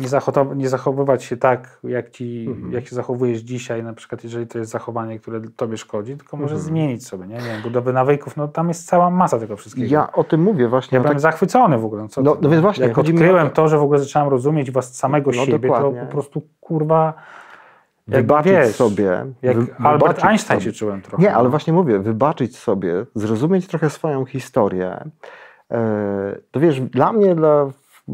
Nie, 0.00 0.08
nie 0.56 0.68
zachowywać 0.68 1.24
się 1.24 1.36
tak, 1.36 1.78
jak, 1.84 2.10
ci, 2.10 2.46
Mhm. 2.48 2.72
jak 2.72 2.86
się 2.86 2.94
zachowujesz 2.96 3.40
dzisiaj, 3.40 3.82
na 3.82 3.92
przykład 3.92 4.24
jeżeli 4.24 4.46
to 4.46 4.58
jest 4.58 4.70
zachowanie, 4.70 5.18
które 5.18 5.40
tobie 5.56 5.76
szkodzi, 5.76 6.16
tylko 6.16 6.36
możesz 6.36 6.52
Mhm. 6.58 6.68
zmienić 6.68 7.06
sobie, 7.06 7.26
nie? 7.26 7.34
nie 7.34 7.40
wiem, 7.40 7.62
budowy 7.62 7.92
nawyków, 7.92 8.36
no 8.36 8.48
tam 8.48 8.68
jest 8.68 8.86
cała 8.86 9.10
masa 9.10 9.38
tego 9.38 9.56
wszystkiego. 9.56 9.88
Ja 9.92 10.12
o 10.12 10.24
tym 10.24 10.42
mówię 10.42 10.68
właśnie. 10.68 10.96
Ja 10.96 11.02
byłem 11.02 11.14
tak- 11.14 11.20
zachwycony 11.20 11.78
w 11.78 11.84
ogóle. 11.84 12.02
No, 12.02 12.08
co 12.08 12.22
No- 12.22 12.36
no 12.42 12.48
więc 12.50 12.62
właśnie, 12.62 12.86
Jak 12.86 12.98
odkryłem 12.98 13.48
to- 13.48 13.54
to, 13.54 13.68
że 13.68 13.78
w 13.78 13.82
ogóle 13.82 13.98
zacząłem 13.98 14.28
rozumieć 14.28 14.70
was 14.70 14.94
samego 14.94 15.30
No 15.30 15.44
siebie, 15.44 15.58
dokładnie. 15.68 16.00
to 16.00 16.06
po 16.06 16.12
prostu 16.12 16.42
kurwa, 16.60 17.14
jak 18.08 18.20
wybaczyć 18.22 18.52
wiesz, 18.52 18.76
sobie. 18.76 19.26
jak 19.42 19.58
wy- 19.58 19.74
Albert 19.78 20.24
Einstein 20.24 20.60
sobie. 20.60 20.72
się 20.72 20.78
czułem 20.78 21.02
trochę. 21.02 21.22
Nie, 21.22 21.34
ale 21.34 21.44
no. 21.44 21.50
właśnie 21.50 21.72
mówię, 21.72 21.98
wybaczyć 21.98 22.56
sobie, 22.58 23.06
zrozumieć 23.14 23.66
trochę 23.66 23.90
swoją 23.90 24.24
historię. 24.24 25.04
E, 25.70 26.36
To 26.50 26.60
wiesz, 26.60 26.80
dla 26.80 27.12
mnie, 27.12 27.34
dla 27.34 27.66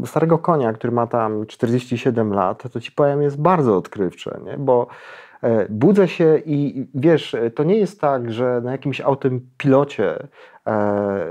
starego 0.05 0.37
konia, 0.37 0.73
który 0.73 0.93
ma 0.93 1.07
tam 1.07 1.45
47 1.45 2.33
lat, 2.33 2.71
to 2.73 2.79
ci 2.81 2.91
powiem, 2.91 3.21
jest 3.21 3.41
bardzo 3.41 3.77
odkrywcze, 3.77 4.39
nie? 4.45 4.57
bo 4.57 4.87
e, 5.41 5.65
budzę 5.69 6.07
się 6.07 6.41
i 6.45 6.87
wiesz, 6.95 7.33
e, 7.33 7.51
to 7.51 7.63
nie 7.63 7.77
jest 7.77 8.01
tak, 8.01 8.31
że 8.31 8.61
na 8.63 8.71
jakimś 8.71 9.01
autopilocie 9.01 10.17
e, 10.19 10.27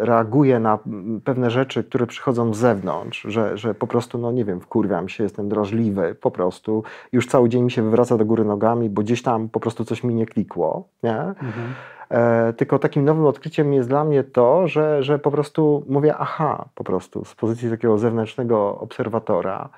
reaguję 0.01 0.61
na 0.61 0.79
pewne 1.25 1.51
rzeczy, 1.51 1.85
które 1.85 2.07
przychodzą 2.07 2.55
z 2.55 2.59
zewnątrz, 2.59 3.23
że, 3.29 3.59
że 3.59 3.75
po 3.75 3.87
prostu, 3.87 4.19
no 4.19 4.33
nie 4.33 4.45
wiem, 4.45 4.61
wkurwiam 4.61 5.09
się, 5.09 5.25
jestem 5.25 5.49
drażliwy, 5.49 6.17
po 6.21 6.31
prostu 6.31 6.83
już 7.13 7.27
cały 7.27 7.49
dzień 7.49 7.63
mi 7.63 7.71
się 7.71 7.83
wywraca 7.83 8.17
do 8.17 8.25
góry 8.25 8.45
nogami, 8.45 8.91
bo 8.91 9.03
gdzieś 9.03 9.23
tam 9.23 9.49
po 9.49 9.61
prostu 9.61 9.85
coś 9.85 10.05
mi 10.05 10.15
nie 10.15 10.27
klikło, 10.27 10.89
nie? 11.03 11.21
Mhm. 11.21 11.75
E, 12.11 12.53
tylko 12.53 12.79
takim 12.79 13.05
nowym 13.05 13.27
odkryciem 13.27 13.73
jest 13.73 13.89
dla 13.89 14.05
mnie 14.05 14.25
to, 14.25 14.69
że, 14.69 15.03
że 15.03 15.19
po 15.19 15.31
prostu 15.31 15.85
mówię 15.89 16.15
aha, 16.19 16.65
po 16.75 16.85
prostu 16.85 17.25
z 17.25 17.35
pozycji 17.35 17.71
takiego 17.71 17.99
zewnętrznego 17.99 18.79
obserwatora. 18.79 19.69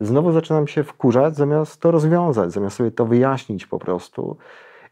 Znowu 0.00 0.32
zaczynam 0.32 0.66
się 0.66 0.84
wkurzać, 0.84 1.36
zamiast 1.36 1.80
to 1.80 1.90
rozwiązać, 1.90 2.52
zamiast 2.52 2.76
sobie 2.76 2.90
to 2.90 3.06
wyjaśnić 3.06 3.66
po 3.66 3.78
prostu. 3.78 4.36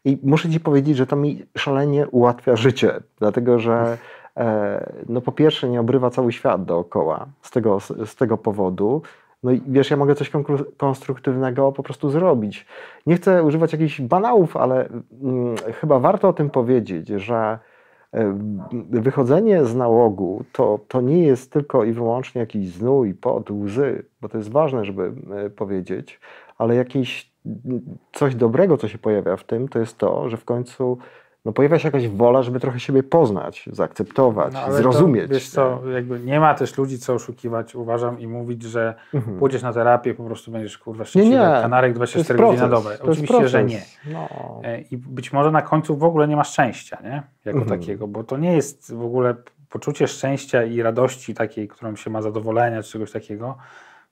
I 0.05 0.17
muszę 0.23 0.49
Ci 0.49 0.59
powiedzieć, 0.59 0.97
że 0.97 1.07
to 1.07 1.15
mi 1.15 1.45
szalenie 1.57 2.07
ułatwia 2.07 2.55
życie, 2.55 2.99
dlatego 3.19 3.59
że 3.59 3.97
e, 4.37 4.91
no 5.09 5.21
po 5.21 5.31
pierwsze 5.31 5.69
nie 5.69 5.79
obrywa 5.79 6.09
cały 6.09 6.31
świat 6.31 6.65
dookoła 6.65 7.25
z 7.41 7.51
tego, 7.51 7.79
z, 7.79 7.87
z 8.09 8.15
tego 8.15 8.37
powodu. 8.37 9.01
No 9.43 9.51
i 9.51 9.61
wiesz, 9.67 9.91
ja 9.91 9.97
mogę 9.97 10.15
coś 10.15 10.31
konstruktywnego 10.77 11.71
po 11.71 11.83
prostu 11.83 12.09
zrobić. 12.09 12.65
Nie 13.05 13.15
chcę 13.15 13.43
używać 13.43 13.71
jakichś 13.71 14.01
banałów, 14.01 14.57
ale 14.57 14.89
mm, 15.21 15.55
chyba 15.81 15.99
warto 15.99 16.29
o 16.29 16.33
tym 16.33 16.49
powiedzieć, 16.49 17.07
że 17.07 17.59
e, 18.13 18.39
wychodzenie 18.89 19.65
z 19.65 19.75
nałogu 19.75 20.43
to, 20.51 20.79
to 20.87 21.01
nie 21.01 21.23
jest 21.23 21.51
tylko 21.51 21.83
i 21.83 21.91
wyłącznie 21.91 22.41
jakiś 22.41 22.69
znój, 22.69 23.13
pot, 23.13 23.51
łzy, 23.51 24.05
bo 24.21 24.29
to 24.29 24.37
jest 24.37 24.51
ważne, 24.51 24.85
żeby 24.85 25.13
e, 25.45 25.49
powiedzieć, 25.49 26.19
ale 26.57 26.75
jakieś 26.75 27.31
mm, 27.45 27.81
coś 28.13 28.35
dobrego, 28.35 28.77
co 28.77 28.87
się 28.87 28.97
pojawia 28.97 29.37
w 29.37 29.43
tym, 29.43 29.67
to 29.67 29.79
jest 29.79 29.97
to, 29.97 30.29
że 30.29 30.37
w 30.37 30.45
końcu 30.45 30.97
no, 31.45 31.51
pojawia 31.53 31.79
się 31.79 31.87
jakaś 31.87 32.07
wola, 32.07 32.43
żeby 32.43 32.59
trochę 32.59 32.79
siebie 32.79 33.03
poznać, 33.03 33.69
zaakceptować, 33.71 34.53
No, 34.53 34.71
zrozumieć. 34.73 35.27
To, 35.27 35.33
wiesz 35.33 35.49
co, 35.49 35.81
jakby 35.93 36.19
nie 36.19 36.39
ma 36.39 36.53
też 36.53 36.77
ludzi, 36.77 36.99
co 36.99 37.13
oszukiwać, 37.13 37.75
uważam, 37.75 38.19
i 38.19 38.27
mówić, 38.27 38.63
że 38.63 38.93
Mhm. 39.13 39.39
pójdziesz 39.39 39.61
na 39.61 39.73
terapię, 39.73 40.13
po 40.13 40.23
prostu 40.23 40.51
będziesz 40.51 40.77
kurwa 40.77 41.01
Nie, 41.01 41.05
szczęśliwy, 41.05 41.37
nie. 41.37 41.43
jak 41.43 41.61
kanarek 41.61 41.97
To 41.97 42.03
jest 42.03 42.13
24 42.13 42.39
godziny 42.39 42.61
na 42.61 42.69
dobę. 42.69 42.97
Oczywiście, 43.01 43.47
że 43.47 43.63
nie. 43.63 43.81
No. 44.13 44.27
E, 44.63 44.79
I 44.81 44.97
być 44.97 45.33
może 45.33 45.51
na 45.51 45.61
końcu 45.61 45.97
w 45.97 46.03
ogóle 46.03 46.27
nie 46.27 46.35
ma 46.35 46.43
szczęścia, 46.43 46.97
nie? 47.03 47.23
Jako 47.45 47.59
Mhm. 47.59 47.79
takiego, 47.79 48.07
bo 48.07 48.23
to 48.23 48.37
nie 48.37 48.53
jest 48.53 48.93
w 48.93 49.01
ogóle 49.05 49.35
poczucie 49.69 50.07
szczęścia 50.07 50.63
i 50.63 50.81
radości 50.81 51.33
takiej, 51.33 51.67
którą 51.67 51.95
się 51.95 52.09
ma 52.09 52.21
zadowolenia 52.21 52.83
czy 52.83 52.91
czegoś 52.91 53.11
takiego, 53.11 53.57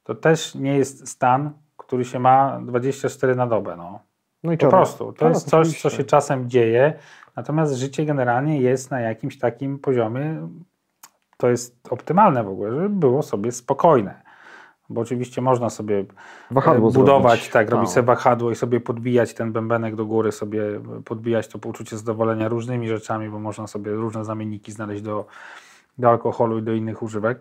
to 0.04 0.16
też 0.16 0.56
nie 0.56 0.78
jest 0.78 1.08
stan, 1.10 1.52
który 1.78 2.06
się 2.06 2.20
ma 2.20 2.60
24 2.66 3.36
na 3.36 3.48
dobę, 3.48 3.76
no. 3.78 4.00
No 4.44 4.52
i 4.52 4.58
Po 4.58 4.68
prostu. 4.68 5.14
To 5.14 5.30
jest 5.30 5.42
coś, 5.42 5.52
co 5.52 5.58
oczywiście. 5.60 5.90
się 5.90 6.04
czasem 6.04 6.50
dzieje, 6.50 6.94
natomiast 7.36 7.74
życie 7.74 8.06
generalnie 8.06 8.62
jest 8.62 8.92
na 8.92 9.00
jakimś 9.00 9.38
takim 9.40 9.80
poziomie, 9.80 10.48
to 11.38 11.50
jest 11.50 11.88
optymalne 11.90 12.44
w 12.44 12.48
ogóle, 12.48 12.72
żeby 12.72 12.90
było 12.90 13.24
sobie 13.24 13.52
spokojne. 13.52 14.22
Bo 14.90 15.02
oczywiście 15.02 15.42
można 15.42 15.70
sobie 15.70 16.06
Wahadło 16.52 16.90
e, 16.90 16.92
budować, 16.92 17.40
zrobić. 17.40 17.52
tak, 17.54 17.70
robić 17.70 17.88
No. 17.90 17.94
sobie 17.94 18.06
wahadło 18.06 18.52
i 18.52 18.56
sobie 18.56 18.80
podbijać 18.80 19.34
ten 19.34 19.52
bębenek 19.52 19.96
do 19.96 20.06
góry, 20.06 20.32
sobie 20.32 20.64
podbijać 21.06 21.48
to 21.48 21.60
poczucie 21.60 21.98
zadowolenia 21.98 22.48
różnymi 22.50 22.88
rzeczami, 22.88 23.30
bo 23.30 23.40
można 23.40 23.68
sobie 23.68 23.92
różne 23.92 24.26
zamienniki 24.26 24.72
znaleźć 24.72 25.02
do, 25.02 25.26
do 25.98 26.10
alkoholu 26.10 26.58
i 26.58 26.64
do 26.64 26.74
innych 26.74 27.04
używek 27.04 27.40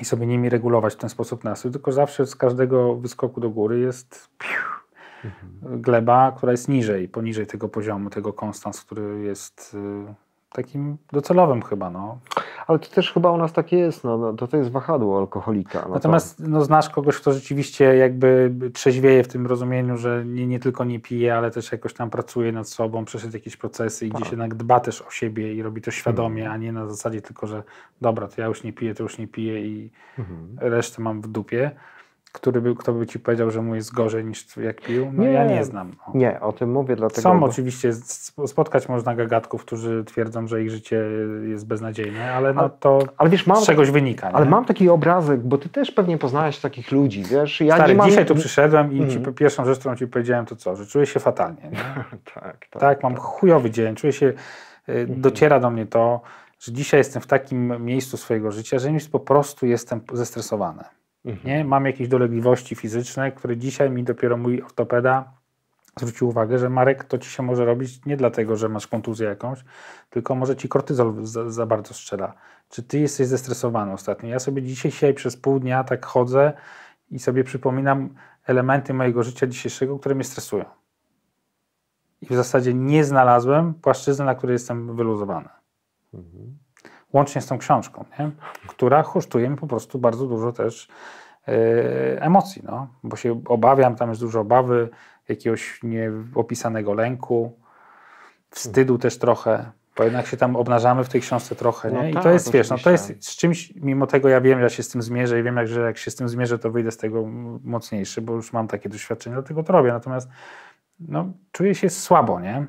i 0.00 0.04
sobie 0.04 0.26
nimi 0.26 0.48
regulować 0.48 0.94
w 0.94 0.96
ten 0.96 1.10
sposób 1.10 1.44
nastrój, 1.44 1.72
tylko 1.72 1.92
zawsze 1.92 2.26
z 2.26 2.36
każdego 2.36 2.94
wyskoku 2.94 3.40
do 3.40 3.50
góry 3.50 3.78
jest 3.80 4.28
piu, 4.38 4.75
mhm. 5.24 5.80
gleba, 5.82 6.32
która 6.36 6.52
jest 6.52 6.68
niżej, 6.68 7.08
poniżej 7.08 7.46
tego 7.46 7.68
poziomu, 7.68 8.10
tego 8.10 8.32
konstans, 8.32 8.80
który 8.80 9.22
jest 9.22 9.74
y, 9.74 10.14
takim 10.56 10.96
docelowym 11.12 11.62
chyba. 11.62 11.90
No. 11.90 12.18
Ale 12.66 12.78
to 12.78 12.90
też 12.90 13.12
chyba 13.12 13.30
u 13.30 13.36
nas 13.36 13.52
tak 13.52 13.72
jest, 13.72 14.04
no, 14.04 14.18
no 14.18 14.32
to 14.32 14.46
to 14.46 14.56
jest 14.56 14.70
wahadło 14.70 15.18
alkoholika. 15.18 15.84
No 15.88 15.94
Natomiast 15.94 16.36
to... 16.36 16.44
no, 16.48 16.64
znasz 16.64 16.90
kogoś, 16.90 17.16
kto 17.16 17.32
rzeczywiście 17.32 17.96
jakby 17.96 18.52
trzeźwieje 18.72 19.24
w 19.24 19.28
tym 19.28 19.46
rozumieniu, 19.46 19.96
że 19.96 20.24
nie, 20.26 20.46
nie 20.46 20.60
tylko 20.60 20.84
nie 20.84 21.00
pije, 21.00 21.36
ale 21.36 21.50
też 21.50 21.72
jakoś 21.72 21.94
tam 21.94 22.10
pracuje 22.10 22.52
nad 22.52 22.68
sobą, 22.68 23.04
przeszedł 23.04 23.34
jakieś 23.34 23.56
procesy 23.56 24.06
i 24.06 24.10
gdzieś 24.10 24.22
tak. 24.22 24.32
jednak 24.32 24.54
dba 24.54 24.80
też 24.80 25.02
o 25.02 25.10
siebie 25.10 25.54
i 25.54 25.62
robi 25.62 25.82
to 25.82 25.90
świadomie, 25.90 26.42
mhm. 26.42 26.60
a 26.60 26.64
nie 26.64 26.72
na 26.72 26.86
zasadzie 26.86 27.20
tylko, 27.20 27.46
że 27.46 27.62
dobra, 28.00 28.28
to 28.28 28.40
ja 28.40 28.46
już 28.46 28.62
nie 28.62 28.72
piję, 28.72 28.94
to 28.94 29.02
już 29.02 29.18
nie 29.18 29.28
piję 29.28 29.66
i 29.66 29.90
mhm. 30.18 30.56
resztę 30.60 31.02
mam 31.02 31.20
w 31.20 31.28
dupie 31.28 31.70
który 32.36 32.60
by, 32.60 32.74
kto 32.74 32.92
by 32.92 33.06
ci 33.06 33.18
powiedział, 33.18 33.50
że 33.50 33.62
mu 33.62 33.74
jest 33.74 33.94
gorzej 33.94 34.24
niż 34.24 34.56
jak 34.56 34.80
pił? 34.80 35.10
No 35.12 35.22
nie, 35.22 35.30
ja 35.30 35.44
nie 35.44 35.64
znam. 35.64 35.92
No. 36.06 36.12
Nie, 36.14 36.40
o 36.40 36.52
tym 36.52 36.72
mówię 36.72 36.96
dlatego... 36.96 37.20
Są 37.20 37.40
bo... 37.40 37.46
oczywiście, 37.46 37.92
spotkać 38.46 38.88
można 38.88 39.14
gagatków, 39.14 39.64
którzy 39.64 40.04
twierdzą, 40.04 40.46
że 40.46 40.62
ich 40.62 40.70
życie 40.70 41.04
jest 41.48 41.66
beznadziejne, 41.66 42.32
ale 42.32 42.54
no 42.54 42.68
to 42.68 42.98
ale 43.16 43.30
wiesz, 43.30 43.46
mam, 43.46 43.56
z 43.56 43.66
czegoś 43.66 43.90
wynika. 43.90 44.30
Ale 44.32 44.46
mam 44.46 44.64
taki 44.64 44.88
obrazek, 44.88 45.40
bo 45.40 45.58
ty 45.58 45.68
też 45.68 45.90
pewnie 45.90 46.18
poznałeś 46.18 46.58
takich 46.58 46.92
ludzi, 46.92 47.22
wiesz? 47.22 47.60
Ja 47.60 47.74
Stary, 47.74 47.94
mam... 47.94 48.08
dzisiaj 48.08 48.26
tu 48.26 48.34
przyszedłem 48.34 48.92
i 48.92 48.98
mm. 48.98 49.10
ci, 49.10 49.18
pierwszą 49.18 49.64
rzecz, 49.64 49.78
którą 49.78 49.96
ci 49.96 50.06
powiedziałem, 50.06 50.46
to 50.46 50.56
co? 50.56 50.76
Że 50.76 50.86
czuję 50.86 51.06
się 51.06 51.20
fatalnie. 51.20 51.70
tak, 52.34 52.66
tak, 52.70 52.80
tak. 52.80 53.02
mam 53.02 53.14
tak. 53.14 53.22
chujowy 53.22 53.70
dzień, 53.70 53.94
czuję 53.94 54.12
się, 54.12 54.32
y, 54.88 55.06
dociera 55.08 55.60
do 55.60 55.70
mnie 55.70 55.86
to, 55.86 56.20
że 56.60 56.72
dzisiaj 56.72 57.00
jestem 57.00 57.22
w 57.22 57.26
takim 57.26 57.84
miejscu 57.84 58.16
swojego 58.16 58.50
życia, 58.52 58.78
że 58.78 58.90
po 59.12 59.20
prostu 59.20 59.66
jestem 59.66 60.00
zestresowany. 60.12 60.84
Mhm. 61.26 61.46
Nie? 61.46 61.64
Mam 61.64 61.86
jakieś 61.86 62.08
dolegliwości 62.08 62.74
fizyczne, 62.74 63.32
które 63.32 63.56
dzisiaj 63.56 63.90
mi 63.90 64.04
dopiero 64.04 64.36
mój 64.36 64.62
ortopeda 64.62 65.32
zwrócił 66.00 66.28
uwagę, 66.28 66.58
że 66.58 66.70
Marek, 66.70 67.04
to 67.04 67.18
ci 67.18 67.30
się 67.30 67.42
może 67.42 67.64
robić 67.64 68.04
nie 68.06 68.16
dlatego, 68.16 68.56
że 68.56 68.68
masz 68.68 68.86
kontuzję 68.86 69.28
jakąś, 69.28 69.64
tylko 70.10 70.34
może 70.34 70.56
ci 70.56 70.68
kortyzol 70.68 71.26
za, 71.26 71.50
za 71.50 71.66
bardzo 71.66 71.94
strzela. 71.94 72.34
Czy 72.68 72.82
ty 72.82 72.98
jesteś 72.98 73.26
zestresowany 73.26 73.92
ostatnio? 73.92 74.28
Ja 74.28 74.38
sobie 74.38 74.62
dzisiaj, 74.62 74.92
dzisiaj 74.92 75.14
przez 75.14 75.36
pół 75.36 75.60
dnia 75.60 75.84
tak 75.84 76.06
chodzę 76.06 76.52
i 77.10 77.18
sobie 77.18 77.44
przypominam 77.44 78.14
elementy 78.44 78.94
mojego 78.94 79.22
życia 79.22 79.46
dzisiejszego, 79.46 79.98
które 79.98 80.14
mnie 80.14 80.24
stresują. 80.24 80.64
I 82.20 82.26
w 82.26 82.34
zasadzie 82.34 82.74
nie 82.74 83.04
znalazłem 83.04 83.74
płaszczyzny, 83.74 84.24
na 84.24 84.34
której 84.34 84.54
jestem 84.54 84.96
wyluzowany. 84.96 85.48
Mhm 86.14 86.65
łącznie 87.12 87.40
z 87.40 87.46
tą 87.46 87.58
książką, 87.58 88.04
nie? 88.18 88.30
która 88.66 89.02
kosztuje 89.02 89.48
mi 89.50 89.56
po 89.56 89.66
prostu 89.66 89.98
bardzo 89.98 90.26
dużo 90.26 90.52
też 90.52 90.88
yy, 91.46 91.54
emocji, 92.20 92.62
no? 92.64 92.88
bo 93.02 93.16
się 93.16 93.40
obawiam, 93.46 93.96
tam 93.96 94.08
jest 94.08 94.20
dużo 94.20 94.40
obawy, 94.40 94.88
jakiegoś 95.28 95.80
nieopisanego 95.82 96.94
lęku, 96.94 97.52
wstydu 98.50 98.98
też 98.98 99.18
trochę, 99.18 99.70
bo 99.96 100.04
jednak 100.04 100.26
się 100.26 100.36
tam 100.36 100.56
obnażamy 100.56 101.04
w 101.04 101.08
tej 101.08 101.20
książce 101.20 101.56
trochę, 101.56 101.92
nie? 101.92 101.98
No 101.98 102.08
I 102.08 102.12
tak, 102.12 102.22
to 102.22 102.30
jest, 102.30 102.52
wiesz, 102.52 102.70
no 102.70 102.78
to 102.78 102.90
jest 102.90 103.24
z 103.24 103.36
czymś, 103.36 103.72
mimo 103.76 104.06
tego 104.06 104.28
ja 104.28 104.40
wiem, 104.40 104.58
że 104.58 104.62
ja 104.62 104.70
się 104.70 104.82
z 104.82 104.88
tym 104.88 105.02
zmierzę 105.02 105.40
i 105.40 105.42
wiem, 105.42 105.56
jak, 105.56 105.68
że 105.68 105.80
jak 105.80 105.98
się 105.98 106.10
z 106.10 106.16
tym 106.16 106.28
zmierzę, 106.28 106.58
to 106.58 106.70
wyjdę 106.70 106.90
z 106.90 106.96
tego 106.96 107.26
mocniejszy, 107.64 108.22
bo 108.22 108.32
już 108.32 108.52
mam 108.52 108.68
takie 108.68 108.88
doświadczenie, 108.88 109.34
dlatego 109.34 109.62
to 109.62 109.72
robię. 109.72 109.92
Natomiast 109.92 110.28
no, 111.00 111.32
czuję 111.52 111.74
się 111.74 111.90
słabo, 111.90 112.40
nie? 112.40 112.66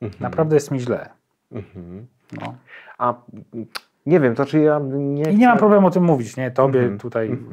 Mhm. 0.00 0.22
Naprawdę 0.22 0.56
jest 0.56 0.70
mi 0.70 0.80
źle. 0.80 1.08
Mhm. 1.52 2.06
No. 2.40 2.54
A 2.98 3.14
nie 4.06 4.20
wiem, 4.20 4.34
to 4.34 4.46
czy 4.46 4.60
ja 4.60 4.80
nie. 4.92 5.32
I 5.32 5.36
nie 5.36 5.46
mam 5.46 5.58
problemu 5.58 5.86
o 5.86 5.90
tym 5.90 6.04
mówić, 6.04 6.36
nie? 6.36 6.50
Tobie 6.50 6.80
mm 6.80 6.96
-hmm. 6.96 7.00
tutaj 7.00 7.26
mm 7.26 7.44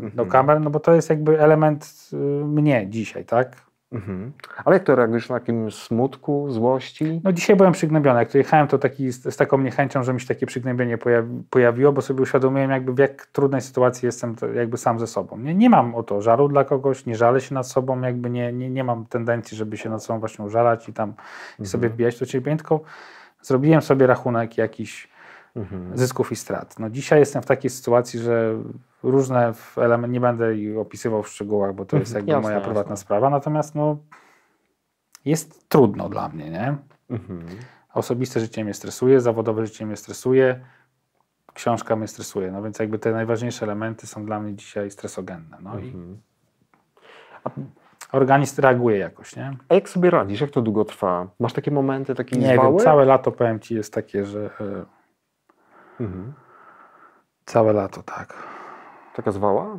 -hmm. 0.00 0.14
do 0.14 0.26
kamer, 0.26 0.60
no 0.60 0.70
bo 0.70 0.80
to 0.80 0.94
jest 0.94 1.10
jakby 1.10 1.40
element 1.40 2.10
y, 2.12 2.16
mnie 2.44 2.86
dzisiaj, 2.90 3.24
tak? 3.24 3.64
Mm 3.92 4.04
-hmm. 4.04 4.30
Ale 4.64 4.76
jak 4.76 4.84
to 4.84 4.94
reagujesz 4.94 5.28
na 5.28 5.40
takim 5.40 5.70
smutku, 5.70 6.46
złości? 6.50 7.20
No 7.24 7.32
dzisiaj 7.32 7.56
byłem 7.56 7.72
przygnębiony. 7.72 8.18
Jak 8.18 8.30
tu 8.30 8.38
jechałem, 8.38 8.68
to 8.68 8.78
taki, 8.78 9.12
z, 9.12 9.36
taką 9.36 9.58
niechęcią, 9.58 10.02
że 10.02 10.12
mi 10.14 10.20
się 10.20 10.26
takie 10.26 10.46
przygnębienie 10.46 10.98
pojawi, 10.98 11.42
pojawiło, 11.50 11.92
bo 11.92 12.02
sobie 12.02 12.22
uświadomiłem 12.22 12.70
jakby 12.70 12.92
w 12.92 12.98
jak 12.98 13.26
trudnej 13.26 13.60
sytuacji 13.60 14.06
jestem 14.06 14.36
jakby 14.54 14.76
sam 14.78 14.98
ze 14.98 15.06
sobą. 15.06 15.38
Nie, 15.38 15.54
nie 15.54 15.70
mam 15.70 15.94
o 15.94 16.02
to 16.02 16.22
żaru 16.22 16.48
dla 16.48 16.64
kogoś, 16.64 17.06
nie 17.06 17.16
żalę 17.16 17.40
się 17.40 17.54
nad 17.54 17.66
sobą, 17.66 18.00
jakby 18.00 18.30
nie, 18.30 18.52
nie, 18.52 18.70
nie 18.70 18.84
mam 18.84 19.06
tendencji, 19.06 19.56
żeby 19.56 19.76
się 19.76 19.90
nad 19.90 20.04
sobą 20.04 20.20
właśnie 20.20 20.44
użalać 20.44 20.88
i 20.88 20.92
tam 20.92 21.14
i 21.60 21.66
sobie 21.66 21.86
mhm. 21.86 21.92
wbijać 21.92 22.18
do 22.18 22.26
ciebie, 22.26 22.56
tylko 22.56 22.80
zrobiłem 23.46 23.82
sobie 23.82 24.06
rachunek 24.06 24.58
jakiś 24.58 25.08
mhm. 25.56 25.98
zysków 25.98 26.32
i 26.32 26.36
strat. 26.36 26.78
No 26.78 26.90
dzisiaj 26.90 27.18
jestem 27.18 27.42
w 27.42 27.46
takiej 27.46 27.70
sytuacji, 27.70 28.20
że 28.20 28.54
różne 29.02 29.52
elementy, 29.76 30.12
nie 30.12 30.20
będę 30.20 30.56
ich 30.56 30.78
opisywał 30.78 31.22
w 31.22 31.28
szczegółach, 31.28 31.74
bo 31.74 31.84
to 31.84 31.96
jest 31.96 32.10
mhm. 32.10 32.20
jakby 32.20 32.30
jasne, 32.30 32.42
moja 32.42 32.54
jasne. 32.54 32.68
prywatna 32.68 32.96
sprawa, 32.96 33.30
natomiast 33.30 33.74
no, 33.74 33.96
jest 35.24 35.68
trudno 35.68 36.08
dla 36.08 36.28
mnie, 36.28 36.50
nie? 36.50 36.76
Mhm. 37.10 37.46
Osobiste 37.94 38.40
życie 38.40 38.64
mnie 38.64 38.74
stresuje, 38.74 39.20
zawodowe 39.20 39.66
życie 39.66 39.86
mnie 39.86 39.96
stresuje, 39.96 40.60
książka 41.54 41.96
mnie 41.96 42.08
stresuje, 42.08 42.52
no 42.52 42.62
więc 42.62 42.78
jakby 42.78 42.98
te 42.98 43.12
najważniejsze 43.12 43.64
elementy 43.64 44.06
są 44.06 44.26
dla 44.26 44.40
mnie 44.40 44.54
dzisiaj 44.54 44.90
stresogenne. 44.90 45.58
No 45.60 45.78
i. 45.78 45.94
organizm 48.14 48.62
reaguje 48.62 48.98
jakoś, 48.98 49.36
nie? 49.36 49.56
A 49.68 49.74
jak 49.74 49.88
sobie 49.88 50.10
radzisz? 50.10 50.40
Jak 50.40 50.50
to 50.50 50.62
długo 50.62 50.84
trwa? 50.84 51.26
Masz 51.40 51.52
takie 51.52 51.70
momenty, 51.70 52.14
takie 52.14 52.36
Nie 52.36 52.54
zwały? 52.54 52.70
wiem, 52.70 52.78
całe 52.78 53.04
lato 53.04 53.32
powiem 53.32 53.60
Ci 53.60 53.74
jest 53.74 53.94
takie, 53.94 54.24
że 54.24 54.50
e, 54.60 54.84
Mhm. 56.00 56.32
Całe 57.44 57.72
lato, 57.72 58.02
tak. 58.02 58.34
Taka 59.16 59.32
zwała? 59.32 59.78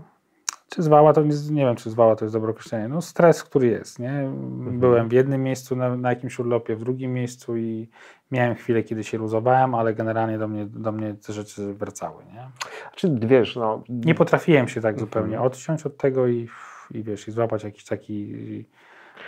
Czy 0.69 0.83
zwała 0.83 1.13
to, 1.13 1.21
nie 1.51 1.65
wiem, 1.65 1.75
czy 1.75 1.89
zwała 1.89 2.15
to 2.15 2.25
jest 2.25 2.35
dobre 2.35 2.51
określenie. 2.51 2.87
No 2.87 3.01
stres, 3.01 3.43
który 3.43 3.67
jest, 3.67 3.99
nie? 3.99 4.11
Mhm. 4.11 4.79
Byłem 4.79 5.09
w 5.09 5.11
jednym 5.11 5.43
miejscu 5.43 5.75
na, 5.75 5.95
na 5.95 6.09
jakimś 6.09 6.39
urlopie, 6.39 6.75
w 6.75 6.79
drugim 6.79 7.13
miejscu 7.13 7.57
i 7.57 7.89
miałem 8.31 8.55
chwilę, 8.55 8.83
kiedy 8.83 9.03
się 9.03 9.17
luzowałem, 9.17 9.75
ale 9.75 9.93
generalnie 9.93 10.37
do 10.37 10.47
mnie, 10.47 10.65
do 10.65 10.91
mnie 10.91 11.13
te 11.13 11.33
rzeczy 11.33 11.73
wracały, 11.73 12.25
nie? 12.25 12.49
Czy 12.95 13.15
wiesz, 13.21 13.55
no... 13.55 13.83
Nie 13.89 14.15
potrafiłem 14.15 14.67
się 14.67 14.81
tak 14.81 14.93
mhm. 14.93 15.07
zupełnie 15.07 15.41
odciąć 15.41 15.85
od 15.85 15.97
tego 15.97 16.27
i, 16.27 16.47
i 16.91 17.03
wiesz, 17.03 17.27
i 17.27 17.31
złapać 17.31 17.63
jakiś 17.63 17.85
taki 17.85 18.35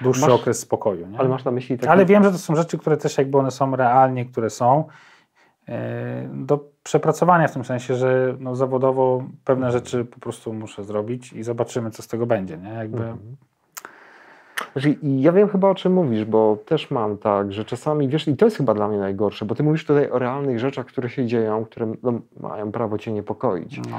dłuższy 0.01 0.21
masz, 0.21 0.31
okres 0.31 0.59
spokoju, 0.59 1.07
nie? 1.07 1.19
Ale 1.19 1.29
masz 1.29 1.43
na 1.43 1.51
myśli 1.51 1.77
taki... 1.77 1.89
Ale 1.89 2.05
wiem, 2.05 2.23
że 2.23 2.31
to 2.31 2.37
są 2.37 2.55
rzeczy, 2.55 2.77
które 2.77 2.97
też 2.97 3.17
jakby 3.17 3.37
one 3.37 3.51
są 3.51 3.75
realnie, 3.75 4.25
które 4.25 4.49
są 4.49 4.83
E, 5.69 6.29
do 6.33 6.59
przepracowania 6.83 7.47
w 7.47 7.53
tym 7.53 7.65
sensie, 7.65 7.95
że 7.95 8.35
no 8.39 8.55
zawodowo 8.55 9.23
pewne 9.45 9.71
rzeczy 9.71 10.05
po 10.05 10.19
prostu 10.19 10.53
muszę 10.53 10.83
zrobić 10.83 11.33
i 11.33 11.43
zobaczymy, 11.43 11.91
co 11.91 12.03
z 12.03 12.07
tego 12.07 12.25
będzie. 12.25 12.57
Nie? 12.57 12.69
Jakby... 12.69 12.97
Mhm. 12.97 13.35
Znaczy, 14.73 14.97
ja 15.01 15.31
wiem 15.31 15.49
chyba 15.49 15.69
o 15.69 15.75
czym 15.75 15.93
mówisz, 15.93 16.25
bo 16.25 16.57
też 16.65 16.91
mam 16.91 17.17
tak, 17.17 17.53
że 17.53 17.65
czasami, 17.65 18.09
wiesz, 18.09 18.27
i 18.27 18.37
to 18.37 18.45
jest 18.45 18.57
chyba 18.57 18.73
dla 18.73 18.87
mnie 18.87 18.97
najgorsze, 18.97 19.45
bo 19.45 19.55
ty 19.55 19.63
mówisz 19.63 19.85
tutaj 19.85 20.11
o 20.11 20.19
realnych 20.19 20.59
rzeczach, 20.59 20.85
które 20.85 21.09
się 21.09 21.25
dzieją, 21.25 21.65
które 21.65 21.93
no, 22.03 22.13
mają 22.39 22.71
prawo 22.71 22.97
cię 22.97 23.11
niepokoić. 23.11 23.77
No. 23.77 23.97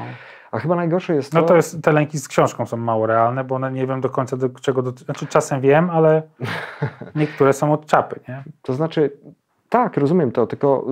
A 0.53 0.59
chyba 0.59 0.77
najgorsze 0.77 1.15
jest 1.15 1.35
no 1.35 1.41
to... 1.41 1.45
No 1.45 1.49
to 1.49 1.57
jest, 1.57 1.83
te 1.83 1.93
lęki 1.93 2.19
z 2.19 2.29
książką 2.29 2.67
są 2.67 2.77
mało 2.77 3.07
realne, 3.07 3.45
bo 3.45 3.55
one 3.55 3.73
nie 3.73 3.87
wiem 3.87 4.01
do 4.01 4.11
końca 4.11 4.37
do 4.37 4.49
czego, 4.49 4.83
do, 4.83 4.91
znaczy 4.91 5.27
czasem 5.27 5.61
wiem, 5.61 5.91
ale 5.91 6.23
niektóre 7.15 7.53
są 7.53 7.73
od 7.73 7.87
czapy, 7.87 8.21
nie? 8.29 8.45
To 8.63 8.75
znaczy, 8.75 9.11
tak, 9.69 9.97
rozumiem 9.97 10.33
to, 10.33 10.47
tylko 10.47 10.87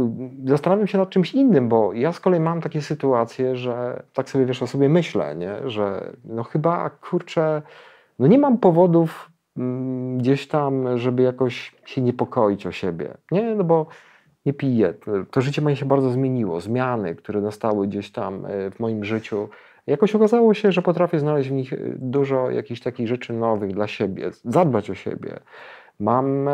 y, 0.45 0.49
zastanawiam 0.49 0.87
się 0.87 0.99
nad 0.99 1.11
czymś 1.11 1.35
innym, 1.35 1.69
bo 1.69 1.93
ja 1.93 2.13
z 2.13 2.21
kolei 2.21 2.41
mam 2.41 2.61
takie 2.61 2.83
sytuacje, 2.83 3.57
że 3.57 4.03
tak 4.13 4.31
sobie 4.31 4.47
wiesz, 4.47 4.63
o 4.63 4.67
sobie 4.67 4.89
myślę, 4.89 5.37
nie? 5.37 5.71
że 5.71 6.13
no 6.25 6.45
chyba 6.45 6.91
kurczę, 6.91 7.63
no 8.19 8.27
nie 8.27 8.39
mam 8.39 8.59
powodów 8.59 9.31
mm, 9.57 10.19
gdzieś 10.19 10.49
tam, 10.49 10.99
żeby 10.99 11.23
jakoś 11.23 11.75
się 11.85 12.03
niepokoić 12.03 12.67
o 12.67 12.73
siebie, 12.73 13.17
nie? 13.31 13.55
No 13.55 13.65
bo 13.65 13.87
nie 14.47 14.53
piję. 14.53 14.95
To 15.31 15.41
życie 15.41 15.63
moje 15.63 15.77
się 15.77 15.87
bardzo 15.87 16.11
zmieniło. 16.11 16.61
Zmiany, 16.61 17.15
które 17.15 17.41
nastały 17.41 17.87
gdzieś 17.87 18.11
tam 18.11 18.47
y, 18.47 18.71
w 18.71 18.81
moim 18.81 19.05
życiu, 19.05 19.49
jakoś 19.87 20.15
okazało 20.15 20.55
się, 20.55 20.73
że 20.73 20.83
potrafię 20.83 21.19
znaleźć 21.19 21.49
w 21.49 21.53
nich 21.53 21.73
y, 21.73 21.97
dużo 21.99 22.51
jakichś 22.51 22.81
takich 22.81 23.09
rzeczy 23.09 23.33
nowych 23.33 23.73
dla 23.73 23.87
siebie, 23.87 24.31
zadbać 24.45 24.91
o 24.91 24.95
siebie 24.95 25.41
mam, 26.01 26.49
e, 26.49 26.53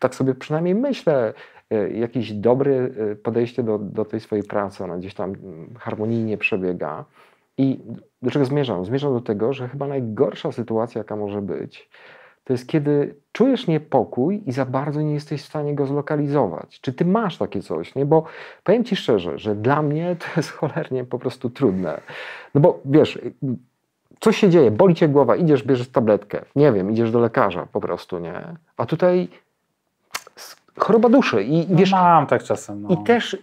tak 0.00 0.14
sobie 0.14 0.34
przynajmniej 0.34 0.74
myślę, 0.74 1.34
e, 1.70 1.90
jakieś 1.90 2.32
dobre 2.32 2.72
e, 2.72 3.16
podejście 3.16 3.62
do, 3.62 3.78
do 3.78 4.04
tej 4.04 4.20
swojej 4.20 4.44
pracy, 4.44 4.84
ona 4.84 4.96
gdzieś 4.98 5.14
tam 5.14 5.32
harmonijnie 5.78 6.38
przebiega. 6.38 7.04
I 7.58 7.80
do 8.22 8.30
czego 8.30 8.44
zmierzam? 8.44 8.84
Zmierzam 8.84 9.12
do 9.12 9.20
tego, 9.20 9.52
że 9.52 9.68
chyba 9.68 9.86
najgorsza 9.86 10.52
sytuacja, 10.52 10.98
jaka 10.98 11.16
może 11.16 11.42
być, 11.42 11.90
to 12.44 12.52
jest 12.52 12.68
kiedy 12.68 13.14
czujesz 13.32 13.66
niepokój 13.66 14.42
i 14.46 14.52
za 14.52 14.64
bardzo 14.64 15.02
nie 15.02 15.14
jesteś 15.14 15.42
w 15.42 15.46
stanie 15.46 15.74
go 15.74 15.86
zlokalizować. 15.86 16.80
Czy 16.80 16.92
ty 16.92 17.04
masz 17.04 17.38
takie 17.38 17.62
coś? 17.62 17.94
Nie? 17.94 18.06
Bo 18.06 18.24
powiem 18.64 18.84
ci 18.84 18.96
szczerze, 18.96 19.38
że 19.38 19.54
dla 19.54 19.82
mnie 19.82 20.16
to 20.18 20.26
jest 20.36 20.50
cholernie 20.58 21.04
po 21.04 21.18
prostu 21.18 21.50
trudne. 21.50 22.00
No 22.54 22.60
bo 22.60 22.80
wiesz, 22.84 23.18
coś 24.20 24.36
się 24.36 24.50
dzieje, 24.50 24.70
boli 24.70 24.94
cię 24.94 25.08
głowa, 25.08 25.36
idziesz, 25.36 25.62
bierzesz 25.62 25.88
tabletkę, 25.88 26.44
nie 26.56 26.72
wiem, 26.72 26.90
idziesz 26.90 27.10
do 27.10 27.20
lekarza 27.20 27.66
po 27.72 27.80
prostu, 27.80 28.18
nie? 28.18 28.42
A 28.76 28.86
tutaj 28.86 29.28
choroba 30.78 31.08
duszy 31.08 31.42
i 31.42 31.66
no 31.68 31.78
wiesz... 31.78 31.92
mam 31.92 32.26
tak 32.26 32.42
czasem, 32.42 32.82
no. 32.82 32.88
I 32.88 33.04
też 33.04 33.36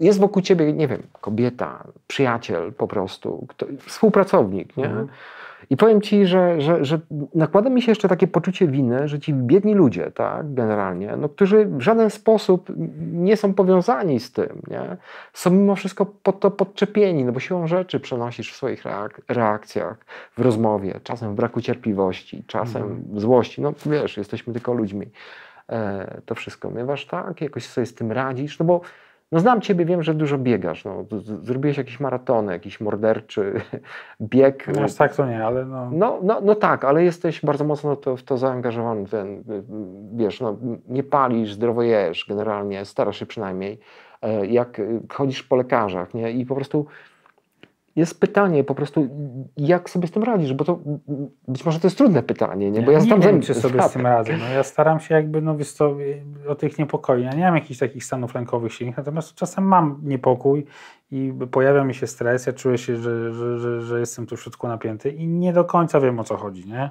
jest 0.00 0.20
wokół 0.20 0.42
ciebie, 0.42 0.72
nie 0.72 0.88
wiem, 0.88 1.02
kobieta, 1.20 1.84
przyjaciel 2.06 2.72
po 2.72 2.88
prostu, 2.88 3.46
kto, 3.48 3.66
współpracownik, 3.86 4.76
nie? 4.76 4.86
Mhm. 4.86 5.08
I 5.70 5.76
powiem 5.76 6.00
Ci, 6.00 6.26
że, 6.26 6.60
że, 6.60 6.84
że 6.84 7.00
nakłada 7.34 7.70
mi 7.70 7.82
się 7.82 7.90
jeszcze 7.90 8.08
takie 8.08 8.26
poczucie 8.26 8.66
winy, 8.66 9.08
że 9.08 9.18
ci 9.18 9.34
biedni 9.34 9.74
ludzie, 9.74 10.10
tak, 10.10 10.54
generalnie, 10.54 11.16
no, 11.16 11.28
którzy 11.28 11.66
w 11.66 11.80
żaden 11.80 12.10
sposób 12.10 12.72
nie 13.12 13.36
są 13.36 13.54
powiązani 13.54 14.20
z 14.20 14.32
tym, 14.32 14.62
nie? 14.70 14.96
są 15.32 15.50
mimo 15.50 15.76
wszystko 15.76 16.06
pod 16.06 16.40
to 16.40 16.50
podczepieni, 16.50 17.24
no 17.24 17.32
bo 17.32 17.40
siłą 17.40 17.66
rzeczy 17.66 18.00
przenosisz 18.00 18.52
w 18.52 18.56
swoich 18.56 18.84
reak 18.84 19.20
reakcjach, 19.28 19.96
w 20.36 20.40
rozmowie, 20.40 21.00
czasem 21.02 21.32
w 21.32 21.34
braku 21.34 21.60
cierpliwości, 21.60 22.44
czasem 22.46 23.04
w 23.12 23.20
złości, 23.20 23.62
no 23.62 23.72
wiesz, 23.86 24.16
jesteśmy 24.16 24.52
tylko 24.52 24.72
ludźmi. 24.72 25.06
E, 25.68 26.20
to 26.26 26.34
wszystko 26.34 26.70
miewasz 26.70 27.06
tak, 27.06 27.40
jakoś 27.40 27.66
sobie 27.66 27.86
z 27.86 27.94
tym 27.94 28.12
radzisz, 28.12 28.58
no 28.58 28.66
bo 28.66 28.80
no 29.32 29.40
znam 29.40 29.60
Ciebie, 29.60 29.84
wiem, 29.84 30.02
że 30.02 30.14
dużo 30.14 30.38
biegasz. 30.38 30.84
No, 30.84 31.04
zrobiłeś 31.42 31.76
jakiś 31.76 32.00
maratony, 32.00 32.52
jakiś 32.52 32.80
morderczy 32.80 33.60
bieg. 34.20 34.66
No 34.74 34.82
aż 34.82 34.94
tak 34.94 35.16
to 35.16 35.26
nie, 35.26 35.46
ale 35.46 35.64
no... 35.64 35.90
No, 35.92 36.18
no, 36.22 36.40
no 36.40 36.54
tak, 36.54 36.84
ale 36.84 37.04
jesteś 37.04 37.40
bardzo 37.44 37.64
mocno 37.64 37.96
to, 37.96 38.16
w 38.16 38.22
to 38.22 38.36
zaangażowany. 38.36 39.06
Ten, 39.06 39.44
wiesz, 40.12 40.40
no, 40.40 40.56
nie 40.88 41.02
palisz, 41.02 41.52
zdrowo 41.52 41.82
jesz 41.82 42.26
generalnie, 42.28 42.84
starasz 42.84 43.18
się 43.18 43.26
przynajmniej. 43.26 43.78
E, 44.22 44.46
jak 44.46 44.80
chodzisz 45.12 45.42
po 45.42 45.56
lekarzach 45.56 46.14
nie? 46.14 46.32
i 46.32 46.46
po 46.46 46.54
prostu 46.54 46.86
jest 47.98 48.20
pytanie 48.20 48.64
po 48.64 48.74
prostu, 48.74 49.08
jak 49.56 49.90
sobie 49.90 50.08
z 50.08 50.10
tym 50.10 50.22
radzisz, 50.22 50.52
bo 50.52 50.64
to 50.64 50.78
być 51.48 51.64
może 51.64 51.80
to 51.80 51.86
jest 51.86 51.98
trudne 51.98 52.22
pytanie, 52.22 52.70
nie? 52.70 52.82
Bo 52.82 52.90
ja, 52.90 52.98
ja 52.98 53.16
nie 53.16 53.26
wiem, 53.26 53.40
czy 53.40 53.54
sobie 53.54 53.82
z 53.82 53.92
tym 53.92 54.06
radzę. 54.06 54.36
No, 54.36 54.48
ja 54.48 54.62
staram 54.62 55.00
się 55.00 55.14
jakby, 55.14 55.42
no 55.42 55.56
wiesz 55.56 55.72
co, 55.72 55.96
o 56.48 56.54
tych 56.54 56.78
niepokoi. 56.78 57.22
Ja 57.22 57.32
nie 57.32 57.44
mam 57.44 57.54
jakichś 57.54 57.80
takich 57.80 58.04
stanów 58.04 58.34
lękowych 58.34 58.72
silnych, 58.72 58.96
natomiast 58.96 59.34
czasem 59.34 59.64
mam 59.64 60.00
niepokój 60.02 60.66
i 61.10 61.32
pojawia 61.50 61.84
mi 61.84 61.94
się 61.94 62.06
stres, 62.06 62.46
ja 62.46 62.52
czuję 62.52 62.78
się, 62.78 62.96
że, 62.96 63.34
że, 63.34 63.58
że, 63.58 63.82
że 63.82 64.00
jestem 64.00 64.26
tu 64.26 64.36
w 64.36 64.42
środku 64.42 64.68
napięty 64.68 65.10
i 65.10 65.26
nie 65.26 65.52
do 65.52 65.64
końca 65.64 66.00
wiem 66.00 66.20
o 66.20 66.24
co 66.24 66.36
chodzi, 66.36 66.68
nie? 66.68 66.90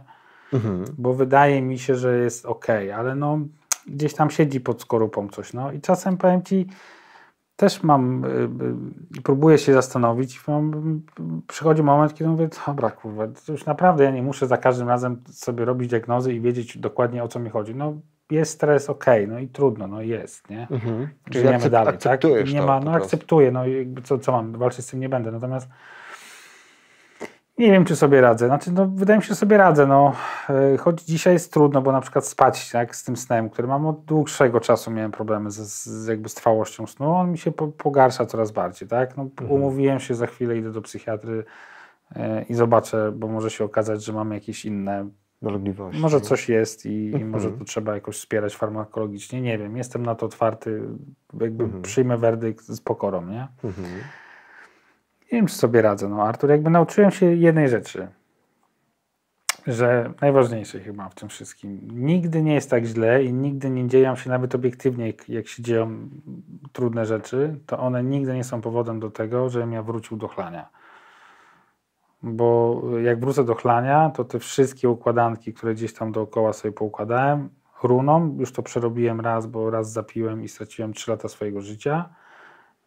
Mhm. 0.53 0.85
Bo 0.97 1.13
wydaje 1.13 1.61
mi 1.61 1.79
się, 1.79 1.95
że 1.95 2.17
jest 2.17 2.45
ok, 2.45 2.67
ale 2.97 3.15
no 3.15 3.39
gdzieś 3.87 4.13
tam 4.13 4.29
siedzi 4.29 4.59
pod 4.61 4.81
skorupą 4.81 5.27
coś, 5.27 5.53
no 5.53 5.71
i 5.71 5.81
czasem 5.81 6.17
powiem 6.17 6.43
Ci, 6.43 6.67
też 7.57 7.83
mam, 7.83 8.25
y, 8.25 8.27
y, 9.17 9.21
próbuję 9.23 9.57
się 9.57 9.73
zastanowić, 9.73 10.47
mam, 10.47 11.01
przychodzi 11.47 11.83
moment, 11.83 12.13
kiedy 12.13 12.29
mówię, 12.29 12.49
dobra 12.67 12.91
kurwa, 12.91 13.27
to 13.45 13.51
już 13.51 13.65
naprawdę 13.65 14.03
ja 14.03 14.11
nie 14.11 14.23
muszę 14.23 14.47
za 14.47 14.57
każdym 14.57 14.87
razem 14.87 15.23
sobie 15.31 15.65
robić 15.65 15.89
diagnozy 15.89 16.33
i 16.33 16.41
wiedzieć 16.41 16.77
dokładnie 16.77 17.23
o 17.23 17.27
co 17.27 17.39
mi 17.39 17.49
chodzi. 17.49 17.75
No 17.75 17.93
jest 18.31 18.51
stres, 18.51 18.89
ok, 18.89 19.05
no 19.27 19.39
i 19.39 19.47
trudno, 19.47 19.87
no 19.87 20.01
jest, 20.01 20.49
nie? 20.49 20.67
Mhm. 20.71 21.07
Żyjemy 21.31 21.55
akcept, 21.55 21.71
dalej, 21.71 21.97
tak? 21.97 22.23
Nie 22.53 22.61
ma, 22.61 22.79
no 22.79 22.91
akceptuję, 22.91 23.51
no 23.51 23.67
jakby 23.67 24.01
co, 24.01 24.19
co 24.19 24.31
mam, 24.31 24.51
walczyć 24.51 24.85
z 24.85 24.89
tym 24.89 24.99
nie 24.99 25.09
będę, 25.09 25.31
natomiast 25.31 25.69
nie 27.57 27.71
wiem, 27.71 27.85
czy 27.85 27.95
sobie 27.95 28.21
radzę. 28.21 28.47
Znaczy, 28.47 28.71
no, 28.71 28.87
wydaje 28.95 29.17
mi 29.17 29.23
się, 29.23 29.29
że 29.29 29.35
sobie 29.35 29.57
radzę. 29.57 29.87
No. 29.87 30.13
E, 30.49 30.77
choć 30.77 31.01
dzisiaj 31.01 31.33
jest 31.33 31.53
trudno, 31.53 31.81
bo 31.81 31.91
na 31.91 32.01
przykład 32.01 32.25
spać 32.25 32.71
tak, 32.71 32.95
z 32.95 33.03
tym 33.03 33.17
snem, 33.17 33.49
który 33.49 33.67
mam 33.67 33.85
od 33.85 34.05
dłuższego 34.05 34.59
czasu, 34.59 34.91
miałem 34.91 35.11
problemy 35.11 35.51
z, 35.51 35.57
z 35.85 36.07
jakby 36.07 36.29
z 36.29 36.33
trwałością 36.33 36.87
snu, 36.87 37.11
on 37.11 37.31
mi 37.31 37.37
się 37.37 37.51
po, 37.51 37.67
pogarsza 37.67 38.25
coraz 38.25 38.51
bardziej. 38.51 38.87
Tak? 38.87 39.17
No, 39.17 39.23
mhm. 39.23 39.51
Umówiłem 39.51 39.99
się, 39.99 40.15
za 40.15 40.27
chwilę 40.27 40.57
idę 40.57 40.71
do 40.71 40.81
psychiatry 40.81 41.43
e, 42.15 42.43
i 42.43 42.53
zobaczę, 42.53 43.11
bo 43.11 43.27
może 43.27 43.49
się 43.49 43.63
okazać, 43.63 44.03
że 44.03 44.13
mam 44.13 44.31
jakieś 44.31 44.65
inne 44.65 45.09
dolegliwości. 45.41 46.01
Może 46.01 46.21
coś 46.21 46.49
jest 46.49 46.85
i, 46.85 47.05
mhm. 47.05 47.21
i, 47.21 47.25
może 47.25 47.51
to 47.51 47.65
trzeba 47.65 47.95
jakoś 47.95 48.17
wspierać 48.17 48.55
farmakologicznie. 48.55 49.41
Nie 49.41 49.57
wiem, 49.57 49.77
jestem 49.77 50.05
na 50.05 50.15
to 50.15 50.25
otwarty. 50.25 50.81
Jakby 51.41 51.63
mhm. 51.63 51.81
przyjmę 51.81 52.17
werdykt 52.17 52.65
z 52.65 52.81
pokorą, 52.81 53.25
nie? 53.25 53.47
Mhm. 53.63 53.87
Nie 55.31 55.37
wiem, 55.37 55.47
czy 55.47 55.55
sobie 55.55 55.81
radzę. 55.81 56.09
No, 56.09 56.23
Artur, 56.23 56.49
jakby 56.49 56.69
nauczyłem 56.69 57.11
się 57.11 57.25
jednej 57.25 57.69
rzeczy, 57.69 58.07
że 59.67 60.13
najważniejsze 60.21 60.79
chyba 60.79 61.09
w 61.09 61.15
tym 61.15 61.29
wszystkim. 61.29 61.79
Nigdy 61.91 62.43
nie 62.43 62.53
jest 62.53 62.69
tak 62.69 62.85
źle 62.85 63.23
i 63.23 63.33
nigdy 63.33 63.69
nie 63.69 63.87
dzieją 63.87 64.15
się 64.15 64.29
nawet 64.29 64.55
obiektywnie, 64.55 65.13
jak 65.27 65.47
się 65.47 65.63
dzieją 65.63 66.09
trudne 66.71 67.05
rzeczy, 67.05 67.59
to 67.65 67.79
one 67.79 68.03
nigdy 68.03 68.35
nie 68.35 68.43
są 68.43 68.61
powodem 68.61 68.99
do 68.99 69.11
tego, 69.11 69.49
żebym 69.49 69.71
ja 69.71 69.83
wrócił 69.83 70.17
do 70.17 70.27
chlania. 70.27 70.69
Bo 72.23 72.81
jak 73.03 73.19
wrócę 73.19 73.43
do 73.43 73.55
chlania, 73.55 74.09
to 74.09 74.25
te 74.25 74.39
wszystkie 74.39 74.89
układanki, 74.89 75.53
które 75.53 75.73
gdzieś 75.73 75.93
tam 75.93 76.11
dookoła 76.11 76.53
sobie 76.53 76.71
poukładałem, 76.71 77.49
runą. 77.83 78.35
Już 78.39 78.51
to 78.51 78.63
przerobiłem 78.63 79.21
raz, 79.21 79.47
bo 79.47 79.69
raz 79.69 79.91
zapiłem 79.91 80.43
i 80.43 80.47
straciłem 80.47 80.93
3 80.93 81.11
lata 81.11 81.27
swojego 81.27 81.61
życia. 81.61 82.09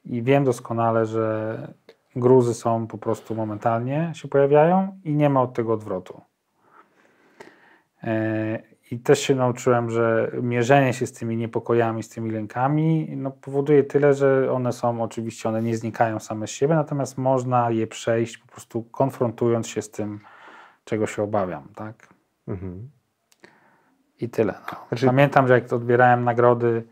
I 0.04 0.22
wiem 0.22 0.44
doskonale, 0.44 1.06
że 1.06 1.74
gruzy 2.16 2.54
są 2.54 2.86
po 2.86 2.98
prostu 2.98 3.34
momentalnie 3.34 4.12
się 4.14 4.28
pojawiają 4.28 5.00
i 5.04 5.14
nie 5.14 5.30
ma 5.30 5.42
od 5.42 5.54
tego 5.54 5.72
odwrotu. 5.72 6.20
E, 8.04 8.58
I 8.90 8.98
też 8.98 9.20
się 9.20 9.34
nauczyłem, 9.34 9.90
że 9.90 10.32
mierzenie 10.42 10.92
się 10.92 11.06
z 11.06 11.12
tymi 11.12 11.36
niepokojami, 11.36 12.02
z 12.02 12.08
tymi 12.08 12.30
lękami 12.30 13.08
no, 13.16 13.30
powoduje 13.30 13.84
tyle, 13.84 14.14
że 14.14 14.52
one 14.52 14.72
są 14.72 15.02
oczywiście, 15.02 15.48
one 15.48 15.62
nie 15.62 15.76
znikają 15.76 16.20
same 16.20 16.46
z 16.46 16.50
siebie, 16.50 16.74
natomiast 16.74 17.18
można 17.18 17.70
je 17.70 17.86
przejść 17.86 18.38
po 18.38 18.46
prostu 18.46 18.82
konfrontując 18.82 19.68
się 19.68 19.82
z 19.82 19.90
tym, 19.90 20.20
czego 20.84 21.06
się 21.06 21.22
obawiam. 21.22 21.68
Tak? 21.74 22.08
Mhm. 22.48 22.90
I 24.20 24.28
tyle. 24.28 24.54
No. 24.72 24.78
Znaczy... 24.88 25.06
Pamiętam, 25.06 25.48
że 25.48 25.54
jak 25.54 25.72
odbierałem 25.72 26.24
nagrody, 26.24 26.82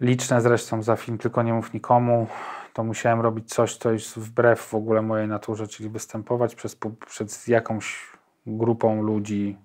liczne 0.00 0.40
zresztą 0.40 0.82
za 0.82 0.96
film 0.96 1.18
Tylko 1.18 1.42
nie 1.42 1.52
mów 1.52 1.74
nikomu, 1.74 2.26
to 2.74 2.84
musiałem 2.84 3.20
robić 3.20 3.54
coś, 3.54 3.76
co 3.76 3.92
jest 3.92 4.18
wbrew 4.18 4.60
w 4.60 4.74
ogóle 4.74 5.02
mojej 5.02 5.28
naturze, 5.28 5.68
czyli 5.68 5.88
występować 5.88 6.54
przez, 6.54 6.76
przed 7.06 7.48
jakąś 7.48 8.12
grupą 8.46 9.02
ludzi, 9.02 9.58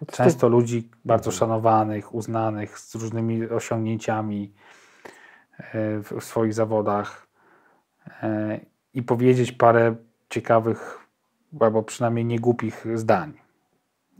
no 0.00 0.06
często 0.06 0.48
ludzi 0.48 0.90
bardzo 1.04 1.30
mhm. 1.30 1.38
szanowanych, 1.38 2.14
uznanych, 2.14 2.78
z 2.78 2.94
różnymi 2.94 3.46
osiągnięciami 3.46 4.52
e, 5.58 5.98
w 5.98 6.24
swoich 6.24 6.54
zawodach 6.54 7.26
e, 8.22 8.60
i 8.94 9.02
powiedzieć 9.02 9.52
parę 9.52 9.96
ciekawych, 10.30 11.08
albo 11.60 11.82
przynajmniej 11.82 12.24
niegłupich 12.24 12.86
zdań. 12.94 13.32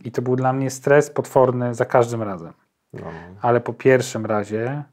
I 0.04 0.12
to 0.12 0.22
był 0.22 0.36
dla 0.36 0.52
mnie 0.52 0.70
stres 0.70 1.10
potworny 1.10 1.74
za 1.74 1.84
każdym 1.84 2.22
razem. 2.22 2.52
No. 2.92 3.02
Ale 3.42 3.60
po 3.60 3.72
pierwszym 3.72 4.26
razie 4.26 4.84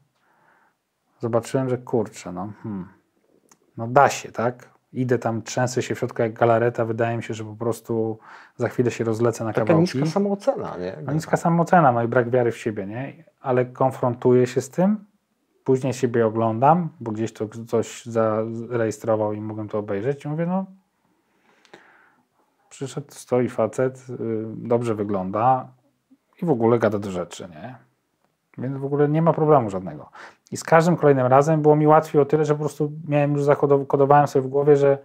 zobaczyłem, 1.20 1.68
że 1.68 1.78
kurczę, 1.78 2.32
no, 2.32 2.52
hmm, 2.62 2.95
no 3.76 3.86
da 3.86 4.08
się, 4.08 4.32
tak? 4.32 4.68
Idę 4.92 5.18
tam, 5.18 5.42
trzęsę 5.42 5.82
się 5.82 5.94
w 5.94 5.98
środku 5.98 6.22
jak 6.22 6.32
galareta, 6.32 6.84
wydaje 6.84 7.16
mi 7.16 7.22
się, 7.22 7.34
że 7.34 7.44
po 7.44 7.54
prostu 7.54 8.18
za 8.56 8.68
chwilę 8.68 8.90
się 8.90 9.04
rozlecę 9.04 9.44
na 9.44 9.52
Taka 9.52 9.66
kawałki. 9.66 9.98
niska 9.98 10.10
samoocena, 10.10 10.76
nie? 10.76 10.96
No, 11.04 11.12
niska 11.12 11.36
samoocena, 11.36 11.92
no 11.92 12.02
i 12.02 12.08
brak 12.08 12.30
wiary 12.30 12.52
w 12.52 12.56
siebie, 12.58 12.86
nie? 12.86 13.24
Ale 13.40 13.64
konfrontuję 13.64 14.46
się 14.46 14.60
z 14.60 14.70
tym, 14.70 15.04
później 15.64 15.92
siebie 15.92 16.26
oglądam, 16.26 16.88
bo 17.00 17.12
gdzieś 17.12 17.32
to 17.32 17.48
coś 17.66 18.04
zarejestrował 18.06 19.32
i 19.32 19.40
mogłem 19.40 19.68
to 19.68 19.78
obejrzeć 19.78 20.24
i 20.24 20.28
mówię, 20.28 20.46
no 20.46 20.66
przyszedł, 22.68 23.06
stoi 23.10 23.48
facet, 23.48 24.06
y, 24.10 24.14
dobrze 24.56 24.94
wygląda 24.94 25.68
i 26.42 26.46
w 26.46 26.50
ogóle 26.50 26.78
gada 26.78 26.98
do 26.98 27.10
rzeczy, 27.10 27.48
nie? 27.48 27.76
Więc 28.58 28.76
w 28.76 28.84
ogóle 28.84 29.08
nie 29.08 29.22
ma 29.22 29.32
problemu 29.32 29.70
żadnego. 29.70 30.10
I 30.52 30.56
z 30.56 30.64
każdym 30.64 30.96
kolejnym 30.96 31.26
razem 31.26 31.62
było 31.62 31.76
mi 31.76 31.86
łatwiej 31.86 32.22
o 32.22 32.24
tyle, 32.24 32.44
że 32.44 32.54
po 32.54 32.60
prostu 32.60 32.92
miałem 33.08 33.32
już 33.32 33.44
zakodowałem 33.44 34.26
sobie 34.28 34.42
w 34.42 34.48
głowie, 34.48 34.76
że 34.76 34.98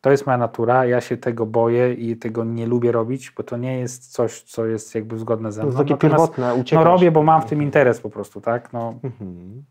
to 0.00 0.10
jest 0.10 0.26
moja 0.26 0.38
natura, 0.38 0.86
ja 0.86 1.00
się 1.00 1.16
tego 1.16 1.46
boję 1.46 1.94
i 1.94 2.16
tego 2.16 2.44
nie 2.44 2.66
lubię 2.66 2.92
robić, 2.92 3.30
bo 3.30 3.42
to 3.42 3.56
nie 3.56 3.78
jest 3.78 4.12
coś, 4.12 4.42
co 4.42 4.66
jest 4.66 4.94
jakby 4.94 5.18
zgodne 5.18 5.52
ze 5.52 5.62
mną. 5.62 5.72
To 5.72 5.78
jest 5.78 5.88
takie 5.88 6.00
pierwotne, 6.00 6.64
No 6.72 6.84
robię, 6.84 7.10
bo 7.10 7.22
mam 7.22 7.42
w 7.42 7.44
tym 7.44 7.62
interes 7.62 8.00
po 8.00 8.10
prostu, 8.10 8.40
tak? 8.40 8.72
No, 8.72 8.94
mhm. 9.04 9.64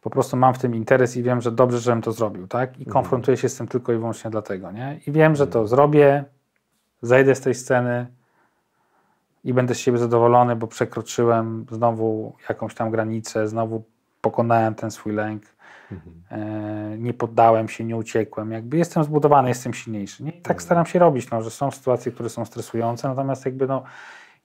Po 0.00 0.10
prostu 0.10 0.36
mam 0.36 0.54
w 0.54 0.58
tym 0.58 0.74
interes 0.74 1.16
i 1.16 1.22
wiem, 1.22 1.40
że 1.40 1.52
dobrze, 1.52 1.78
żebym 1.78 2.02
to 2.02 2.12
zrobił, 2.12 2.46
tak? 2.46 2.70
I 2.78 2.78
mhm. 2.78 2.92
konfrontuję 2.92 3.36
się 3.36 3.48
z 3.48 3.56
tym 3.56 3.68
tylko 3.68 3.92
i 3.92 3.96
wyłącznie 3.96 4.30
dlatego, 4.30 4.72
nie? 4.72 5.00
I 5.06 5.12
wiem, 5.12 5.36
że 5.36 5.46
to 5.46 5.66
zrobię, 5.66 6.24
zejdę 7.02 7.34
z 7.34 7.40
tej 7.40 7.54
sceny, 7.54 8.06
i 9.44 9.54
będę 9.54 9.74
z 9.74 9.78
siebie 9.78 9.98
zadowolony, 9.98 10.56
bo 10.56 10.66
przekroczyłem 10.66 11.66
znowu 11.70 12.36
jakąś 12.48 12.74
tam 12.74 12.90
granicę, 12.90 13.48
znowu 13.48 13.84
pokonałem 14.20 14.74
ten 14.74 14.90
swój 14.90 15.12
lęk, 15.12 15.42
mhm. 15.92 16.22
e, 16.30 16.98
nie 16.98 17.14
poddałem 17.14 17.68
się, 17.68 17.84
nie 17.84 17.96
uciekłem. 17.96 18.52
Jakby 18.52 18.76
jestem 18.76 19.04
zbudowany, 19.04 19.48
jestem 19.48 19.74
silniejszy. 19.74 20.24
Nie? 20.24 20.30
I 20.30 20.42
tak 20.42 20.56
mhm. 20.56 20.60
staram 20.60 20.86
się 20.86 20.98
robić, 20.98 21.30
no, 21.30 21.42
że 21.42 21.50
są 21.50 21.70
sytuacje, 21.70 22.12
które 22.12 22.28
są 22.28 22.44
stresujące, 22.44 23.08
natomiast 23.08 23.44
jakby 23.44 23.66
no, 23.66 23.82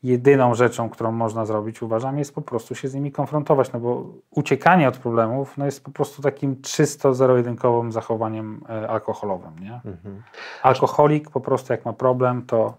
jedyną 0.03 0.55
rzeczą, 0.55 0.89
którą 0.89 1.11
można 1.11 1.45
zrobić, 1.45 1.81
uważam, 1.81 2.17
jest 2.17 2.35
po 2.35 2.41
prostu 2.41 2.75
się 2.75 2.87
z 2.87 2.93
nimi 2.93 3.11
konfrontować, 3.11 3.71
no 3.71 3.79
bo 3.79 4.05
uciekanie 4.31 4.87
od 4.87 4.97
problemów 4.97 5.57
no, 5.57 5.65
jest 5.65 5.83
po 5.83 5.91
prostu 5.91 6.21
takim 6.21 6.61
czysto 6.61 7.13
zero-jedynkowym 7.13 7.91
zachowaniem 7.91 8.61
e, 8.69 8.89
alkoholowym. 8.89 9.59
Nie? 9.59 9.73
Mhm. 9.73 10.23
Alkoholik 10.63 11.29
po 11.29 11.41
prostu 11.41 11.73
jak 11.73 11.85
ma 11.85 11.93
problem, 11.93 12.45
to 12.45 12.77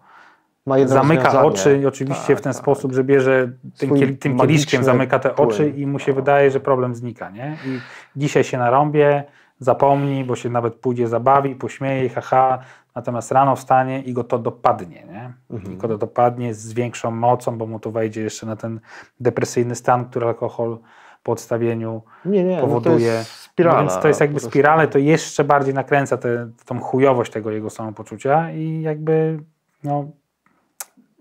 zamyka 0.84 1.42
oczy 1.44 1.82
oczywiście 1.88 2.26
tak, 2.26 2.38
w 2.38 2.40
ten 2.40 2.52
tak. 2.52 2.62
sposób, 2.62 2.92
że 2.92 3.04
bierze 3.04 3.52
tym, 3.78 4.16
tym 4.16 4.38
kieliszkiem, 4.38 4.84
zamyka 4.84 5.18
te 5.18 5.36
oczy 5.36 5.68
i 5.68 5.86
mu 5.86 5.98
się 5.98 6.12
wydaje, 6.12 6.50
że 6.50 6.60
problem 6.60 6.94
znika. 6.94 7.30
Nie? 7.30 7.56
I 7.66 7.80
dzisiaj 8.16 8.44
się 8.44 8.58
narąbie, 8.58 9.24
zapomni, 9.58 10.24
bo 10.24 10.36
się 10.36 10.50
nawet 10.50 10.74
pójdzie 10.74 11.08
zabawi, 11.08 11.54
pośmieje, 11.54 12.08
haha, 12.08 12.58
natomiast 12.94 13.32
rano 13.32 13.56
wstanie 13.56 14.02
i 14.02 14.12
go 14.12 14.24
to 14.24 14.38
dopadnie, 14.38 15.04
nie? 15.04 15.32
Mhm. 15.50 15.74
I 15.74 15.76
go 15.76 15.88
to 15.88 15.98
dopadnie 15.98 16.54
z 16.54 16.72
większą 16.72 17.10
mocą, 17.10 17.58
bo 17.58 17.66
mu 17.66 17.80
to 17.80 17.90
wejdzie 17.90 18.22
jeszcze 18.22 18.46
na 18.46 18.56
ten 18.56 18.80
depresyjny 19.20 19.74
stan, 19.74 20.04
który 20.04 20.26
alkohol 20.26 20.78
po 21.22 21.32
odstawieniu 21.32 22.02
nie, 22.24 22.44
nie, 22.44 22.60
powoduje. 22.60 22.94
No 22.94 23.00
to 23.00 23.04
jest 23.04 23.30
spirala, 23.30 23.82
no 23.82 23.88
więc 23.88 24.02
to 24.02 24.08
jest 24.08 24.20
jakby 24.20 24.40
spirale, 24.40 24.88
to 24.88 24.98
jeszcze 24.98 25.44
bardziej 25.44 25.74
nakręca 25.74 26.16
tę 26.16 26.50
tą 26.64 26.80
chujowość 26.80 27.32
tego 27.32 27.50
jego 27.50 27.70
samopoczucia 27.70 28.50
i 28.52 28.82
jakby 28.82 29.38
no, 29.84 30.08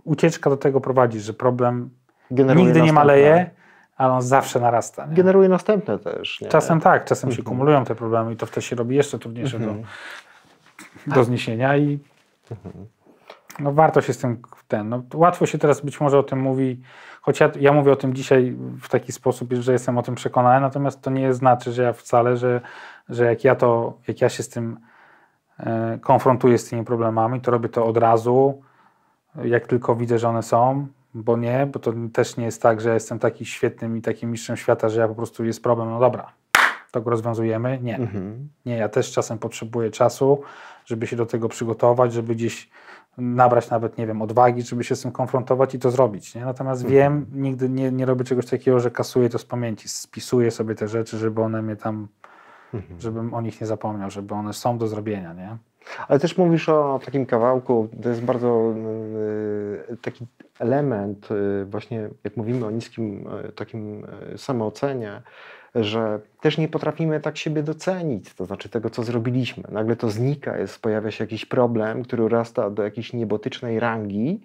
ucieczka 0.03 0.49
do 0.49 0.57
tego 0.57 0.81
prowadzi, 0.81 1.19
że 1.19 1.33
problem 1.33 1.89
Generuje 2.31 2.65
nigdy 2.65 2.81
nie 2.81 2.93
maleje, 2.93 3.49
ale 3.97 4.13
on 4.13 4.21
zawsze 4.21 4.59
narasta. 4.59 5.05
Nie? 5.05 5.15
Generuje 5.15 5.49
następne 5.49 5.99
też. 5.99 6.41
Nie? 6.41 6.47
Czasem 6.47 6.81
tak, 6.81 7.05
czasem 7.05 7.31
się 7.31 7.39
mhm. 7.39 7.45
kumulują 7.45 7.85
te 7.85 7.95
problemy 7.95 8.33
i 8.33 8.35
to 8.35 8.45
wtedy 8.45 8.61
się 8.61 8.75
robi 8.75 8.95
jeszcze 8.95 9.19
trudniejsze 9.19 9.59
do, 9.59 9.65
mhm. 9.65 9.85
do 11.07 11.23
zniesienia 11.23 11.77
i 11.77 11.99
mhm. 12.51 12.85
no 13.59 13.73
warto 13.73 14.01
się 14.01 14.13
z 14.13 14.17
tym, 14.17 14.41
ten, 14.67 14.89
no, 14.89 15.03
łatwo 15.13 15.45
się 15.45 15.57
teraz 15.57 15.81
być 15.81 16.01
może 16.01 16.19
o 16.19 16.23
tym 16.23 16.39
mówi, 16.39 16.81
choć 17.21 17.39
ja, 17.39 17.51
ja 17.59 17.73
mówię 17.73 17.91
o 17.91 17.95
tym 17.95 18.13
dzisiaj 18.13 18.55
w 18.81 18.89
taki 18.89 19.11
sposób, 19.11 19.53
że 19.53 19.73
jestem 19.73 19.97
o 19.97 20.03
tym 20.03 20.15
przekonany, 20.15 20.61
natomiast 20.61 21.01
to 21.01 21.11
nie 21.11 21.33
znaczy, 21.33 21.71
że 21.71 21.83
ja 21.83 21.93
wcale, 21.93 22.37
że, 22.37 22.61
że 23.09 23.25
jak 23.25 23.43
ja 23.43 23.55
to, 23.55 23.97
jak 24.07 24.21
ja 24.21 24.29
się 24.29 24.43
z 24.43 24.49
tym 24.49 24.79
e, 25.59 25.99
konfrontuję 26.01 26.57
z 26.57 26.69
tymi 26.69 26.85
problemami, 26.85 27.41
to 27.41 27.51
robię 27.51 27.69
to 27.69 27.85
od 27.85 27.97
razu, 27.97 28.61
jak 29.43 29.67
tylko 29.67 29.95
widzę, 29.95 30.19
że 30.19 30.29
one 30.29 30.43
są, 30.43 30.87
bo 31.13 31.37
nie, 31.37 31.67
bo 31.73 31.79
to 31.79 31.93
też 32.13 32.37
nie 32.37 32.45
jest 32.45 32.61
tak, 32.61 32.81
że 32.81 32.93
jestem 32.93 33.19
taki 33.19 33.45
świetnym 33.45 33.97
i 33.97 34.01
takim 34.01 34.31
mistrzem 34.31 34.57
świata, 34.57 34.89
że 34.89 35.01
ja 35.01 35.07
po 35.07 35.15
prostu 35.15 35.45
jest 35.45 35.63
problem, 35.63 35.89
no 35.89 35.99
dobra, 35.99 36.33
to 36.91 37.01
go 37.01 37.09
rozwiązujemy. 37.09 37.79
Nie. 37.81 37.97
Mhm. 37.97 38.49
Nie, 38.65 38.77
ja 38.77 38.89
też 38.89 39.11
czasem 39.11 39.37
potrzebuję 39.37 39.91
czasu, 39.91 40.41
żeby 40.85 41.07
się 41.07 41.15
do 41.15 41.25
tego 41.25 41.49
przygotować, 41.49 42.13
żeby 42.13 42.35
gdzieś 42.35 42.69
nabrać 43.17 43.69
nawet, 43.69 43.97
nie 43.97 44.07
wiem, 44.07 44.21
odwagi, 44.21 44.61
żeby 44.61 44.83
się 44.83 44.95
z 44.95 45.01
tym 45.01 45.11
konfrontować 45.11 45.75
i 45.75 45.79
to 45.79 45.91
zrobić. 45.91 46.35
Nie? 46.35 46.45
Natomiast 46.45 46.81
mhm. 46.81 46.93
wiem, 46.93 47.25
nigdy 47.41 47.69
nie, 47.69 47.91
nie 47.91 48.05
robię 48.05 48.23
czegoś 48.23 48.45
takiego, 48.45 48.79
że 48.79 48.91
kasuję 48.91 49.29
to 49.29 49.37
z 49.37 49.45
pamięci, 49.45 49.89
spisuję 49.89 50.51
sobie 50.51 50.75
te 50.75 50.87
rzeczy, 50.87 51.17
żeby 51.17 51.41
one 51.41 51.61
mnie 51.61 51.75
tam, 51.75 52.07
mhm. 52.73 53.01
żebym 53.01 53.33
o 53.33 53.41
nich 53.41 53.61
nie 53.61 53.67
zapomniał, 53.67 54.11
żeby 54.11 54.33
one 54.33 54.53
są 54.53 54.77
do 54.77 54.87
zrobienia, 54.87 55.33
nie? 55.33 55.57
Ale 56.07 56.19
też 56.19 56.37
mówisz 56.37 56.69
o 56.69 56.99
takim 57.05 57.25
kawałku, 57.25 57.89
to 58.03 58.09
jest 58.09 58.21
bardzo 58.21 58.73
y, 59.91 59.97
taki 59.97 60.25
element, 60.59 61.29
y, 61.31 61.65
właśnie 61.65 62.09
jak 62.23 62.37
mówimy 62.37 62.65
o 62.65 62.71
niskim 62.71 63.27
y, 63.49 63.51
takim 63.51 64.05
samoocenie, 64.37 65.21
że 65.75 66.19
też 66.41 66.57
nie 66.57 66.67
potrafimy 66.67 67.19
tak 67.19 67.37
siebie 67.37 67.63
docenić, 67.63 68.33
to 68.33 68.45
znaczy 68.45 68.69
tego, 68.69 68.89
co 68.89 69.03
zrobiliśmy. 69.03 69.63
Nagle 69.71 69.95
to 69.95 70.09
znika, 70.09 70.57
jest, 70.57 70.81
pojawia 70.81 71.11
się 71.11 71.23
jakiś 71.23 71.45
problem, 71.45 72.03
który 72.03 72.29
rasta 72.29 72.69
do 72.69 72.83
jakiejś 72.83 73.13
niebotycznej 73.13 73.79
rangi, 73.79 74.41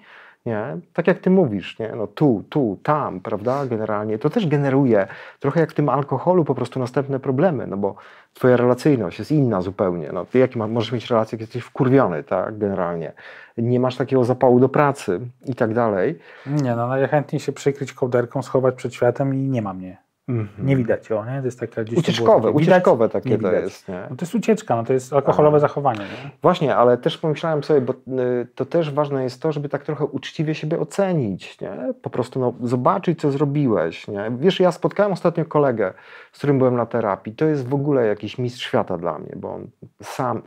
nie? 0.48 0.78
Tak 0.92 1.06
jak 1.06 1.18
ty 1.18 1.30
mówisz, 1.30 1.78
nie? 1.78 1.92
No 1.96 2.06
tu, 2.06 2.44
tu, 2.48 2.78
tam, 2.82 3.20
prawda? 3.20 3.66
Generalnie 3.66 4.18
to 4.18 4.30
też 4.30 4.46
generuje 4.46 5.06
trochę 5.40 5.60
jak 5.60 5.70
w 5.70 5.74
tym 5.74 5.88
alkoholu 5.88 6.44
po 6.44 6.54
prostu 6.54 6.80
następne 6.80 7.20
problemy, 7.20 7.66
no 7.66 7.76
bo 7.76 7.94
twoja 8.34 8.56
relacyjność 8.56 9.18
jest 9.18 9.32
inna 9.32 9.60
zupełnie. 9.60 10.10
No, 10.12 10.24
ty 10.24 10.38
jaki 10.38 10.58
ma, 10.58 10.66
możesz 10.66 10.92
mieć 10.92 11.10
relację, 11.10 11.36
jak 11.36 11.40
jesteś 11.40 11.62
wkurwiony, 11.62 12.24
tak? 12.24 12.58
Generalnie. 12.58 13.12
Nie 13.58 13.80
masz 13.80 13.96
takiego 13.96 14.24
zapału 14.24 14.60
do 14.60 14.68
pracy 14.68 15.20
i 15.46 15.54
tak 15.54 15.74
dalej. 15.74 16.18
Nie, 16.46 16.76
no 16.76 16.88
najchętniej 16.88 17.40
się 17.40 17.52
przykryć 17.52 17.92
kołderką, 17.92 18.42
schować 18.42 18.74
przed 18.74 18.94
światem 18.94 19.34
i 19.34 19.38
nie 19.38 19.62
ma 19.62 19.74
mnie. 19.74 20.07
Mm 20.28 20.46
-hmm. 20.46 20.64
Nie 20.64 20.76
widać 20.76 21.10
ją, 21.10 21.24
nie? 21.24 21.40
To 21.40 21.44
jest 21.44 21.60
taka 21.60 21.84
gdzieś 21.84 21.98
ucieczkowe, 21.98 22.50
ucieczkowe 22.50 23.08
takie 23.08 23.38
to 23.38 23.52
jest, 23.52 23.88
nie? 23.88 24.06
No 24.10 24.16
to 24.16 24.24
jest 24.24 24.34
ucieczka, 24.34 24.76
no 24.76 24.84
to 24.84 24.92
jest 24.92 25.12
alkoholowe 25.12 25.60
zachowanie, 25.60 26.00
nie? 26.00 26.30
Właśnie, 26.42 26.76
ale 26.76 26.98
też 26.98 27.18
pomyślałem 27.18 27.64
sobie, 27.64 27.80
bo 27.80 27.92
y, 27.92 28.46
to 28.54 28.64
też 28.64 28.92
ważne 28.92 29.22
jest 29.22 29.42
to, 29.42 29.52
żeby 29.52 29.68
tak 29.68 29.84
trochę 29.84 30.04
uczciwie 30.04 30.54
siebie 30.54 30.80
ocenić, 30.80 31.60
nie? 31.60 31.94
Po 32.02 32.10
prostu 32.10 32.40
no, 32.40 32.54
zobaczyć, 32.62 33.20
co 33.20 33.30
zrobiłeś, 33.30 34.08
nie? 34.08 34.30
Wiesz, 34.38 34.60
ja 34.60 34.72
spotkałem 34.72 35.12
ostatnio 35.12 35.44
kolegę, 35.44 35.92
z 36.32 36.38
którym 36.38 36.58
byłem 36.58 36.76
na 36.76 36.86
terapii. 36.86 37.34
To 37.34 37.44
jest 37.44 37.68
w 37.68 37.74
ogóle 37.74 38.06
jakiś 38.06 38.38
mistrz 38.38 38.66
świata 38.66 38.98
dla 38.98 39.18
mnie, 39.18 39.32
bo 39.36 39.54
on 39.54 39.66
sam, 40.02 40.42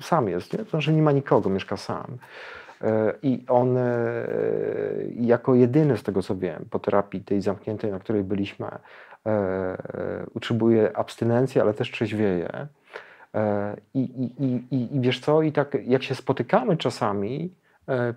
y, 0.00 0.02
sam 0.02 0.28
jest, 0.28 0.52
nie? 0.52 0.58
To 0.58 0.70
znaczy 0.70 0.92
nie 0.92 1.02
ma 1.02 1.12
nikogo, 1.12 1.50
mieszka 1.50 1.76
sam. 1.76 2.06
Y, 2.82 2.86
I 3.22 3.44
on 3.48 3.78
jako 5.16 5.54
jedyny 5.54 5.96
z 5.96 6.02
tego 6.02 6.22
co 6.22 6.36
wiem, 6.36 6.64
po 6.70 6.78
terapii 6.78 7.20
tej 7.20 7.42
zamkniętej, 7.42 7.90
na 7.90 7.98
której 7.98 8.24
byliśmy, 8.24 8.66
E, 8.66 9.09
e, 9.09 9.09
utrzymuje 10.34 10.96
abstynencji, 10.96 11.60
ale 11.60 11.74
też 11.74 11.90
trzeźwieje. 11.90 12.66
E, 13.34 13.76
I, 13.94 14.00
i, 14.00 14.44
i, 14.44 14.96
I 14.96 15.00
wiesz 15.00 15.20
co, 15.20 15.42
i 15.42 15.52
tak 15.52 15.76
jak 15.86 16.02
się 16.02 16.14
spotykamy 16.14 16.76
czasami 16.76 17.54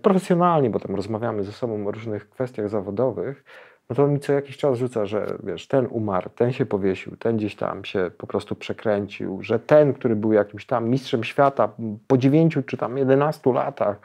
profesjonalnie, 0.02 0.70
bo 0.70 0.80
tam 0.80 0.96
rozmawiamy 0.96 1.44
ze 1.44 1.52
sobą 1.52 1.88
o 1.88 1.92
różnych 1.92 2.30
kwestiach 2.30 2.70
zawodowych, 2.70 3.44
no 3.90 3.96
to 3.96 4.08
mi 4.08 4.20
co 4.20 4.34
jakiś 4.34 4.58
czas 4.58 4.78
rzuca, 4.78 5.06
że 5.06 5.38
wiesz, 5.44 5.68
ten 5.68 5.88
umarł, 5.90 6.30
ten 6.36 6.52
się 6.52 6.66
powiesił, 6.66 7.16
ten 7.16 7.38
gdzieś 7.38 7.56
tam 7.56 7.86
się 7.86 8.12
po 8.18 8.28
prostu 8.28 8.56
przekręcił, 8.56 9.44
że 9.44 9.60
ten, 9.60 9.94
który 9.94 10.16
był 10.16 10.34
jakimś 10.34 10.66
tam 10.66 10.90
mistrzem 10.90 11.24
świata 11.24 11.70
po 12.08 12.18
dziewięciu 12.18 12.64
czy 12.64 12.78
tam 12.78 12.98
jedenastu 12.98 13.54
latach 13.54 14.00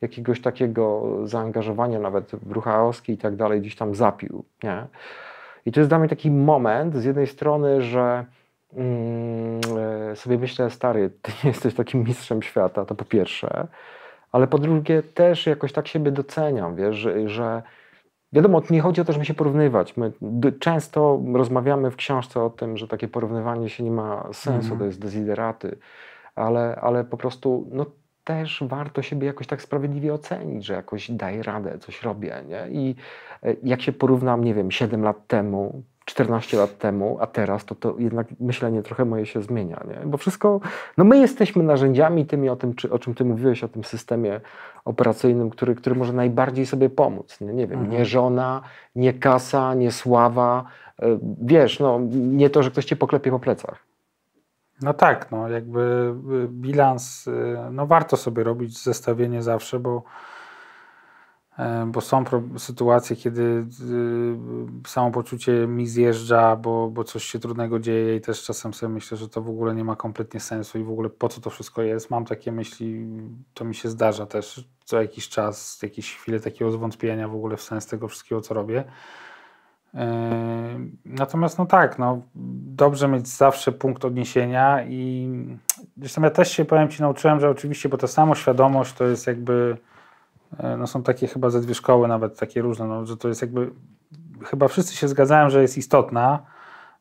jakiegoś 0.00 0.40
takiego 0.40 1.12
zaangażowania 1.24 2.00
nawet 2.00 2.30
w 2.30 2.52
ruch 2.52 2.66
i 3.08 3.18
tak 3.18 3.36
dalej, 3.36 3.60
gdzieś 3.60 3.76
tam 3.76 3.94
zapił, 3.94 4.44
nie? 4.62 4.86
I 5.66 5.72
to 5.72 5.80
jest 5.80 5.90
dla 5.90 5.98
mnie 5.98 6.08
taki 6.08 6.30
moment, 6.30 6.96
z 6.96 7.04
jednej 7.04 7.26
strony, 7.26 7.82
że 7.82 8.24
mm, 8.72 9.60
e, 10.10 10.16
sobie 10.16 10.38
myślę, 10.38 10.70
stary, 10.70 11.10
ty 11.22 11.32
nie 11.44 11.50
jesteś 11.50 11.74
takim 11.74 12.04
mistrzem 12.04 12.42
świata, 12.42 12.84
to 12.84 12.94
po 12.94 13.04
pierwsze, 13.04 13.66
ale 14.32 14.46
po 14.46 14.58
drugie 14.58 15.02
też 15.02 15.46
jakoś 15.46 15.72
tak 15.72 15.88
siebie 15.88 16.10
doceniam, 16.10 16.76
wiesz, 16.76 16.96
że, 16.96 17.28
że 17.28 17.62
wiadomo, 18.32 18.62
nie 18.70 18.80
chodzi 18.80 19.00
o 19.00 19.04
to, 19.04 19.12
żeby 19.12 19.24
się 19.24 19.34
porównywać. 19.34 19.96
My 19.96 20.12
często 20.60 21.22
rozmawiamy 21.34 21.90
w 21.90 21.96
książce 21.96 22.42
o 22.42 22.50
tym, 22.50 22.76
że 22.76 22.88
takie 22.88 23.08
porównywanie 23.08 23.68
się 23.68 23.84
nie 23.84 23.90
ma 23.90 24.28
sensu, 24.32 24.66
mm. 24.66 24.78
to 24.78 24.84
jest 24.84 25.00
desideraty, 25.00 25.78
ale, 26.34 26.76
ale 26.80 27.04
po 27.04 27.16
prostu 27.16 27.68
no, 27.72 27.86
też 28.26 28.64
warto 28.66 29.02
siebie 29.02 29.26
jakoś 29.26 29.46
tak 29.46 29.62
sprawiedliwie 29.62 30.14
ocenić, 30.14 30.64
że 30.64 30.74
jakoś 30.74 31.10
daję 31.10 31.42
radę, 31.42 31.78
coś 31.78 32.02
robię. 32.02 32.42
Nie? 32.48 32.66
I 32.70 32.94
e, 33.42 33.54
jak 33.62 33.82
się 33.82 33.92
porównam, 33.92 34.44
nie 34.44 34.54
wiem, 34.54 34.70
7 34.70 35.02
lat 35.02 35.26
temu, 35.26 35.82
14 36.04 36.56
lat 36.56 36.78
temu, 36.78 37.18
a 37.20 37.26
teraz, 37.26 37.64
to, 37.64 37.74
to 37.74 37.94
jednak 37.98 38.26
myślenie 38.40 38.82
trochę 38.82 39.04
moje 39.04 39.26
się 39.26 39.42
zmienia. 39.42 39.84
Nie? 39.88 40.06
Bo 40.06 40.18
wszystko, 40.18 40.60
no 40.96 41.04
my 41.04 41.18
jesteśmy 41.18 41.62
narzędziami 41.62 42.26
tymi, 42.26 42.48
o 42.48 42.56
tym, 42.56 42.74
czy, 42.74 42.92
o 42.92 42.98
czym 42.98 43.14
ty 43.14 43.24
mówiłeś, 43.24 43.64
o 43.64 43.68
tym 43.68 43.84
systemie 43.84 44.40
operacyjnym, 44.84 45.50
który, 45.50 45.74
który 45.74 45.96
może 45.96 46.12
najbardziej 46.12 46.66
sobie 46.66 46.90
pomóc. 46.90 47.40
Nie, 47.40 47.52
nie 47.52 47.66
wiem, 47.66 47.80
mhm. 47.80 47.98
nie 47.98 48.04
żona, 48.04 48.62
nie 48.96 49.12
kasa, 49.12 49.74
nie 49.74 49.92
sława. 49.92 50.64
E, 51.02 51.18
wiesz, 51.42 51.80
no, 51.80 52.00
nie 52.12 52.50
to, 52.50 52.62
że 52.62 52.70
ktoś 52.70 52.84
cię 52.84 52.96
poklepie 52.96 53.30
po 53.30 53.38
plecach. 53.38 53.86
No 54.82 54.94
tak, 54.94 55.30
no 55.30 55.48
jakby 55.48 55.80
y, 56.44 56.48
bilans, 56.48 57.26
y, 57.26 57.56
no 57.72 57.86
warto 57.86 58.16
sobie 58.16 58.44
robić 58.44 58.82
zestawienie 58.82 59.42
zawsze, 59.42 59.80
bo, 59.80 60.02
e, 61.58 61.86
bo 61.86 62.00
są 62.00 62.24
sytuacje, 62.58 63.16
kiedy 63.16 63.42
y, 63.42 64.86
samopoczucie 64.86 65.66
mi 65.66 65.86
zjeżdża, 65.86 66.56
bo, 66.56 66.90
bo 66.90 67.04
coś 67.04 67.24
się 67.24 67.38
trudnego 67.38 67.78
dzieje 67.78 68.16
i 68.16 68.20
też 68.20 68.44
czasem 68.44 68.74
sobie 68.74 68.94
myślę, 68.94 69.16
że 69.16 69.28
to 69.28 69.42
w 69.42 69.48
ogóle 69.48 69.74
nie 69.74 69.84
ma 69.84 69.96
kompletnie 69.96 70.40
sensu 70.40 70.78
i 70.78 70.84
w 70.84 70.90
ogóle 70.90 71.10
po 71.10 71.28
co 71.28 71.40
to 71.40 71.50
wszystko 71.50 71.82
jest. 71.82 72.10
Mam 72.10 72.24
takie 72.24 72.52
myśli, 72.52 73.06
to 73.54 73.64
mi 73.64 73.74
się 73.74 73.88
zdarza 73.88 74.26
też 74.26 74.68
co 74.84 75.02
jakiś 75.02 75.28
czas, 75.28 75.82
jakieś 75.82 76.16
chwile 76.16 76.40
takiego 76.40 76.70
zwątpienia 76.70 77.28
w 77.28 77.34
ogóle 77.34 77.56
w 77.56 77.62
sens 77.62 77.86
tego 77.86 78.08
wszystkiego, 78.08 78.40
co 78.40 78.54
robię. 78.54 78.84
Yy, 79.94 80.00
natomiast 81.04 81.58
no 81.58 81.66
tak, 81.66 81.98
no, 81.98 82.20
dobrze 82.76 83.08
mieć 83.08 83.28
zawsze 83.28 83.72
punkt 83.72 84.04
odniesienia 84.04 84.84
i 84.84 85.30
zresztą 85.96 86.22
ja 86.22 86.30
też 86.30 86.52
się 86.52 86.64
powiem 86.64 86.88
Ci 86.88 87.02
nauczyłem, 87.02 87.40
że 87.40 87.50
oczywiście, 87.50 87.88
bo 87.88 87.96
ta 87.96 88.06
samoświadomość 88.06 88.92
to 88.92 89.04
jest 89.04 89.26
jakby, 89.26 89.76
yy, 90.62 90.76
no 90.76 90.86
są 90.86 91.02
takie 91.02 91.26
chyba 91.26 91.50
ze 91.50 91.60
dwie 91.60 91.74
szkoły 91.74 92.08
nawet 92.08 92.38
takie 92.38 92.62
różne, 92.62 92.86
no, 92.86 93.06
że 93.06 93.16
to 93.16 93.28
jest 93.28 93.42
jakby, 93.42 93.70
chyba 94.44 94.68
wszyscy 94.68 94.96
się 94.96 95.08
zgadzają, 95.08 95.50
że 95.50 95.62
jest 95.62 95.78
istotna, 95.78 96.42
E, 96.42 96.55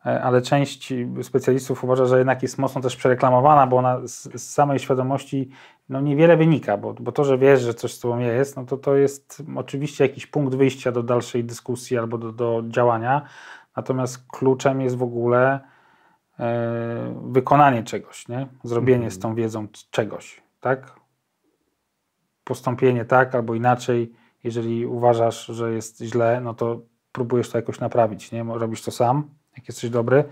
ale 0.06 0.42
część 0.42 0.94
specjalistów 1.22 1.84
uważa, 1.84 2.06
że 2.06 2.18
jednak 2.18 2.44
jest 2.44 2.58
mocno 2.58 2.82
też 2.82 2.96
przereklamowana, 2.96 3.68
bo 3.68 3.78
ona 3.78 4.08
z, 4.08 4.42
z 4.42 4.54
samej 4.54 4.80
świadomości 4.80 5.50
no 5.90 6.02
niewiele 6.02 6.38
wynika, 6.38 6.78
bo, 6.78 6.94
bo 6.94 7.12
to, 7.12 7.24
że 7.24 7.38
wiesz, 7.38 7.62
że 7.62 7.74
coś 7.74 7.94
z 7.94 8.00
tobą 8.00 8.20
jest, 8.20 8.56
no 8.56 8.66
to 8.66 8.78
to 8.78 8.96
jest 8.96 9.44
oczywiście 9.56 10.04
jakiś 10.04 10.28
punkt 10.28 10.56
wyjścia 10.56 10.92
do 10.92 11.04
dalszej 11.04 11.44
dyskusji 11.44 11.98
albo 11.98 12.18
do, 12.18 12.32
do 12.32 12.64
działania, 12.68 13.22
natomiast 13.76 14.28
kluczem 14.28 14.82
jest 14.82 14.98
w 14.98 15.04
ogóle 15.04 15.60
e, 16.40 17.16
wykonanie 17.26 17.84
czegoś, 17.84 18.28
nie? 18.28 18.48
zrobienie 18.64 19.12
z 19.12 19.20
tą 19.20 19.30
mhm. 19.30 19.36
wiedzą 19.36 19.68
czegoś, 19.92 20.42
tak? 20.60 20.96
Postąpienie 22.44 23.06
tak 23.06 23.36
albo 23.36 23.56
inaczej, 23.56 24.14
jeżeli 24.44 24.86
uważasz, 24.86 25.46
że 25.46 25.74
jest 25.74 26.02
źle, 26.02 26.42
no 26.42 26.54
to 26.54 26.82
próbujesz 27.12 27.50
to 27.50 27.58
jakoś 27.58 27.80
naprawić, 27.80 28.32
nie? 28.32 28.44
Robisz 28.44 28.82
to 28.82 28.92
sam, 28.92 29.30
jak 29.58 29.68
jesteś 29.68 29.90
dobry, 29.90 30.24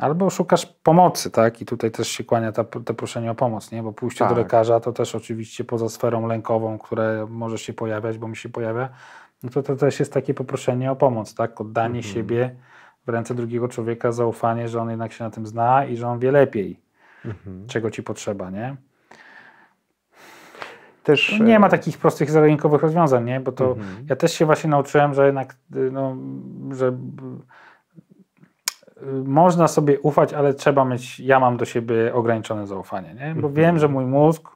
Albo 0.00 0.30
szukasz 0.30 0.66
pomocy, 0.66 1.30
tak? 1.30 1.60
I 1.62 1.66
tutaj 1.66 1.90
też 1.90 2.08
się 2.08 2.24
kłania 2.24 2.52
ta, 2.52 2.64
te 2.64 2.94
proszenie 2.94 3.30
o 3.30 3.34
pomoc, 3.34 3.72
nie? 3.72 3.82
Bo 3.82 3.92
pójście 3.92 4.18
Tak. 4.18 4.28
do 4.28 4.34
lekarza 4.40 4.80
to 4.80 4.92
też 4.92 5.14
oczywiście 5.14 5.64
poza 5.64 5.88
sferą 5.88 6.26
lękową, 6.26 6.78
które 6.78 7.26
może 7.30 7.58
się 7.58 7.72
pojawiać, 7.72 8.18
bo 8.18 8.28
mi 8.28 8.36
się 8.36 8.48
pojawia, 8.48 8.88
no 9.42 9.50
to 9.50 9.62
to 9.62 9.76
też 9.76 10.00
jest 10.00 10.12
takie 10.12 10.34
poproszenie 10.34 10.92
o 10.92 10.96
pomoc, 10.96 11.34
tak? 11.34 11.60
Oddanie 11.60 11.98
Mhm. 11.98 12.14
siebie 12.14 12.54
w 13.06 13.08
ręce 13.08 13.34
drugiego 13.34 13.68
człowieka, 13.68 14.12
zaufanie, 14.12 14.68
że 14.68 14.80
on 14.80 14.90
jednak 14.90 15.12
się 15.12 15.24
na 15.24 15.30
tym 15.30 15.46
zna 15.46 15.84
i 15.84 15.96
że 15.96 16.08
on 16.08 16.18
wie 16.18 16.30
lepiej, 16.32 16.80
Mhm. 17.24 17.66
czego 17.66 17.90
ci 17.90 18.02
potrzeba, 18.02 18.50
nie? 18.50 18.76
Też, 21.02 21.40
Nie 21.40 21.58
ma 21.58 21.66
e, 21.66 21.70
takich 21.70 21.98
prostych, 21.98 22.30
zero-jedynkowych 22.30 22.82
rozwiązań, 22.82 23.24
nie? 23.24 23.40
Bo 23.40 23.52
to 23.52 23.64
Mhm. 23.68 24.06
ja 24.10 24.16
też 24.16 24.32
się 24.32 24.46
właśnie 24.46 24.70
nauczyłem, 24.70 25.14
że 25.14 25.26
jednak, 25.26 25.56
y, 25.76 25.90
no, 25.92 26.16
że 26.74 26.98
można 29.24 29.68
sobie 29.68 30.00
ufać, 30.00 30.34
ale 30.34 30.54
trzeba 30.54 30.84
mieć, 30.84 31.20
ja 31.20 31.40
mam 31.40 31.56
do 31.56 31.64
siebie 31.64 32.14
ograniczone 32.14 32.66
zaufanie, 32.66 33.14
nie? 33.14 33.34
Bo 33.34 33.48
Mhm. 33.48 33.54
wiem, 33.54 33.78
że 33.78 33.88
mój 33.88 34.04
mózg, 34.04 34.48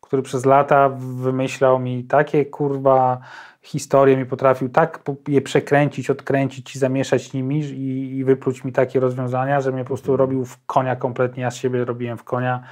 który 0.00 0.22
przez 0.22 0.44
lata 0.46 0.88
wymyślał 0.98 1.78
mi 1.78 2.04
takie 2.04 2.46
kurwa 2.46 3.20
historie, 3.62 4.16
mi 4.16 4.26
potrafił 4.26 4.68
tak 4.68 5.00
je 5.28 5.40
przekręcić, 5.42 6.10
odkręcić 6.10 6.76
i 6.76 6.78
zamieszać 6.78 7.32
nimi 7.32 7.58
i, 7.60 8.16
i 8.16 8.24
wypluć 8.24 8.64
mi 8.64 8.72
takie 8.72 9.00
rozwiązania, 9.00 9.60
że 9.60 9.72
mnie 9.72 9.82
po 9.82 9.88
prostu 9.88 10.16
robił 10.16 10.44
w 10.44 10.66
konia 10.66 10.96
kompletnie, 10.96 11.42
ja 11.42 11.50
z 11.50 11.56
siebie 11.56 11.84
robiłem 11.84 12.18
w 12.18 12.24
konia, 12.24 12.62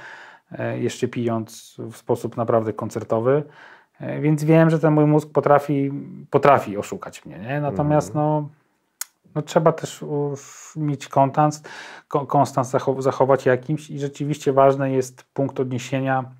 e, 0.51 0.79
jeszcze 0.79 1.07
pijąc 1.07 1.75
w 1.91 1.97
sposób 1.97 2.37
naprawdę 2.37 2.73
koncertowy. 2.73 3.43
E, 3.99 4.19
Więc 4.21 4.43
wiem, 4.43 4.69
że 4.69 4.79
ten 4.79 4.93
mój 4.93 5.05
mózg 5.05 5.31
potrafi, 5.33 5.91
potrafi 6.29 6.77
oszukać 6.77 7.25
mnie. 7.25 7.39
Nie? 7.39 7.61
Natomiast 7.61 8.15
no, 8.15 8.49
no, 9.39 9.43
trzeba 9.43 9.71
też 9.71 10.05
mieć 10.75 11.07
konstans, 11.07 11.63
ko- 12.07 12.25
konstans 12.25 12.71
zachow- 12.71 13.01
zachować 13.01 13.45
jakimś 13.45 13.89
i 13.89 13.99
rzeczywiście 13.99 14.53
ważny 14.53 14.91
jest 14.91 15.23
punkt 15.33 15.59
odniesienia. 15.59 16.31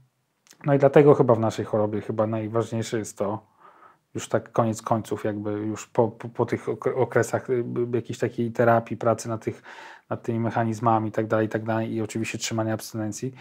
No 0.65 0.73
i 0.73 0.79
dlatego 0.79 1.13
chyba 1.15 1.35
w 1.35 1.39
naszej 1.39 1.65
chorobie 1.65 2.01
chyba 2.01 2.27
najważniejsze 2.27 2.97
jest 2.97 3.17
to, 3.17 3.47
już 4.15 4.27
tak 4.29 4.51
koniec 4.51 4.81
końców, 4.81 5.23
jakby 5.23 5.51
już 5.51 5.87
po, 5.87 6.07
po, 6.07 6.29
po 6.29 6.45
tych 6.45 6.69
ok- 6.69 6.93
okresach 6.95 7.49
y, 7.49 7.63
jakiejś 7.93 8.19
takiej 8.19 8.51
terapii, 8.51 8.97
pracy 8.97 9.29
nad, 9.29 9.43
tych, 9.43 9.63
nad 10.09 10.23
tymi 10.23 10.39
mechanizmami 10.39 11.09
i 11.09 11.11
tak 11.11 11.27
dalej, 11.27 11.45
i 11.45 11.49
tak 11.49 11.63
dalej 11.63 11.93
i 11.93 12.01
oczywiście 12.01 12.37
trzymania 12.37 12.73
abstynencji, 12.73 13.33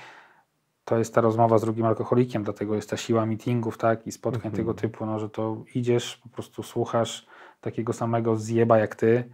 to 0.84 0.98
jest 0.98 1.14
ta 1.14 1.20
rozmowa 1.20 1.58
z 1.58 1.62
drugim 1.62 1.86
alkoholikiem, 1.86 2.42
dlatego 2.42 2.74
jest 2.74 2.90
ta 2.90 2.96
siła 2.96 3.26
meetingów, 3.26 3.78
tak, 3.78 4.06
i 4.06 4.12
spotkań 4.12 4.46
Mhm. 4.46 4.54
tego 4.56 4.74
typu, 4.74 5.06
no, 5.06 5.18
że 5.18 5.28
to 5.30 5.56
idziesz, 5.74 6.16
po 6.16 6.28
prostu 6.28 6.62
słuchasz 6.62 7.26
takiego 7.60 7.92
samego 7.92 8.36
zjeba 8.36 8.78
jak 8.78 8.94
ty 8.96 9.24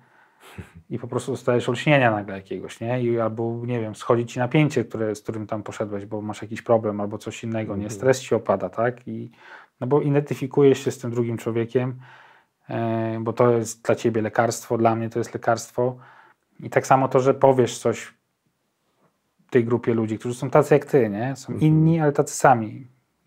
i 0.90 0.98
po 0.98 1.08
prostu 1.08 1.32
dostajesz 1.32 1.68
olśnienia 1.68 2.10
nagle 2.10 2.34
jakiegoś, 2.36 2.80
nie? 2.80 3.02
I 3.02 3.20
albo, 3.20 3.62
nie 3.66 3.80
wiem, 3.80 3.94
schodzi 3.94 4.26
ci 4.26 4.38
napięcie, 4.38 4.84
które, 4.84 5.14
z 5.14 5.22
którym 5.22 5.46
tam 5.46 5.62
poszedłeś, 5.62 6.06
bo 6.06 6.20
masz 6.20 6.42
jakiś 6.42 6.62
problem 6.62 7.00
albo 7.00 7.18
coś 7.18 7.44
innego, 7.44 7.76
nie? 7.76 7.82
Mhm. 7.82 7.90
Stres 7.90 8.20
ci 8.20 8.34
opada, 8.34 8.68
tak? 8.68 9.08
I, 9.08 9.30
no 9.80 9.86
bo 9.86 10.00
identyfikujesz 10.00 10.84
się 10.84 10.90
z 10.90 10.98
tym 10.98 11.10
drugim 11.10 11.38
człowiekiem, 11.38 12.00
e, 12.70 13.18
bo 13.20 13.32
to 13.32 13.50
jest 13.50 13.82
dla 13.84 13.94
ciebie 13.94 14.22
lekarstwo, 14.22 14.78
dla 14.78 14.94
mnie 14.96 15.10
to 15.10 15.18
jest 15.18 15.34
lekarstwo. 15.34 15.96
I 16.60 16.70
tak 16.70 16.86
samo 16.86 17.08
to, 17.08 17.20
że 17.20 17.34
powiesz 17.34 17.78
coś 17.78 18.14
tej 19.50 19.64
grupie 19.64 19.94
ludzi, 19.94 20.18
którzy 20.18 20.34
są 20.34 20.50
tacy 20.50 20.74
jak 20.74 20.84
ty, 20.84 21.08
nie? 21.10 21.36
Są 21.36 21.52
Mhm. 21.52 21.60
inni, 21.72 22.00
ale 22.00 22.12
tacy 22.12 22.36
sami. 22.36 22.86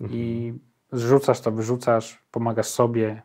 I 0.09 0.53
zrzucasz 0.91 1.41
to, 1.41 1.51
wyrzucasz, 1.51 2.24
pomagasz 2.32 2.68
sobie, 2.68 3.22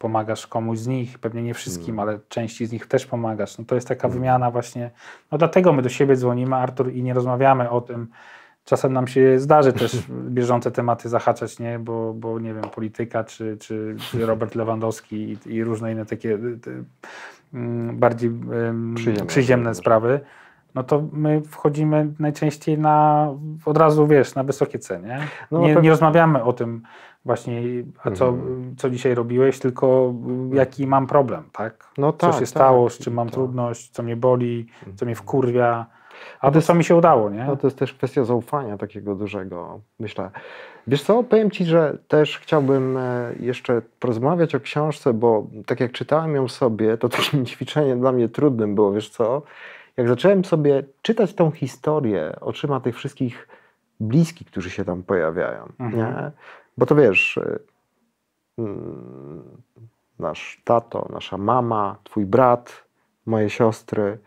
pomagasz 0.00 0.46
komuś 0.46 0.78
z 0.78 0.86
nich, 0.86 1.18
pewnie 1.18 1.42
nie 1.42 1.54
wszystkim, 1.54 1.90
Mhm. 1.90 2.08
ale 2.08 2.18
części 2.28 2.66
z 2.66 2.72
nich 2.72 2.86
też 2.86 3.06
pomagasz. 3.06 3.58
No 3.58 3.64
to 3.64 3.74
jest 3.74 3.88
taka 3.88 4.08
wymiana 4.08 4.50
właśnie. 4.50 4.90
No 5.32 5.38
dlatego 5.38 5.72
my 5.72 5.82
do 5.82 5.88
siebie 5.88 6.16
dzwonimy, 6.16 6.56
Artur, 6.56 6.92
i 6.92 7.02
nie 7.02 7.14
rozmawiamy 7.14 7.70
o 7.70 7.80
tym. 7.80 8.08
Czasem 8.64 8.92
nam 8.92 9.06
się 9.06 9.38
zdarzy 9.38 9.72
też 9.72 9.96
bieżące 10.36 10.70
tematy 10.70 11.08
zahaczać, 11.08 11.58
nie? 11.58 11.78
Bo, 11.78 12.14
bo 12.14 12.38
nie 12.38 12.54
wiem, 12.54 12.62
polityka, 12.74 13.24
czy, 13.24 13.56
czy, 13.60 13.96
czy 14.10 14.26
Robert 14.26 14.54
Lewandowski 14.54 15.16
i, 15.46 15.54
i 15.54 15.64
różne 15.64 15.92
inne 15.92 16.06
takie 16.06 16.28
y, 16.34 16.58
y, 16.66 16.84
mm, 17.54 17.96
bardziej 17.98 18.30
ym, 18.68 18.94
Przyziemne 18.94 19.26
przyziemne 19.26 19.74
sprawy. 19.74 20.08
sprawy 20.08 20.40
no 20.74 20.82
to 20.82 21.02
my 21.12 21.42
wchodzimy 21.42 22.06
najczęściej 22.18 22.78
na 22.78 23.28
od 23.64 23.76
razu 23.76 24.06
wiesz, 24.06 24.34
na 24.34 24.44
wysokie 24.44 24.78
ceny. 24.78 25.18
No, 25.50 25.58
nie, 25.60 25.66
pewnie- 25.66 25.82
nie 25.82 25.90
rozmawiamy 25.90 26.42
o 26.44 26.52
tym 26.52 26.82
właśnie, 27.24 27.62
a 28.04 28.10
co, 28.10 28.28
Mhm. 28.28 28.74
co 28.76 28.90
dzisiaj 28.90 29.14
robiłeś, 29.14 29.58
tylko 29.58 30.14
jaki 30.52 30.86
mam 30.86 31.06
problem, 31.06 31.44
tak? 31.52 31.88
No 31.98 32.12
Co 32.12 32.18
tak, 32.18 32.32
się 32.34 32.38
tak. 32.40 32.48
stało, 32.48 32.90
z 32.90 32.98
czym 32.98 33.14
mam 33.14 33.26
Tak. 33.26 33.34
trudność, 33.34 33.90
co 33.90 34.02
mnie 34.02 34.16
boli, 34.16 34.66
co 34.80 35.04
mnie 35.04 35.12
Mhm. 35.12 35.14
wkurwia, 35.16 35.86
albo 36.40 36.52
to 36.52 36.58
jest- 36.58 36.66
co 36.66 36.74
mi 36.74 36.84
się 36.84 36.96
udało, 36.96 37.30
nie? 37.30 37.44
No 37.44 37.56
to 37.56 37.66
jest 37.66 37.78
też 37.78 37.94
kwestia 37.94 38.24
zaufania 38.24 38.78
takiego 38.78 39.14
dużego, 39.14 39.80
myślę. 39.98 40.30
Wiesz 40.86 41.02
co, 41.02 41.22
powiem 41.22 41.50
Ci, 41.50 41.64
że 41.64 41.98
też 42.08 42.38
chciałbym 42.38 42.96
e, 42.96 43.32
jeszcze 43.40 43.82
porozmawiać 44.00 44.54
o 44.54 44.60
książce, 44.60 45.12
bo 45.14 45.46
tak 45.66 45.80
jak 45.80 45.92
czytałem 45.92 46.34
ją 46.34 46.48
sobie, 46.48 46.96
to 46.98 47.08
takim 47.18 47.46
ćwiczeniem 47.46 48.00
dla 48.00 48.12
mnie 48.12 48.28
trudnym 48.28 48.74
było, 48.74 48.92
wiesz 48.92 49.10
co, 49.10 49.42
jak 49.96 50.08
zacząłem 50.08 50.44
sobie 50.44 50.82
czytać 51.02 51.34
tą 51.34 51.50
historię 51.50 52.36
oczyma 52.40 52.80
tych 52.80 52.96
wszystkich 52.96 53.48
bliskich, 54.00 54.46
którzy 54.46 54.70
się 54.70 54.84
tam 54.84 55.02
pojawiają, 55.02 55.68
Mhm. 55.78 55.96
nie? 56.14 56.30
Bo 56.78 56.86
to 56.86 56.94
wiesz, 56.94 57.38
e, 57.38 57.58
mm, 58.58 59.42
nasz 60.18 60.62
tato, 60.64 61.08
nasza 61.12 61.38
mama, 61.38 61.96
twój 62.04 62.26
brat, 62.26 62.84
moje 63.26 63.50
siostry, 63.50 64.18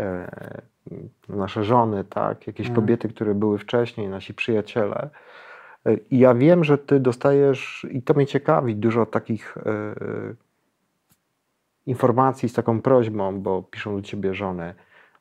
e, 0.00 0.62
nasze 1.28 1.64
żony, 1.64 2.04
tak, 2.04 2.46
jakieś 2.46 2.66
Mhm. 2.66 2.82
kobiety, 2.82 3.08
które 3.08 3.34
były 3.34 3.58
wcześniej, 3.58 4.08
nasi 4.08 4.34
przyjaciele. 4.34 5.10
E, 5.86 5.94
I 5.94 6.18
ja 6.18 6.34
wiem, 6.34 6.64
że 6.64 6.78
ty 6.78 7.00
dostajesz, 7.00 7.86
i 7.90 8.02
to 8.02 8.14
mnie 8.14 8.26
ciekawi, 8.26 8.76
dużo 8.76 9.06
takich 9.06 9.54
informacji 11.86 12.48
z 12.48 12.52
taką 12.52 12.82
prośbą, 12.82 13.40
bo 13.40 13.62
piszą 13.62 13.96
do 13.96 14.02
ciebie 14.02 14.34
żony 14.34 14.74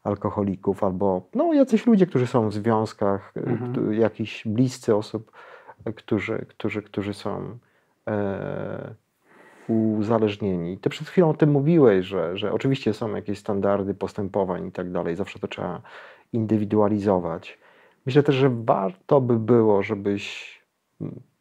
alkoholików 0.03 0.83
albo 0.83 1.21
no, 1.35 1.53
jacyś 1.53 1.85
ludzie, 1.85 2.07
którzy 2.07 2.27
są 2.27 2.49
w 2.49 2.53
związkach, 2.53 3.33
Mhm. 3.35 3.93
jakiś 3.93 4.43
bliscy 4.47 4.95
osób, 4.95 5.31
którzy, 5.95 6.45
którzy, 6.49 6.81
którzy 6.81 7.13
są 7.13 7.57
e, 8.07 8.93
uzależnieni. 9.67 10.77
Ty 10.77 10.89
przed 10.89 11.07
chwilą 11.09 11.29
o 11.29 11.33
tym 11.33 11.51
mówiłeś, 11.51 12.05
że, 12.05 12.37
że 12.37 12.53
oczywiście 12.53 12.93
są 12.93 13.15
jakieś 13.15 13.39
standardy 13.39 13.93
postępowań 13.93 14.67
i 14.67 14.71
tak 14.71 14.91
dalej, 14.91 15.15
zawsze 15.15 15.39
to 15.39 15.47
trzeba 15.47 15.81
indywidualizować. 16.33 17.57
Myślę 18.05 18.23
też, 18.23 18.35
że 18.35 18.49
warto 18.49 19.21
by 19.21 19.39
było, 19.39 19.83
żebyś 19.83 20.53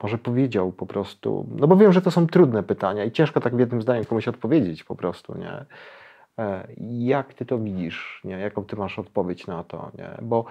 może 0.03 0.18
powiedział 0.18 0.72
po 0.72 0.86
prostu, 0.86 1.47
no 1.57 1.66
bo 1.66 1.76
wiem, 1.76 1.93
że 1.93 2.03
to 2.03 2.11
są 2.11 2.26
trudne 2.26 2.62
pytania 2.62 3.05
i 3.05 3.12
ciężko 3.12 3.40
tak 3.40 3.57
w 3.57 3.59
jednym 3.59 3.82
zdaniu 3.82 4.05
komuś 4.05 4.28
odpowiedzieć 4.28 4.84
po 4.84 4.95
prostu, 4.95 5.38
nie? 5.38 5.64
E, 6.38 6.68
Jak 6.78 7.34
ty 7.34 7.47
to 7.47 7.59
widzisz, 7.59 8.20
nie? 8.24 8.38
Jaką 8.38 8.64
ty 8.64 8.76
masz 8.76 8.99
odpowiedź 8.99 9.47
na 9.47 9.64
to, 9.64 9.90
nie? 9.99 10.11
Bo 10.22 10.45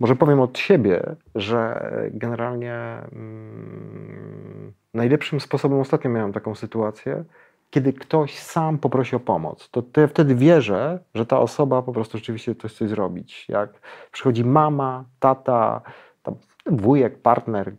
może 0.00 0.16
powiem 0.16 0.40
od 0.40 0.58
siebie, 0.58 1.02
że 1.34 1.90
generalnie 2.10 2.74
mm, 3.12 4.72
najlepszym 4.94 5.40
sposobem, 5.40 5.80
ostatnio 5.80 6.10
miałem 6.10 6.32
taką 6.32 6.54
sytuację, 6.54 7.24
kiedy 7.70 7.92
ktoś 7.92 8.38
sam 8.38 8.78
poprosi 8.78 9.16
o 9.16 9.20
pomoc, 9.20 9.70
to, 9.70 9.82
ja 9.96 10.06
wtedy 10.06 10.34
wierzę, 10.34 10.98
że 11.14 11.26
ta 11.26 11.40
osoba 11.40 11.82
po 11.82 11.92
prostu 11.92 12.18
rzeczywiście 12.18 12.54
coś 12.54 12.74
chce 12.74 12.88
zrobić. 12.88 13.48
Jak 13.48 13.70
przychodzi 14.12 14.44
mama, 14.44 15.04
tata, 15.18 15.80
tam 16.22 16.34
wujek, 16.66 17.18
partner, 17.18 17.72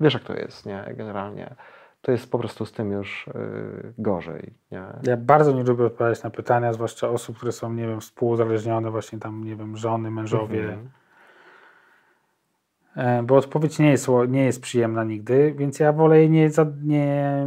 wiesz 0.00 0.14
jak 0.14 0.22
to 0.22 0.34
jest, 0.34 0.66
nie? 0.66 0.84
Generalnie 0.96 1.54
to 2.00 2.12
jest 2.12 2.30
po 2.30 2.38
prostu 2.38 2.66
z 2.66 2.72
tym 2.72 2.92
już 2.92 3.26
yy, 3.34 3.92
gorzej, 3.98 4.52
nie? 4.72 4.82
Ja 5.02 5.16
bardzo 5.16 5.52
nie 5.52 5.62
lubię 5.62 5.84
odpowiadać 5.84 6.22
na 6.22 6.30
pytania, 6.30 6.72
zwłaszcza 6.72 7.08
osób, 7.08 7.36
które 7.36 7.52
są, 7.52 7.72
nie 7.72 7.86
wiem, 7.86 8.00
współuzależnione, 8.00 8.90
właśnie 8.90 9.18
tam, 9.18 9.44
nie 9.44 9.56
wiem, 9.56 9.76
żony, 9.76 10.10
mężowie, 10.10 10.64
Mhm. 10.64 10.90
E, 12.96 13.22
bo 13.22 13.36
odpowiedź 13.36 13.78
nie 13.78 13.90
jest, 13.90 14.08
nie 14.28 14.44
jest 14.44 14.60
przyjemna 14.62 15.04
nigdy, 15.04 15.54
więc 15.58 15.80
ja 15.80 15.92
wolę 15.92 16.18
jej 16.18 16.30
nie, 16.30 16.50
nie, 16.82 17.46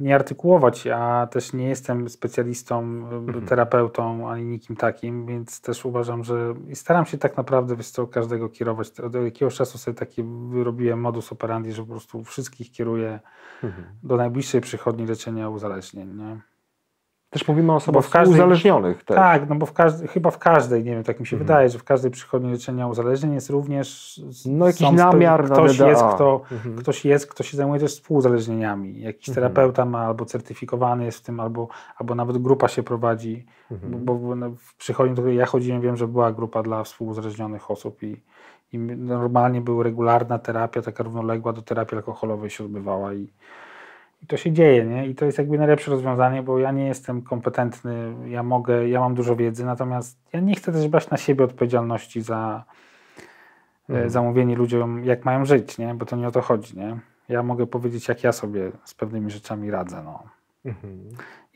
nie 0.00 0.14
artykułować, 0.14 0.86
a 0.86 1.26
też 1.30 1.52
nie 1.52 1.68
jestem 1.68 2.08
specjalistą, 2.08 2.80
Mhm. 2.82 3.46
terapeutą 3.46 4.30
ani 4.30 4.44
nikim 4.44 4.76
takim, 4.76 5.26
więc 5.26 5.60
też 5.60 5.84
uważam, 5.84 6.24
że 6.24 6.54
i 6.68 6.76
staram 6.76 7.06
się 7.06 7.18
tak 7.18 7.36
naprawdę 7.36 7.76
wiesz 7.76 7.90
co, 7.90 8.06
każdego 8.06 8.48
kierować. 8.48 9.00
Od 9.00 9.14
jakiegoś 9.14 9.54
czasu 9.54 9.78
sobie 9.78 9.94
taki 9.94 10.22
wyrobiłem 10.50 11.00
modus 11.00 11.32
operandi, 11.32 11.72
że 11.72 11.82
po 11.82 11.88
prostu 11.88 12.24
wszystkich 12.24 12.70
kieruję 12.72 13.20
Mhm. 13.62 13.84
do 14.02 14.16
najbliższej 14.16 14.60
przychodni 14.60 15.06
leczenia 15.06 15.48
uzależnień. 15.48 16.16
Nie? 16.16 16.40
Też 17.32 17.48
mówimy 17.48 17.72
o 17.72 17.74
osobach 17.76 18.08
każdej- 18.10 18.34
uzależnionych 18.34 19.04
też. 19.04 19.16
Tak, 19.16 19.48
no 19.48 19.54
bo 19.54 19.66
w 19.66 19.72
każdej, 19.72 20.08
chyba 20.08 20.30
w 20.30 20.38
każdej, 20.38 20.84
nie 20.84 20.90
wiem, 20.90 21.04
tak 21.04 21.20
mi 21.20 21.26
się 21.26 21.36
Mhm. 21.36 21.46
wydaje, 21.46 21.68
że 21.68 21.78
w 21.78 21.84
każdej 21.84 22.10
przychodni 22.10 22.50
leczenia 22.52 22.86
uzależnień 22.86 23.34
jest 23.34 23.50
również 23.50 24.20
No 24.46 24.66
jakiś 24.66 24.80
są 24.86 24.92
namiar 24.92 25.48
na 25.48 25.54
ktoś 25.54 25.76
DDA. 25.78 25.88
jest, 25.88 26.02
kto, 26.14 26.40
Mhm. 26.52 26.76
ktoś 26.76 27.04
jest, 27.04 27.26
kto 27.26 27.42
się 27.42 27.56
zajmuje 27.56 27.80
też 27.80 27.94
współuzależnieniami. 27.94 29.00
Jakiś 29.00 29.28
Mhm. 29.28 29.34
terapeuta 29.34 29.84
ma 29.84 29.98
albo 30.06 30.24
certyfikowany 30.24 31.04
jest 31.04 31.18
w 31.18 31.22
tym, 31.22 31.40
albo, 31.40 31.68
albo 31.98 32.14
nawet 32.14 32.38
grupa 32.38 32.68
się 32.68 32.82
prowadzi. 32.82 33.46
Mhm. 33.70 34.04
Bo, 34.04 34.14
bo 34.14 34.34
no, 34.36 34.50
w 34.50 34.74
przychodni, 34.76 35.14
do 35.14 35.22
której 35.22 35.38
ja 35.38 35.46
chodziłem, 35.46 35.80
wiem, 35.80 35.96
że 35.96 36.08
była 36.08 36.32
grupa 36.32 36.62
dla 36.62 36.84
współuzależnionych 36.84 37.70
osób 37.70 38.02
i, 38.02 38.22
i 38.72 38.78
normalnie 38.78 39.60
była 39.60 39.82
regularna 39.84 40.38
terapia, 40.38 40.82
taka 40.82 41.02
równoległa 41.02 41.52
do 41.52 41.62
terapii 41.62 41.96
alkoholowej 41.96 42.50
się 42.50 42.64
odbywała 42.64 43.14
i, 43.14 43.28
i 44.22 44.26
to 44.26 44.36
się 44.36 44.52
dzieje, 44.52 44.84
nie? 44.84 45.06
I 45.06 45.14
to 45.14 45.24
jest 45.24 45.38
jakby 45.38 45.58
najlepsze 45.58 45.90
rozwiązanie, 45.90 46.42
bo 46.42 46.58
ja 46.58 46.72
nie 46.72 46.86
jestem 46.86 47.22
kompetentny, 47.22 48.14
ja 48.26 48.42
mogę, 48.42 48.88
ja 48.88 49.00
mam 49.00 49.14
dużo 49.14 49.36
wiedzy, 49.36 49.64
natomiast 49.64 50.18
ja 50.32 50.40
nie 50.40 50.54
chcę 50.54 50.72
też 50.72 50.88
brać 50.88 51.10
na 51.10 51.16
siebie 51.16 51.44
odpowiedzialności 51.44 52.22
za 52.22 52.64
Mhm. 53.88 54.06
e, 54.06 54.10
za 54.10 54.22
mówienie 54.22 54.56
ludziom, 54.56 55.04
jak 55.04 55.24
mają 55.24 55.44
żyć, 55.44 55.78
nie? 55.78 55.94
Bo 55.94 56.06
to 56.06 56.16
nie 56.16 56.28
o 56.28 56.30
to 56.30 56.40
chodzi, 56.40 56.78
nie? 56.78 56.98
Ja 57.28 57.42
mogę 57.42 57.66
powiedzieć, 57.66 58.08
jak 58.08 58.24
ja 58.24 58.32
sobie 58.32 58.72
z 58.84 58.94
pewnymi 58.94 59.30
rzeczami 59.30 59.70
radzę, 59.70 60.02
no. 60.04 60.22
Mhm. 60.64 60.98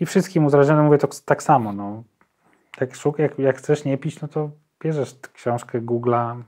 I 0.00 0.06
wszystkim 0.06 0.44
uzależnionym 0.44 0.84
mówię 0.84 0.98
to 0.98 1.08
tak 1.24 1.42
samo, 1.42 1.72
no. 1.72 2.02
Jak, 2.80 2.94
szuk, 2.94 3.18
jak, 3.18 3.38
jak 3.38 3.56
chcesz 3.56 3.84
nie 3.84 3.98
pić, 3.98 4.20
no 4.20 4.28
to 4.28 4.50
bierzesz 4.82 5.16
książkę 5.32 5.80
Google'a. 5.80 6.42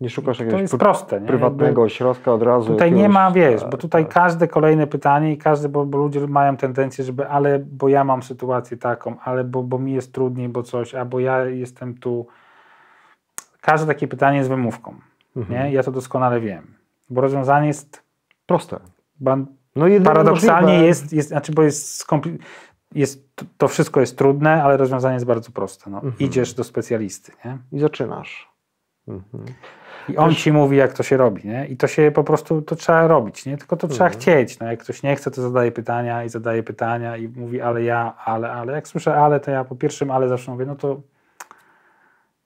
Nie 0.00 0.10
szukasz 0.10 0.38
To 0.38 0.42
jakiegoś 0.44 0.60
jest 0.62 0.74
pr- 0.74 0.78
proste, 0.78 1.20
nie? 1.20 1.26
prywatnego 1.26 1.82
ośrodka 1.82 2.32
od 2.32 2.42
razu. 2.42 2.72
Tutaj 2.72 2.92
nie 2.92 2.96
jakiegoś- 3.02 3.14
ma, 3.14 3.30
wiesz, 3.30 3.60
tak, 3.60 3.70
bo 3.70 3.76
tutaj 3.76 4.04
tak. 4.04 4.14
każde 4.14 4.48
kolejne 4.48 4.86
pytanie 4.86 5.32
i 5.32 5.38
każdy, 5.38 5.68
bo, 5.68 5.86
bo 5.86 5.98
ludzie 5.98 6.26
mają 6.26 6.56
tendencję, 6.56 7.04
żeby 7.04 7.28
ale, 7.28 7.58
bo 7.58 7.88
ja 7.88 8.04
mam 8.04 8.22
sytuację 8.22 8.76
taką, 8.76 9.16
ale 9.20 9.44
bo, 9.44 9.62
bo 9.62 9.78
mi 9.78 9.92
jest 9.92 10.12
trudniej, 10.14 10.48
bo 10.48 10.62
coś, 10.62 10.94
albo 10.94 11.20
ja 11.20 11.44
jestem 11.44 11.94
tu. 11.94 12.26
Każde 13.60 13.86
takie 13.86 14.08
pytanie 14.08 14.36
jest 14.38 14.48
wymówką, 14.50 14.94
Mhm. 15.36 15.60
nie? 15.66 15.72
Ja 15.72 15.82
to 15.82 15.90
doskonale 15.92 16.40
wiem. 16.40 16.74
Bo 17.10 17.20
rozwiązanie 17.20 17.66
jest 17.66 18.02
Proste. 18.46 18.80
ban- 19.20 19.46
No 19.76 19.86
paradoksalnie 20.04 20.72
możliwe- 20.72 20.86
jest, 20.86 21.12
jest, 21.12 21.28
znaczy, 21.28 21.52
bo 21.52 21.62
jest, 21.62 22.06
skompli- 22.08 22.38
jest, 22.94 23.28
to 23.58 23.68
wszystko 23.68 24.00
jest 24.00 24.18
trudne, 24.18 24.62
ale 24.64 24.76
rozwiązanie 24.76 25.14
jest 25.14 25.26
bardzo 25.26 25.50
proste. 25.50 25.90
No. 25.90 25.96
Mhm. 25.96 26.14
Idziesz 26.18 26.54
do 26.54 26.64
specjalisty, 26.64 27.32
nie? 27.44 27.58
I 27.72 27.78
zaczynasz. 27.80 28.48
Mhm. 29.08 29.44
I 30.08 30.16
on 30.16 30.28
Też- 30.30 30.42
ci 30.42 30.52
mówi, 30.52 30.76
jak 30.76 30.92
to 30.92 31.02
się 31.02 31.16
robi, 31.16 31.48
nie? 31.48 31.66
I 31.66 31.76
to 31.76 31.86
się 31.86 32.10
po 32.14 32.24
prostu, 32.24 32.62
to 32.62 32.76
trzeba 32.76 33.06
robić, 33.06 33.46
nie? 33.46 33.56
Tylko 33.58 33.76
to 33.76 33.88
trzeba 33.88 34.04
Mhm. 34.06 34.20
chcieć, 34.20 34.58
no. 34.58 34.66
Jak 34.66 34.80
ktoś 34.80 35.02
nie 35.02 35.16
chce, 35.16 35.30
to 35.30 35.42
zadaje 35.42 35.72
pytania 35.72 36.24
i 36.24 36.28
zadaje 36.28 36.62
pytania 36.62 37.16
i 37.16 37.28
mówi, 37.28 37.60
ale 37.60 37.82
ja, 37.82 38.14
ale, 38.24 38.52
ale. 38.52 38.72
Jak 38.72 38.88
słyszę 38.88 39.14
ale, 39.16 39.40
to 39.40 39.50
ja 39.50 39.64
po 39.64 39.76
pierwszym 39.76 40.10
ale 40.10 40.28
zawsze 40.28 40.50
mówię, 40.50 40.66
no 40.66 40.74
to 40.76 41.00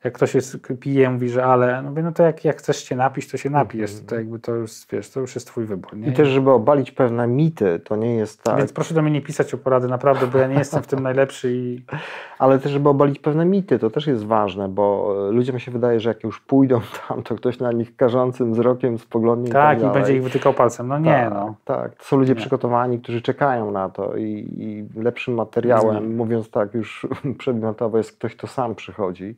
jak 0.05 0.15
ktoś 0.15 0.35
jest, 0.35 0.59
pije, 0.81 1.11
mówi, 1.11 1.29
że 1.29 1.45
ale, 1.45 1.83
no 1.83 1.91
mówię, 1.91 2.03
no 2.03 2.13
to 2.13 2.23
jak, 2.23 2.45
jak 2.45 2.57
chcesz 2.57 2.85
się 2.85 2.97
napić, 2.97 3.31
to 3.31 3.37
się 3.37 3.51
napijesz. 3.51 3.91
Mhm. 3.91 4.07
To 4.09 4.15
jakby 4.15 4.39
to 4.39 4.55
już, 4.55 4.73
wiesz, 4.93 5.11
to 5.11 5.21
już 5.21 5.35
jest 5.35 5.47
twój 5.47 5.65
wybór, 5.65 5.97
nie? 5.97 6.09
I 6.09 6.13
też, 6.13 6.29
żeby 6.29 6.51
obalić 6.51 6.91
pewne 6.91 7.27
mity, 7.27 7.81
to 7.85 7.97
nie 7.97 8.15
jest 8.15 8.43
tak. 8.43 8.59
Więc 8.59 8.73
proszę 8.73 8.95
do 8.95 9.03
mnie 9.03 9.11
nie 9.11 9.21
pisać 9.21 9.55
o 9.55 9.59
porady, 9.59 9.89
naprawdę, 9.89 10.27
bo 10.27 10.39
ja 10.39 10.47
nie 10.47 10.55
jestem 10.55 10.83
w 10.83 10.87
tym 10.87 11.01
najlepszy 11.01 11.53
i 11.53 11.83
Ale 12.39 12.59
też, 12.59 12.73
żeby 12.73 12.89
obalić 12.89 13.19
pewne 13.19 13.45
mity, 13.45 13.79
to 13.79 13.91
też 13.91 14.07
jest 14.07 14.25
ważne, 14.25 14.69
bo 14.69 15.15
e, 15.29 15.33
ludziom 15.33 15.59
się 15.59 15.71
wydaje, 15.71 16.01
że 16.01 16.11
jak 16.11 16.23
już 16.25 16.41
pójdą 16.41 16.81
tam, 17.09 17.23
to 17.23 17.35
ktoś 17.35 17.59
na 17.59 17.73
nich 17.73 17.97
karzącym 17.97 18.53
wzrokiem 18.53 18.99
spoglądnie 18.99 19.53
tak, 19.53 19.79
i 19.79 19.81
i 19.81 19.85
tak 19.85 19.93
będzie 19.93 20.07
dalej. 20.07 20.17
ich 20.17 20.23
wytykał 20.23 20.55
palcem. 20.55 20.89
No 20.89 20.99
nie, 20.99 21.11
tak, 21.11 21.35
no. 21.35 21.55
Tak, 21.65 21.95
to 21.95 22.05
są 22.05 22.17
ludzie 22.17 22.33
Nie. 22.33 22.41
przygotowani, 22.41 23.01
którzy 23.01 23.23
czekają 23.23 23.71
na 23.71 23.89
to 23.89 24.17
i, 24.17 24.55
i 24.59 25.01
lepszym 25.01 25.35
materiałem, 25.35 26.17
mówiąc 26.17 26.51
tak 26.51 26.75
już 26.75 27.07
przedmiotowo, 27.39 27.99
jest 27.99 28.13
ktoś, 28.13 28.37
kto 28.37 28.47
sam 28.47 28.75
przychodzi. 28.75 29.37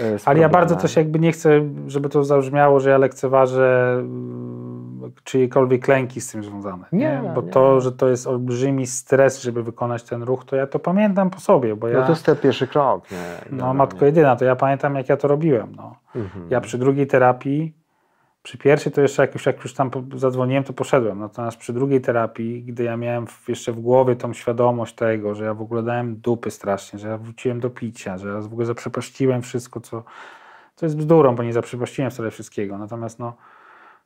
E, 0.00 0.16
Ale 0.24 0.38
ja 0.40 0.48
bardzo 0.48 0.76
też 0.76 0.96
jakby 0.96 1.18
nie 1.18 1.32
chcę, 1.32 1.50
żeby 1.86 2.08
to 2.08 2.24
zabrzmiało, 2.24 2.80
że 2.80 2.90
ja 2.90 2.98
lekceważę 2.98 3.96
mm, 3.98 5.12
czyjekolwiek 5.24 5.84
klęki 5.84 6.20
z 6.20 6.32
tym 6.32 6.44
związane. 6.44 6.84
Nie, 6.92 7.20
Nie, 7.24 7.30
Bo 7.34 7.42
nie. 7.42 7.48
to, 7.48 7.80
że 7.80 7.92
to 7.92 8.08
jest 8.08 8.26
olbrzymi 8.26 8.86
stres, 8.86 9.42
żeby 9.42 9.62
wykonać 9.62 10.02
ten 10.02 10.22
ruch, 10.22 10.44
to 10.44 10.56
ja 10.56 10.66
to 10.66 10.78
pamiętam 10.78 11.30
po 11.30 11.40
sobie, 11.40 11.76
bo 11.76 11.88
ja, 11.88 11.98
No 12.00 12.04
to 12.04 12.12
jest 12.12 12.26
ten 12.26 12.36
pierwszy 12.36 12.66
krok, 12.66 13.10
nie? 13.10 13.16
no 13.18 13.50
Generalnie. 13.50 13.78
matko 13.78 14.04
jedyna, 14.04 14.36
to 14.36 14.44
ja 14.44 14.56
pamiętam 14.56 14.94
jak 14.94 15.08
ja 15.08 15.16
to 15.16 15.28
robiłem. 15.28 15.72
No. 15.76 15.94
Mhm. 16.16 16.46
Ja 16.50 16.60
przy 16.60 16.78
drugiej 16.78 17.06
terapii, 17.06 17.74
przy 18.42 18.58
pierwszej 18.58 18.92
to 18.92 19.00
jeszcze 19.00 19.22
jak 19.22 19.34
już, 19.34 19.46
jak 19.46 19.62
już 19.64 19.74
tam 19.74 19.90
zadzwoniłem, 20.14 20.64
to 20.64 20.72
poszedłem. 20.72 21.18
Natomiast 21.18 21.56
przy 21.56 21.72
drugiej 21.72 22.00
terapii, 22.00 22.62
gdy 22.62 22.84
ja 22.84 22.96
miałem 22.96 23.26
jeszcze 23.48 23.72
w 23.72 23.80
głowie 23.80 24.16
tą 24.16 24.32
świadomość 24.32 24.94
tego, 24.94 25.34
że 25.34 25.44
ja 25.44 25.54
w 25.54 25.62
ogóle 25.62 25.82
dałem 25.82 26.16
dupy 26.16 26.50
strasznie, 26.50 26.98
że 26.98 27.08
ja 27.08 27.18
wróciłem 27.18 27.60
do 27.60 27.70
picia, 27.70 28.18
że 28.18 28.28
ja 28.28 28.40
w 28.40 28.46
ogóle 28.52 28.66
zaprzepaściłem 28.66 29.42
wszystko, 29.42 29.80
co, 29.80 30.04
co 30.76 30.86
jest 30.86 30.96
bzdurą, 30.96 31.34
bo 31.34 31.42
nie 31.42 31.52
zaprzepaściłem 31.52 32.10
wcale 32.10 32.30
wszystkiego. 32.30 32.78
Natomiast 32.78 33.18
no, 33.18 33.36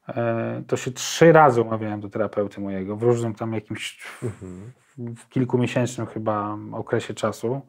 e, 0.09 0.62
to 0.66 0.76
się 0.76 0.91
trzy 0.91 1.32
razy 1.32 1.62
umawiałem 1.62 2.01
do 2.01 2.09
terapeuty 2.09 2.61
mojego, 2.61 2.97
w 2.97 3.03
różnym 3.03 3.35
tam 3.35 3.53
jakimś, 3.53 3.99
Mhm. 4.22 4.72
w 5.16 5.28
kilkumiesięcznym 5.28 6.07
chyba 6.07 6.59
okresie 6.72 7.14
czasu. 7.14 7.61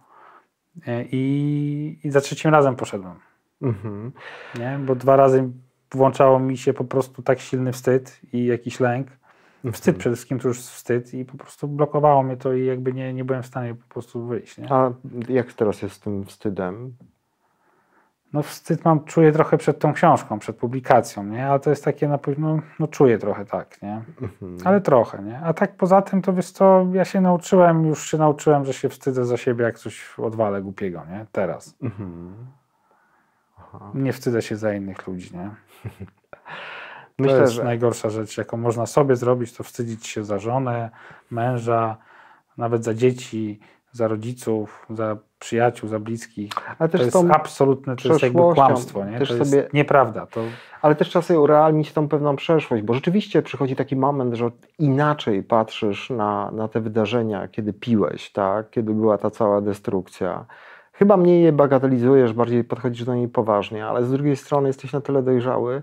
E, 0.88 1.04
I, 1.12 2.00
I 2.04 2.12
za 2.12 2.22
trzecim 2.22 2.52
razem 2.52 2.76
poszedłem 2.76 3.16
Mhm. 3.62 4.12
nie? 4.60 4.80
bo 4.86 4.96
dwa 4.96 5.16
razy 5.16 5.50
włączało 5.96 6.40
mi 6.40 6.58
się 6.58 6.74
po 6.74 6.84
prostu 6.84 7.22
tak 7.22 7.40
silny 7.40 7.72
wstyd 7.72 8.20
i 8.34 8.46
jakiś 8.46 8.80
lęk. 8.80 9.08
Wstyd 9.72 9.98
przede 9.98 10.16
wszystkim 10.16 10.40
to 10.40 10.48
już 10.48 10.60
wstyd 10.60 11.14
i 11.14 11.26
po 11.26 11.38
prostu 11.38 11.68
blokowało 11.68 12.24
mnie 12.24 12.38
to 12.38 12.54
i 12.54 12.66
jakby 12.66 12.94
nie, 12.94 13.14
nie 13.14 13.26
byłem 13.26 13.44
w 13.44 13.46
stanie 13.46 13.76
po 13.76 13.94
prostu 13.94 14.26
wyjść. 14.26 14.58
Nie? 14.58 14.72
A 14.72 14.92
jak 15.30 15.54
teraz 15.54 15.82
jest 15.82 15.96
z 15.96 16.00
tym 16.00 16.26
wstydem? 16.26 16.94
No 18.34 18.42
wstyd 18.42 18.86
mam, 18.86 19.04
czuję 19.04 19.32
trochę 19.32 19.58
przed 19.58 19.80
tą 19.80 19.94
książką, 19.94 20.40
przed 20.40 20.56
publikacją, 20.56 21.24
nie? 21.24 21.48
ale 21.48 21.60
to 21.60 21.70
jest 21.70 21.84
takie 21.84 22.08
na 22.08 22.18
pewno, 22.18 22.60
no 22.80 22.88
czuję 22.88 23.18
trochę 23.18 23.46
tak, 23.46 23.82
nie? 23.82 24.02
Mhm. 24.22 24.58
ale 24.64 24.82
trochę, 24.82 25.24
nie? 25.24 25.40
A 25.40 25.54
tak 25.54 25.76
poza 25.76 26.02
tym 26.02 26.22
to 26.22 26.34
wiesz 26.34 26.52
co, 26.52 26.88
ja 26.94 27.06
się 27.06 27.22
nauczyłem, 27.22 27.86
już 27.86 28.12
się 28.12 28.18
nauczyłem, 28.18 28.66
że 28.66 28.74
się 28.74 28.90
wstydzę 28.90 29.26
za 29.26 29.38
siebie, 29.38 29.64
jak 29.64 29.80
coś 29.80 30.20
odwalę 30.20 30.62
głupiego, 30.62 31.04
nie? 31.10 31.26
Teraz. 31.32 31.76
Mhm. 31.82 32.36
Aha. 33.76 33.92
Nie 33.94 34.14
wstydzę 34.14 34.42
się 34.42 34.56
za 34.58 34.74
innych 34.74 35.08
ludzi, 35.08 35.30
nie? 35.38 35.50
To 37.18 37.24
Myślę, 37.24 37.40
jest 37.42 37.54
że 37.54 37.64
najgorsza 37.64 38.10
rzecz, 38.10 38.38
jaką 38.38 38.58
można 38.58 38.86
sobie 38.86 39.16
zrobić, 39.16 39.54
to 39.54 39.64
wstydzić 39.64 40.08
się 40.08 40.24
za 40.24 40.40
żonę, 40.40 40.90
męża, 41.32 41.98
nawet 42.58 42.84
za 42.84 42.94
dzieci, 42.94 43.60
za 43.92 44.08
rodziców, 44.08 44.86
za 44.90 45.18
przyjaciół, 45.40 45.90
za 45.90 46.00
bliskich. 46.00 46.52
ale 46.80 46.90
To 46.90 46.92
też 46.98 47.02
jest 47.02 47.14
tą, 47.14 47.32
absolutne, 47.32 47.96
to 47.96 48.10
jest 48.10 48.24
jakby 48.24 48.40
kłamstwo, 48.54 49.06
nie? 49.06 49.20
to 49.20 49.34
jest 49.34 49.50
sobie- 49.52 49.70
nieprawda. 49.74 50.26
To, 50.26 50.42
ale 50.82 50.96
też 50.96 51.10
trzeba 51.10 51.24
sobie 51.24 51.40
urealnić 51.40 51.94
tą 51.94 52.08
pewną 52.08 52.36
przeszłość, 52.36 52.84
bo 52.84 52.94
rzeczywiście 52.94 53.42
przychodzi 53.42 53.76
taki 53.76 53.96
moment, 53.96 54.34
że 54.36 54.52
inaczej 54.80 55.44
patrzysz 55.44 56.10
na, 56.10 56.52
na 56.52 56.68
te 56.68 56.82
wydarzenia, 56.82 57.48
kiedy 57.48 57.74
piłeś, 57.74 58.32
tak? 58.32 58.70
kiedy 58.70 58.94
była 58.94 59.18
ta 59.18 59.32
cała 59.32 59.62
destrukcja. 59.62 60.46
Chyba 60.98 61.18
mniej 61.18 61.44
je 61.44 61.52
bagatelizujesz, 61.52 62.34
bardziej 62.34 62.64
podchodzisz 62.64 63.06
do 63.06 63.16
niej 63.16 63.28
poważnie, 63.28 63.86
ale 63.86 64.04
z 64.04 64.12
drugiej 64.12 64.36
strony 64.36 64.68
jesteś 64.68 64.94
na 64.94 65.02
tyle 65.02 65.24
dojrzały, 65.24 65.82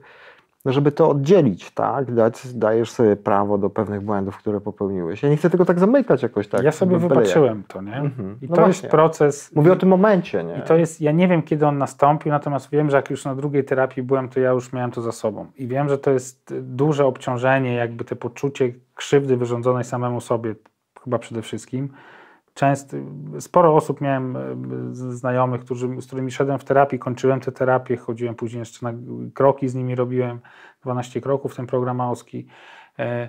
żeby 0.66 0.92
to 0.92 1.08
oddzielić, 1.08 1.70
tak? 1.70 2.14
Dać, 2.14 2.54
dajesz 2.54 2.90
sobie 2.90 3.16
prawo 3.16 3.58
do 3.58 3.70
pewnych 3.70 4.00
błędów, 4.00 4.36
które 4.36 4.60
popełniłeś. 4.60 5.22
Ja 5.22 5.28
nie 5.28 5.36
chcę 5.36 5.50
tego 5.50 5.64
tak 5.64 5.78
zamykać 5.78 6.22
jakoś 6.22 6.48
tak. 6.48 6.62
ja 6.62 6.72
sobie 6.72 6.98
wybaczyłem 6.98 7.62
to, 7.68 7.82
nie? 7.82 7.96
Mhm. 7.96 8.38
I 8.42 8.48
No 8.48 8.56
to 8.56 8.66
jest 8.66 8.80
właśnie. 8.80 8.88
proces. 8.88 9.52
Mówię 9.54 9.72
o 9.72 9.76
tym 9.76 9.88
momencie, 9.88 10.44
nie? 10.44 10.54
I 10.54 10.62
to 10.62 10.76
jest, 10.76 11.00
ja 11.00 11.12
nie 11.12 11.28
wiem 11.28 11.42
kiedy 11.42 11.66
on 11.66 11.78
nastąpił, 11.78 12.32
natomiast 12.32 12.70
wiem, 12.70 12.90
że 12.90 12.96
jak 12.96 13.10
już 13.10 13.24
na 13.24 13.34
drugiej 13.34 13.64
terapii 13.64 14.02
byłem, 14.02 14.28
to 14.28 14.40
ja 14.40 14.50
już 14.50 14.72
miałem 14.72 14.90
to 14.90 15.02
za 15.02 15.12
sobą. 15.12 15.46
I 15.56 15.66
wiem, 15.66 15.88
że 15.88 15.98
to 15.98 16.10
jest 16.10 16.54
duże 16.60 17.06
obciążenie, 17.06 17.74
jakby 17.74 18.04
te 18.04 18.16
poczucie 18.16 18.72
krzywdy 18.94 19.36
wyrządzonej 19.36 19.84
samemu 19.84 20.20
sobie, 20.20 20.54
chyba 21.04 21.18
przede 21.18 21.42
wszystkim. 21.42 21.88
Często, 22.54 22.96
sporo 23.40 23.74
osób 23.74 24.00
miałem 24.00 24.36
e, 24.36 24.40
znajomych, 24.92 25.60
którzy, 25.60 26.00
z 26.00 26.06
którymi 26.06 26.30
szedłem 26.30 26.58
w 26.58 26.64
terapii, 26.64 26.98
kończyłem 26.98 27.40
tę 27.40 27.52
terapię, 27.52 27.96
chodziłem 27.96 28.34
później 28.34 28.58
jeszcze 28.58 28.86
na 28.86 28.92
kroki 29.34 29.68
z 29.68 29.74
nimi 29.74 29.94
robiłem, 29.94 30.40
12 30.82 31.20
kroków, 31.20 31.56
ten 31.56 31.66
program 31.66 32.00
AOSKI. 32.00 32.46
E, 32.98 33.28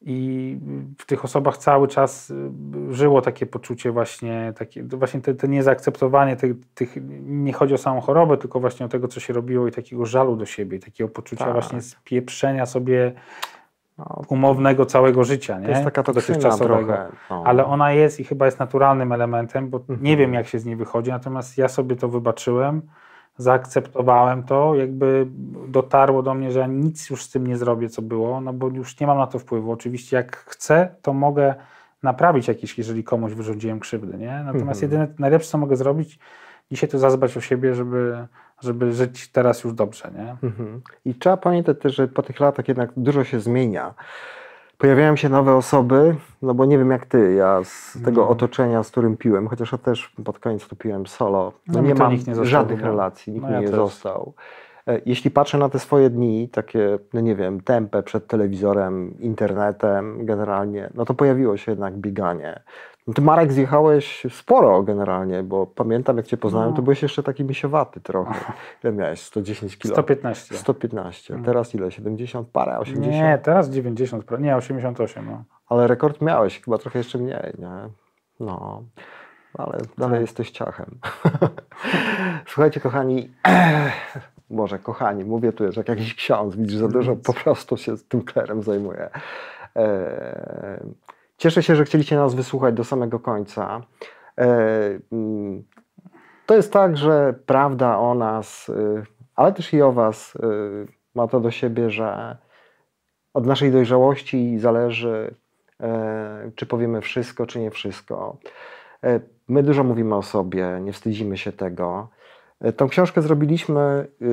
I 0.00 0.58
w 0.98 1.06
tych 1.06 1.24
osobach 1.24 1.56
cały 1.56 1.88
czas 1.88 2.30
y, 2.30 2.50
żyło 2.90 3.22
takie 3.22 3.46
poczucie 3.46 3.90
właśnie, 3.90 4.52
takie, 4.58 4.84
to 4.84 4.96
właśnie 4.96 5.20
te, 5.20 5.34
te 5.34 5.48
niezaakceptowanie 5.48 6.36
tych, 6.36 6.52
tych, 6.74 6.96
nie 7.22 7.52
chodzi 7.52 7.74
o 7.74 7.78
samą 7.78 8.00
chorobę, 8.00 8.36
tylko 8.36 8.60
właśnie 8.60 8.86
o 8.86 8.88
tego, 8.88 9.08
co 9.08 9.20
się 9.20 9.32
robiło 9.32 9.68
i 9.68 9.72
takiego 9.72 10.06
żalu 10.06 10.36
do 10.36 10.46
siebie, 10.46 10.78
takiego 10.78 11.10
poczucia 11.10 11.44
Tak. 11.44 11.52
właśnie 11.52 11.82
spieprzenia 11.82 12.66
sobie 12.66 13.12
umownego 14.28 14.86
całego 14.86 15.24
życia, 15.24 15.58
nie? 15.58 15.64
to 15.66 15.70
jest 15.70 15.84
taka 15.84 16.02
toksyna 16.02 16.26
Dotychczasowego. 16.38 16.86
trochę. 16.86 17.08
No. 17.30 17.42
Ale 17.46 17.64
ona 17.64 17.92
jest 17.92 18.20
i 18.20 18.24
chyba 18.24 18.44
jest 18.46 18.58
naturalnym 18.58 19.12
elementem, 19.12 19.70
bo 19.70 19.78
Mhm. 19.78 20.02
nie 20.02 20.16
wiem, 20.16 20.34
jak 20.34 20.46
się 20.46 20.58
z 20.58 20.64
niej 20.64 20.76
wychodzi, 20.76 21.10
natomiast 21.10 21.58
ja 21.58 21.68
sobie 21.68 21.96
to 21.96 22.08
wybaczyłem, 22.08 22.82
zaakceptowałem 23.36 24.42
to, 24.42 24.74
jakby 24.74 25.26
dotarło 25.68 26.22
do 26.22 26.34
mnie, 26.34 26.52
że 26.52 26.58
ja 26.60 26.66
nic 26.66 27.10
już 27.10 27.22
z 27.24 27.30
tym 27.30 27.46
nie 27.46 27.56
zrobię, 27.56 27.88
co 27.88 28.02
było, 28.02 28.40
no 28.40 28.52
bo 28.52 28.68
już 28.68 29.00
nie 29.00 29.06
mam 29.06 29.18
na 29.18 29.26
to 29.26 29.38
wpływu. 29.38 29.72
Oczywiście, 29.72 30.16
jak 30.16 30.36
chcę, 30.36 30.94
to 31.02 31.12
mogę 31.12 31.54
naprawić 32.02 32.48
jakieś, 32.48 32.78
jeżeli 32.78 33.04
komuś 33.04 33.32
wyrządziłem 33.32 33.80
krzywdy, 33.80 34.18
nie? 34.18 34.42
Natomiast 34.44 34.82
Mhm. 34.82 35.00
jedyne, 35.00 35.06
najlepsze 35.18 35.48
co 35.48 35.58
mogę 35.58 35.76
zrobić, 35.76 36.18
dzisiaj 36.70 36.88
to 36.88 36.98
zadbać 36.98 37.36
o 37.36 37.40
siebie, 37.40 37.74
żeby, 37.74 38.26
żeby 38.62 38.92
żyć 38.92 39.28
teraz 39.32 39.64
już 39.64 39.72
dobrze, 39.74 40.10
nie? 40.18 40.36
Mhm. 40.48 40.80
I 41.04 41.14
trzeba 41.14 41.36
pamiętać 41.36 41.78
też, 41.80 41.94
że 41.94 42.08
po 42.08 42.22
tych 42.22 42.40
latach 42.40 42.68
jednak 42.68 42.90
dużo 42.96 43.24
się 43.24 43.40
zmienia. 43.40 43.94
Pojawiają 44.78 45.16
się 45.16 45.28
nowe 45.28 45.54
osoby, 45.54 46.16
no 46.42 46.54
bo 46.54 46.64
nie 46.64 46.78
wiem 46.78 46.90
jak 46.90 47.06
ty, 47.06 47.34
ja 47.34 47.60
z 47.64 47.98
tego 48.04 48.20
No. 48.20 48.28
otoczenia, 48.28 48.82
z 48.82 48.90
którym 48.90 49.16
piłem, 49.16 49.48
chociaż 49.48 49.72
ja 49.72 49.78
też 49.78 50.12
pod 50.24 50.38
koniec 50.38 50.68
to 50.68 50.76
piłem 50.76 51.06
solo, 51.06 51.52
no 51.66 51.74
No 51.74 51.88
nie 51.88 51.94
mam 51.94 52.12
nie 52.12 52.18
został 52.18 52.44
żadnych 52.44 52.78
ogóle. 52.78 52.90
relacji, 52.90 53.32
nikt 53.32 53.46
No 53.46 53.52
ja 53.52 53.60
nie 53.60 53.66
też. 53.66 53.76
został. 53.76 54.34
E, 54.88 55.00
Jeśli 55.06 55.30
patrzę 55.30 55.58
na 55.58 55.68
te 55.68 55.78
swoje 55.78 56.10
dni, 56.10 56.48
takie, 56.48 56.98
no 57.12 57.20
nie 57.20 57.36
wiem, 57.36 57.60
tępe 57.60 58.02
przed 58.02 58.26
telewizorem, 58.26 59.18
internetem 59.20 60.26
generalnie, 60.26 60.90
no 60.94 61.04
to 61.04 61.14
pojawiło 61.14 61.56
się 61.56 61.72
jednak 61.72 61.94
bieganie. 61.96 62.62
No 63.06 63.14
ty 63.14 63.22
Marek 63.22 63.52
zjechałeś 63.52 64.26
sporo 64.30 64.82
generalnie, 64.82 65.42
bo 65.42 65.66
pamiętam 65.66 66.16
jak 66.16 66.26
cię 66.26 66.36
poznałem, 66.36 66.70
No. 66.70 66.76
to 66.76 66.82
byłeś 66.82 67.02
jeszcze 67.02 67.22
taki 67.22 67.44
misiowaty 67.44 68.00
trochę. 68.00 68.34
Ile 68.84 68.92
miałeś? 68.92 69.20
110 69.20 69.78
kilo? 69.78 69.94
115. 69.94 70.56
115. 70.56 71.34
Mm. 71.34 71.46
Teraz 71.46 71.74
ile? 71.74 71.90
70 71.90 72.48
parę? 72.48 72.78
80? 72.78 73.12
Nie, 73.14 73.38
teraz 73.42 73.70
90, 73.70 74.24
pro- 74.24 74.38
nie, 74.38 74.56
88, 74.56 75.26
no. 75.26 75.44
Ale 75.68 75.86
rekord 75.86 76.20
miałeś, 76.22 76.60
chyba 76.60 76.78
trochę 76.78 76.98
jeszcze 76.98 77.18
mniej, 77.18 77.52
nie? 77.58 77.88
No, 78.40 78.82
ale 79.58 79.78
dalej 79.98 80.14
Tak. 80.14 80.20
jesteś 80.20 80.50
ciachem. 80.50 80.98
Słuchajcie, 82.46 82.80
kochani, 82.80 83.30
Boże, 84.50 84.78
kochani, 84.78 85.24
mówię 85.24 85.52
tu 85.52 85.64
już 85.64 85.76
jak 85.76 85.88
jakiś 85.88 86.14
ksiądz, 86.14 86.56
widzisz, 86.56 86.76
za 86.78 86.88
dużo 86.88 87.16
po 87.16 87.32
prostu 87.32 87.76
się 87.76 87.96
z 87.96 88.04
tym 88.08 88.22
klerem 88.22 88.62
zajmuję. 88.62 89.10
E, 89.76 90.80
Cieszę 91.36 91.62
się, 91.62 91.76
że 91.76 91.84
chcieliście 91.84 92.16
nas 92.16 92.34
wysłuchać 92.34 92.74
do 92.74 92.84
samego 92.84 93.20
końca. 93.20 93.80
E, 94.38 94.46
mm, 95.12 95.64
To 96.46 96.56
jest 96.56 96.72
tak, 96.72 96.96
że 96.96 97.34
prawda 97.46 97.98
o 97.98 98.14
nas, 98.14 98.68
y, 98.68 99.04
ale 99.36 99.52
też 99.52 99.72
i 99.74 99.82
o 99.82 99.92
Was 99.92 100.36
y, 100.36 100.86
ma 101.14 101.28
to 101.28 101.40
do 101.40 101.50
siebie, 101.50 101.90
że 101.90 102.36
od 103.34 103.46
naszej 103.46 103.72
dojrzałości 103.72 104.58
zależy, 104.58 105.34
e, 105.80 106.50
czy 106.54 106.66
powiemy 106.66 107.00
wszystko, 107.00 107.46
czy 107.46 107.60
nie 107.60 107.70
wszystko. 107.70 108.36
E, 109.04 109.20
My 109.48 109.62
dużo 109.62 109.84
mówimy 109.84 110.14
o 110.14 110.22
sobie, 110.22 110.78
nie 110.82 110.92
wstydzimy 110.92 111.36
się 111.36 111.52
tego. 111.52 112.08
Tą 112.76 112.88
książkę 112.88 113.22
zrobiliśmy 113.22 114.06
yy, 114.20 114.28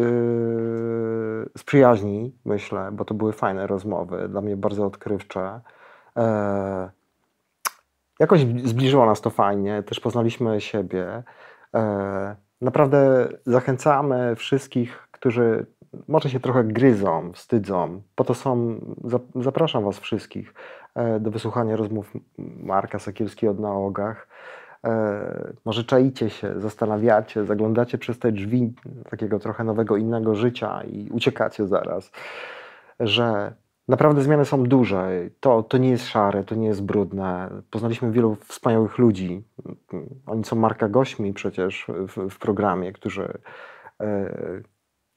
z 1.58 1.64
przyjaźni, 1.66 2.36
myślę, 2.46 2.90
bo 2.92 3.06
to 3.06 3.14
były 3.14 3.34
fajne 3.34 3.68
rozmowy, 3.68 4.28
dla 4.30 4.42
mnie 4.42 4.58
bardzo 4.58 4.86
odkrywcze. 4.86 5.62
E, 6.18 6.90
Jakoś 8.20 8.42
zbliżyło 8.64 9.06
nas 9.06 9.22
to 9.22 9.30
fajnie, 9.30 9.84
też 9.84 10.00
poznaliśmy 10.00 10.62
siebie. 10.62 11.24
E, 11.76 12.36
Naprawdę 12.62 13.28
zachęcamy 13.46 14.36
wszystkich, 14.36 15.08
którzy 15.12 15.66
może 16.08 16.30
się 16.30 16.40
trochę 16.40 16.64
gryzą, 16.64 17.32
wstydzą. 17.34 18.02
Po 18.16 18.24
to 18.24 18.34
są, 18.34 18.80
zap- 19.04 19.44
zapraszam 19.44 19.84
Was 19.84 20.00
wszystkich 20.00 20.54
e, 20.96 21.20
do 21.20 21.32
wysłuchania 21.32 21.76
rozmów 21.76 22.14
Marka 22.64 23.00
Sakielskiego 23.00 23.52
od 23.52 23.60
nałogach. 23.60 24.28
Może 25.66 25.84
czaicie 25.84 26.30
się, 26.30 26.60
zastanawiacie, 26.60 27.46
zaglądacie 27.46 27.98
przez 27.98 28.20
te 28.20 28.32
drzwi 28.32 28.74
takiego 29.10 29.40
trochę 29.40 29.64
nowego, 29.64 29.98
innego 29.98 30.36
życia 30.36 30.84
i 30.84 31.10
uciekacie 31.12 31.68
zaraz, 31.68 32.12
że 33.00 33.54
naprawdę 33.88 34.22
zmiany 34.22 34.46
są 34.46 34.64
duże. 34.64 35.10
To, 35.40 35.64
to 35.64 35.78
nie 35.78 35.90
jest 35.90 36.08
szare, 36.08 36.44
to 36.44 36.56
nie 36.56 36.68
jest 36.68 36.84
brudne. 36.84 37.50
Poznaliśmy 37.70 38.12
wielu 38.12 38.36
wspaniałych 38.36 38.98
ludzi. 38.98 39.44
Oni 40.26 40.44
są 40.44 40.56
Marka 40.56 40.90
gośćmi 40.90 41.34
przecież 41.34 41.86
w, 42.08 42.30
w 42.30 42.40
programie, 42.40 42.92
którzy 42.92 43.38
e, 44.02 44.32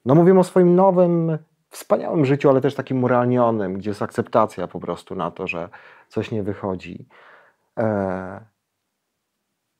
no 0.05 0.15
mówią 0.15 0.39
o 0.39 0.43
swoim 0.43 0.75
nowym, 0.75 1.37
wspaniałym 1.69 2.25
życiu, 2.25 2.49
ale 2.49 2.61
też 2.61 2.75
takim 2.75 3.03
urealnionym, 3.03 3.73
gdzie 3.73 3.89
jest 3.89 4.01
akceptacja 4.01 4.67
po 4.67 4.79
prostu 4.79 5.15
na 5.15 5.31
to, 5.31 5.47
że 5.47 5.69
coś 6.09 6.31
nie 6.31 6.43
wychodzi. 6.43 7.07
E, 7.79 8.55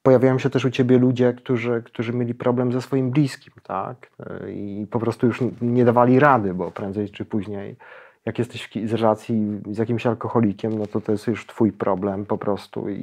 Pojawiają 0.06 0.40
się 0.40 0.50
też 0.50 0.66
u 0.66 0.72
ciebie 0.72 0.98
ludzie, 0.98 1.34
którzy, 1.34 1.84
którzy 1.86 2.14
mieli 2.14 2.36
problem 2.36 2.72
ze 2.72 2.82
swoim 2.82 3.12
bliskim, 3.12 3.54
tak? 3.64 4.12
E, 4.20 4.52
I 4.52 4.88
po 4.92 5.00
prostu 5.00 5.28
już 5.28 5.40
nie 5.62 5.86
dawali 5.86 6.20
rady, 6.20 6.54
bo 6.54 6.72
prędzej 6.72 7.10
czy 7.10 7.26
później, 7.26 7.76
jak 8.26 8.40
jesteś 8.40 8.70
w 8.86 8.94
relacji 8.94 9.62
z 9.72 9.78
jakimś 9.78 10.06
alkoholikiem, 10.06 10.80
no 10.80 10.88
to 10.88 11.02
to 11.02 11.12
jest 11.12 11.28
już 11.28 11.48
twój 11.48 11.72
problem 11.72 12.26
po 12.26 12.38
prostu 12.38 12.90
i, 12.90 12.94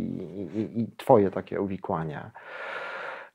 i, 0.54 0.80
i 0.80 0.86
twoje 0.96 1.30
takie 1.30 1.60
uwikłanie. 1.60 2.30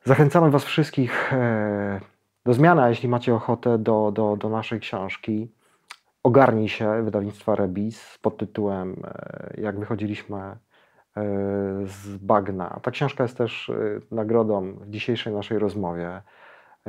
Zachęcamy 0.04 0.52
was 0.52 0.66
wszystkich 0.66 1.34
e, 1.34 2.00
do 2.46 2.54
zmiany, 2.54 2.90
jeśli 2.90 3.10
macie 3.10 3.36
ochotę, 3.36 3.78
do, 3.78 4.12
do, 4.12 4.38
do 4.38 4.50
naszej 4.50 4.80
książki. 4.80 5.52
Ogarnij 6.24 6.70
się 6.70 7.04
wydawnictwa 7.04 7.56
Rebis 7.56 8.18
pod 8.22 8.38
tytułem 8.38 9.04
e, 9.04 9.62
Jak 9.62 9.80
wychodziliśmy 9.80 10.38
e, 10.38 10.58
z 11.86 12.18
bagna. 12.18 12.80
Ta 12.84 12.92
książka 12.92 13.24
jest 13.24 13.38
też 13.38 13.72
nagrodą 14.12 14.74
w 14.74 14.90
dzisiejszej 14.90 15.34
naszej 15.34 15.60
rozmowie. 15.60 16.22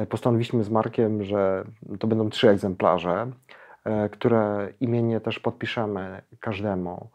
Postanowiliśmy 0.09 0.64
z 0.64 0.70
Markiem, 0.70 1.22
że 1.24 1.64
to 1.99 2.07
będą 2.07 2.30
trzy 2.30 2.49
egzemplarze, 2.49 3.30
które 4.12 4.68
imiennie 4.80 5.20
też 5.20 5.39
podpiszemy 5.39 6.22
każdemu. 6.41 7.11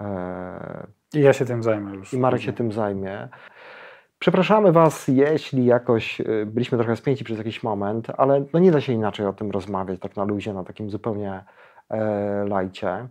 E, 0.00 0.86
I 1.14 1.20
ja 1.20 1.32
się 1.32 1.44
tym 1.44 1.62
zajmę 1.62 1.94
już. 1.94 2.14
i 2.14 2.18
Marek 2.18 2.40
się 2.40 2.52
tym 2.52 2.72
zajmie. 2.72 3.28
Przepraszamy 4.18 4.72
Was, 4.72 5.08
jeśli 5.08 5.64
jakoś 5.64 6.20
y, 6.20 6.46
byliśmy 6.46 6.78
trochę 6.78 6.96
spięci 6.96 7.24
przez 7.24 7.38
jakiś 7.38 7.62
moment, 7.62 8.06
ale 8.16 8.44
no 8.52 8.58
nie 8.58 8.70
da 8.70 8.80
się 8.80 8.92
inaczej 8.92 9.26
o 9.26 9.32
tym 9.32 9.50
rozmawiać, 9.50 10.00
tak 10.00 10.16
na 10.16 10.24
luzie, 10.24 10.52
na 10.52 10.64
takim 10.64 10.90
zupełnie 10.90 11.44
e, 11.90 12.44
lajcie. 12.44 13.08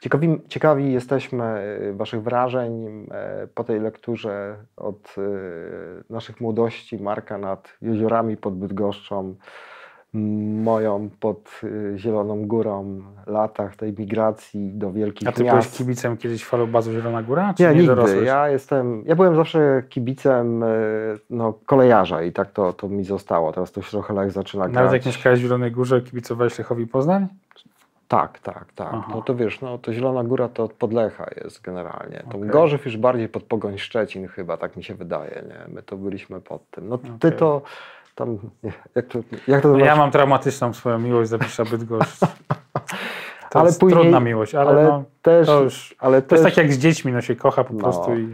Ciekawi, 0.00 0.40
ciekawi 0.48 0.92
jesteśmy 0.92 1.78
Waszych 1.92 2.22
wrażeń 2.22 3.06
e, 3.10 3.46
po 3.54 3.64
tej 3.64 3.80
lekturze 3.80 4.56
od 4.76 5.16
naszych 6.10 6.40
młodości, 6.40 7.02
Marka 7.02 7.38
nad 7.38 7.76
jeziorami 7.82 8.36
pod 8.36 8.58
Bydgoszczą, 8.58 9.34
moją 10.14 11.10
pod 11.20 11.60
y, 11.64 11.94
Zieloną 11.96 12.46
Górą, 12.46 13.02
latach 13.26 13.76
tej 13.76 13.92
migracji 13.98 14.70
do 14.74 14.92
wielkich 14.92 15.28
A 15.28 15.32
ty 15.32 15.44
miast. 15.44 15.68
byłeś 15.68 15.78
kibicem 15.78 16.16
kiedyś 16.16 16.44
falobazu 16.44 16.92
Zielona 16.92 17.22
Góra? 17.22 17.54
Czy 17.56 17.62
Nie, 17.62 17.68
nie, 17.68 17.74
nigdy. 17.74 17.86
dorosłeś? 17.86 18.26
Ja 18.26 18.48
jestem, 18.48 19.02
ja 19.06 19.16
byłem 19.16 19.36
zawsze 19.36 19.82
kibicem 19.88 20.62
e, 20.62 20.66
no, 21.30 21.54
kolejarza 21.66 22.22
i 22.22 22.32
tak 22.32 22.50
to, 22.50 22.72
to 22.72 22.88
mi 22.88 23.04
zostało. 23.04 23.52
Teraz 23.52 23.72
to 23.72 23.82
Śrochelach 23.82 24.30
zaczyna 24.30 24.64
grać. 24.64 24.74
Nawet 24.74 24.92
jak 24.92 25.06
mieszkałeś 25.06 25.38
w 25.38 25.42
Zielonej 25.42 25.72
Górze, 25.72 26.00
kibicowałeś 26.00 26.58
Lechowi 26.58 26.86
Poznań? 26.86 27.26
Tak, 28.08 28.38
tak, 28.38 28.72
tak. 28.74 28.88
Aha. 28.92 29.12
No 29.14 29.22
to 29.22 29.34
wiesz, 29.34 29.60
no 29.60 29.78
to 29.78 29.92
Zielona 29.92 30.24
Góra 30.24 30.48
to 30.48 30.64
od 30.64 30.72
Podlecha 30.72 31.26
jest 31.44 31.62
generalnie. 31.62 32.22
To 32.30 32.36
Okej. 32.38 32.50
Gorzew 32.50 32.84
już 32.84 32.96
bardziej 32.96 33.28
pod 33.28 33.42
Pogoń 33.42 33.78
Szczecin 33.78 34.28
chyba, 34.28 34.56
tak 34.56 34.76
mi 34.76 34.84
się 34.84 34.94
wydaje, 34.94 35.44
nie? 35.48 35.74
My 35.74 35.82
to 35.82 35.96
byliśmy 35.96 36.40
pod 36.40 36.70
tym. 36.70 36.88
No 36.88 36.98
ty 36.98 37.12
Okej. 37.28 37.32
to 37.38 37.62
tam, 38.14 38.38
jak 38.94 39.06
to, 39.06 39.18
jak 39.48 39.62
to 39.62 39.68
No 39.68 39.84
ja 39.84 39.96
mam 39.96 40.10
traumatyczną 40.10 40.72
swoją 40.72 40.98
miłość 40.98 41.30
za 41.30 41.38
Wisła 41.38 41.64
Bydgoszcz. 41.64 42.20
To 43.50 43.58
Ale 43.58 43.68
jest 43.68 43.80
później- 43.80 44.00
trudna 44.00 44.20
miłość, 44.20 44.54
ale, 44.54 44.70
ale 44.70 44.84
no, 44.84 45.04
też, 45.22 45.46
to 45.46 45.62
już... 45.62 45.94
ale 45.98 46.22
To 46.22 46.28
też, 46.28 46.36
jest 46.40 46.54
tak 46.54 46.64
jak 46.64 46.72
z 46.72 46.78
dziećmi, 46.78 47.12
no 47.12 47.20
się 47.20 47.36
kocha 47.36 47.64
po 47.64 47.74
No. 47.74 47.80
prostu 47.80 48.14
i... 48.14 48.28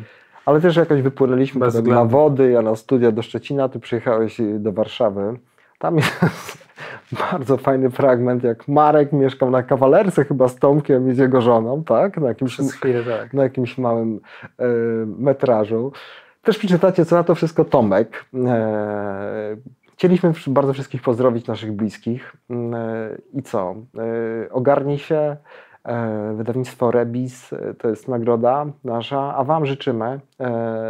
ale 0.46 0.60
też 0.60 0.76
jakoś 0.76 1.02
wypłynęliśmy 1.02 1.66
na 1.82 2.04
wody, 2.04 2.50
ja 2.50 2.62
na 2.62 2.76
studia 2.76 3.12
do 3.12 3.22
Szczecina, 3.22 3.68
ty 3.68 3.80
przyjechałeś 3.80 4.40
y, 4.40 4.58
do 4.58 4.72
Warszawy. 4.72 5.38
Tam 5.78 5.96
jest 5.96 6.20
bardzo 7.32 7.56
fajny 7.56 7.90
fragment, 7.90 8.44
jak 8.44 8.68
Marek 8.68 9.12
mieszkał 9.12 9.50
na 9.50 9.62
kawalerce 9.62 10.24
chyba 10.24 10.48
z 10.48 10.56
Tomkiem 10.56 11.10
i 11.10 11.14
z 11.14 11.18
jego 11.18 11.40
żoną, 11.40 11.84
tak? 11.84 12.16
Na 12.16 12.28
jakimś, 12.28 12.56
chwilę 12.56 13.18
tak. 13.18 13.32
na 13.34 13.42
jakimś 13.42 13.78
małym 13.78 14.20
e, 14.58 14.64
metrażu. 15.06 15.92
Też 16.48 16.58
przeczytacie, 16.58 17.04
co 17.04 17.16
na 17.16 17.24
to 17.24 17.34
wszystko 17.34 17.64
Tomek. 17.64 18.24
E, 18.46 19.56
chcieliśmy 19.92 20.32
bardzo 20.46 20.72
wszystkich 20.72 21.02
pozdrowić, 21.02 21.46
naszych 21.46 21.72
bliskich. 21.72 22.36
E, 22.50 22.56
I 23.32 23.42
co? 23.42 23.74
E, 24.44 24.52
ogarnij 24.52 24.98
się. 24.98 25.36
Wydawnictwo 26.34 26.90
Rebis 26.90 27.54
to 27.78 27.88
jest 27.88 28.08
nagroda 28.08 28.66
nasza, 28.84 29.34
a 29.36 29.44
Wam 29.44 29.66
życzymy, 29.66 30.20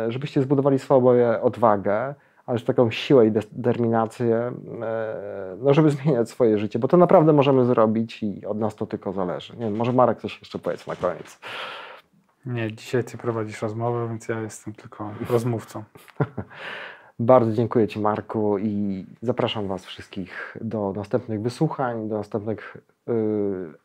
żebyście 0.09 0.43
zbudowali 0.43 0.79
swoją 0.79 1.43
odwagę, 1.43 2.15
ale 2.47 2.61
taką 2.61 2.91
siłę 2.91 3.27
i 3.27 3.31
determinację, 3.31 4.53
no, 5.59 5.75
żeby 5.75 5.91
zmieniać 6.03 6.31
swoje 6.31 6.59
życie, 6.59 6.79
bo 6.79 6.89
to 6.89 6.97
naprawdę 6.97 7.33
możemy 7.33 7.65
zrobić 7.65 8.23
i 8.23 8.47
od 8.47 8.59
nas 8.59 8.77
to 8.77 8.87
tylko 8.87 9.13
zależy. 9.13 9.57
Nie 9.57 9.65
wiem, 9.65 9.77
może 9.77 9.93
Marek 9.93 10.21
coś 10.21 10.41
jeszcze 10.41 10.59
powiedz 10.59 10.87
na 10.87 10.97
koniec. 10.97 11.41
Nie, 12.49 12.73
dzisiaj 12.73 13.05
ty 13.05 13.19
prowadzisz 13.19 13.63
rozmowę, 13.63 14.09
więc 14.09 14.29
ja 14.29 14.41
jestem 14.41 14.75
tylko 14.75 15.11
rozmówcą. 15.31 15.85
Bardzo 17.19 17.53
dziękuję 17.53 17.89
Ci, 17.89 18.01
Marku, 18.01 18.59
i 18.59 19.07
zapraszam 19.23 19.69
Was 19.69 19.85
wszystkich 19.85 20.57
do 20.61 20.93
następnych 20.97 21.43
wysłuchań, 21.43 22.09
do 22.09 22.17
następnych 22.17 22.77
y, 23.09 23.13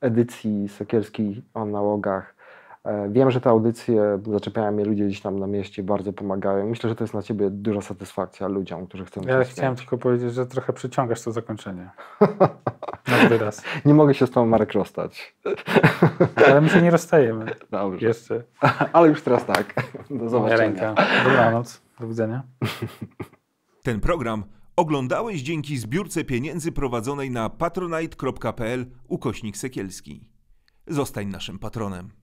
edycji 0.01 0.69
Sekielskiej 0.69 1.43
o 1.53 1.65
nałogach. 1.65 2.35
E, 2.83 3.09
wiem, 3.11 3.31
że 3.31 3.41
te 3.41 3.49
audycje 3.49 4.19
zaczepiają 4.31 4.71
mnie 4.71 4.85
ludzie 4.85 5.05
gdzieś 5.05 5.21
tam 5.21 5.39
na 5.39 5.47
mieście, 5.47 5.83
bardzo 5.83 6.13
pomagają. 6.13 6.69
Myślę, 6.69 6.89
że 6.89 6.95
to 6.95 7.03
jest 7.03 7.13
dla 7.13 7.21
ciebie 7.21 7.49
duża 7.49 7.81
satysfakcja 7.81 8.47
ludziom, 8.47 8.87
którzy 8.87 9.05
chcą 9.05 9.21
Ja 9.21 9.43
chciałem 9.43 9.75
tylko 9.75 9.97
powiedzieć, 9.97 10.33
że 10.33 10.45
trochę 10.45 10.73
przyciągasz 10.73 11.21
to 11.21 11.31
zakończenie. 11.31 11.89
Na 13.07 13.29
wyraz. 13.29 13.63
Nie 13.85 13.93
mogę 13.93 14.13
się 14.13 14.27
z 14.27 14.31
tobą, 14.31 14.45
Marek, 14.45 14.73
rozstać. 14.73 15.35
Ale 16.47 16.61
my 16.61 16.69
się 16.69 16.81
nie 16.81 16.91
rozstajemy. 16.91 17.45
Dobrze. 17.71 18.07
Jeszcze. 18.07 18.43
Ale 18.93 19.09
już 19.09 19.21
teraz 19.21 19.45
tak. 19.45 19.73
Do 20.09 20.15
Moja 20.15 20.29
zobaczenia. 20.29 20.57
ręka. 20.57 20.95
Dobranoc. 21.23 21.81
Do 21.99 22.07
widzenia. 22.07 22.43
Ten 23.83 23.99
program 23.99 24.43
oglądałeś 24.75 25.41
dzięki 25.41 25.77
zbiórce 25.77 26.23
pieniędzy 26.23 26.71
prowadzonej 26.71 27.31
na 27.31 27.49
patronite.pl 27.49 28.85
ukośnik 29.07 29.57
sekielski. 29.57 30.29
Zostań 30.87 31.27
naszym 31.27 31.59
patronem. 31.59 32.22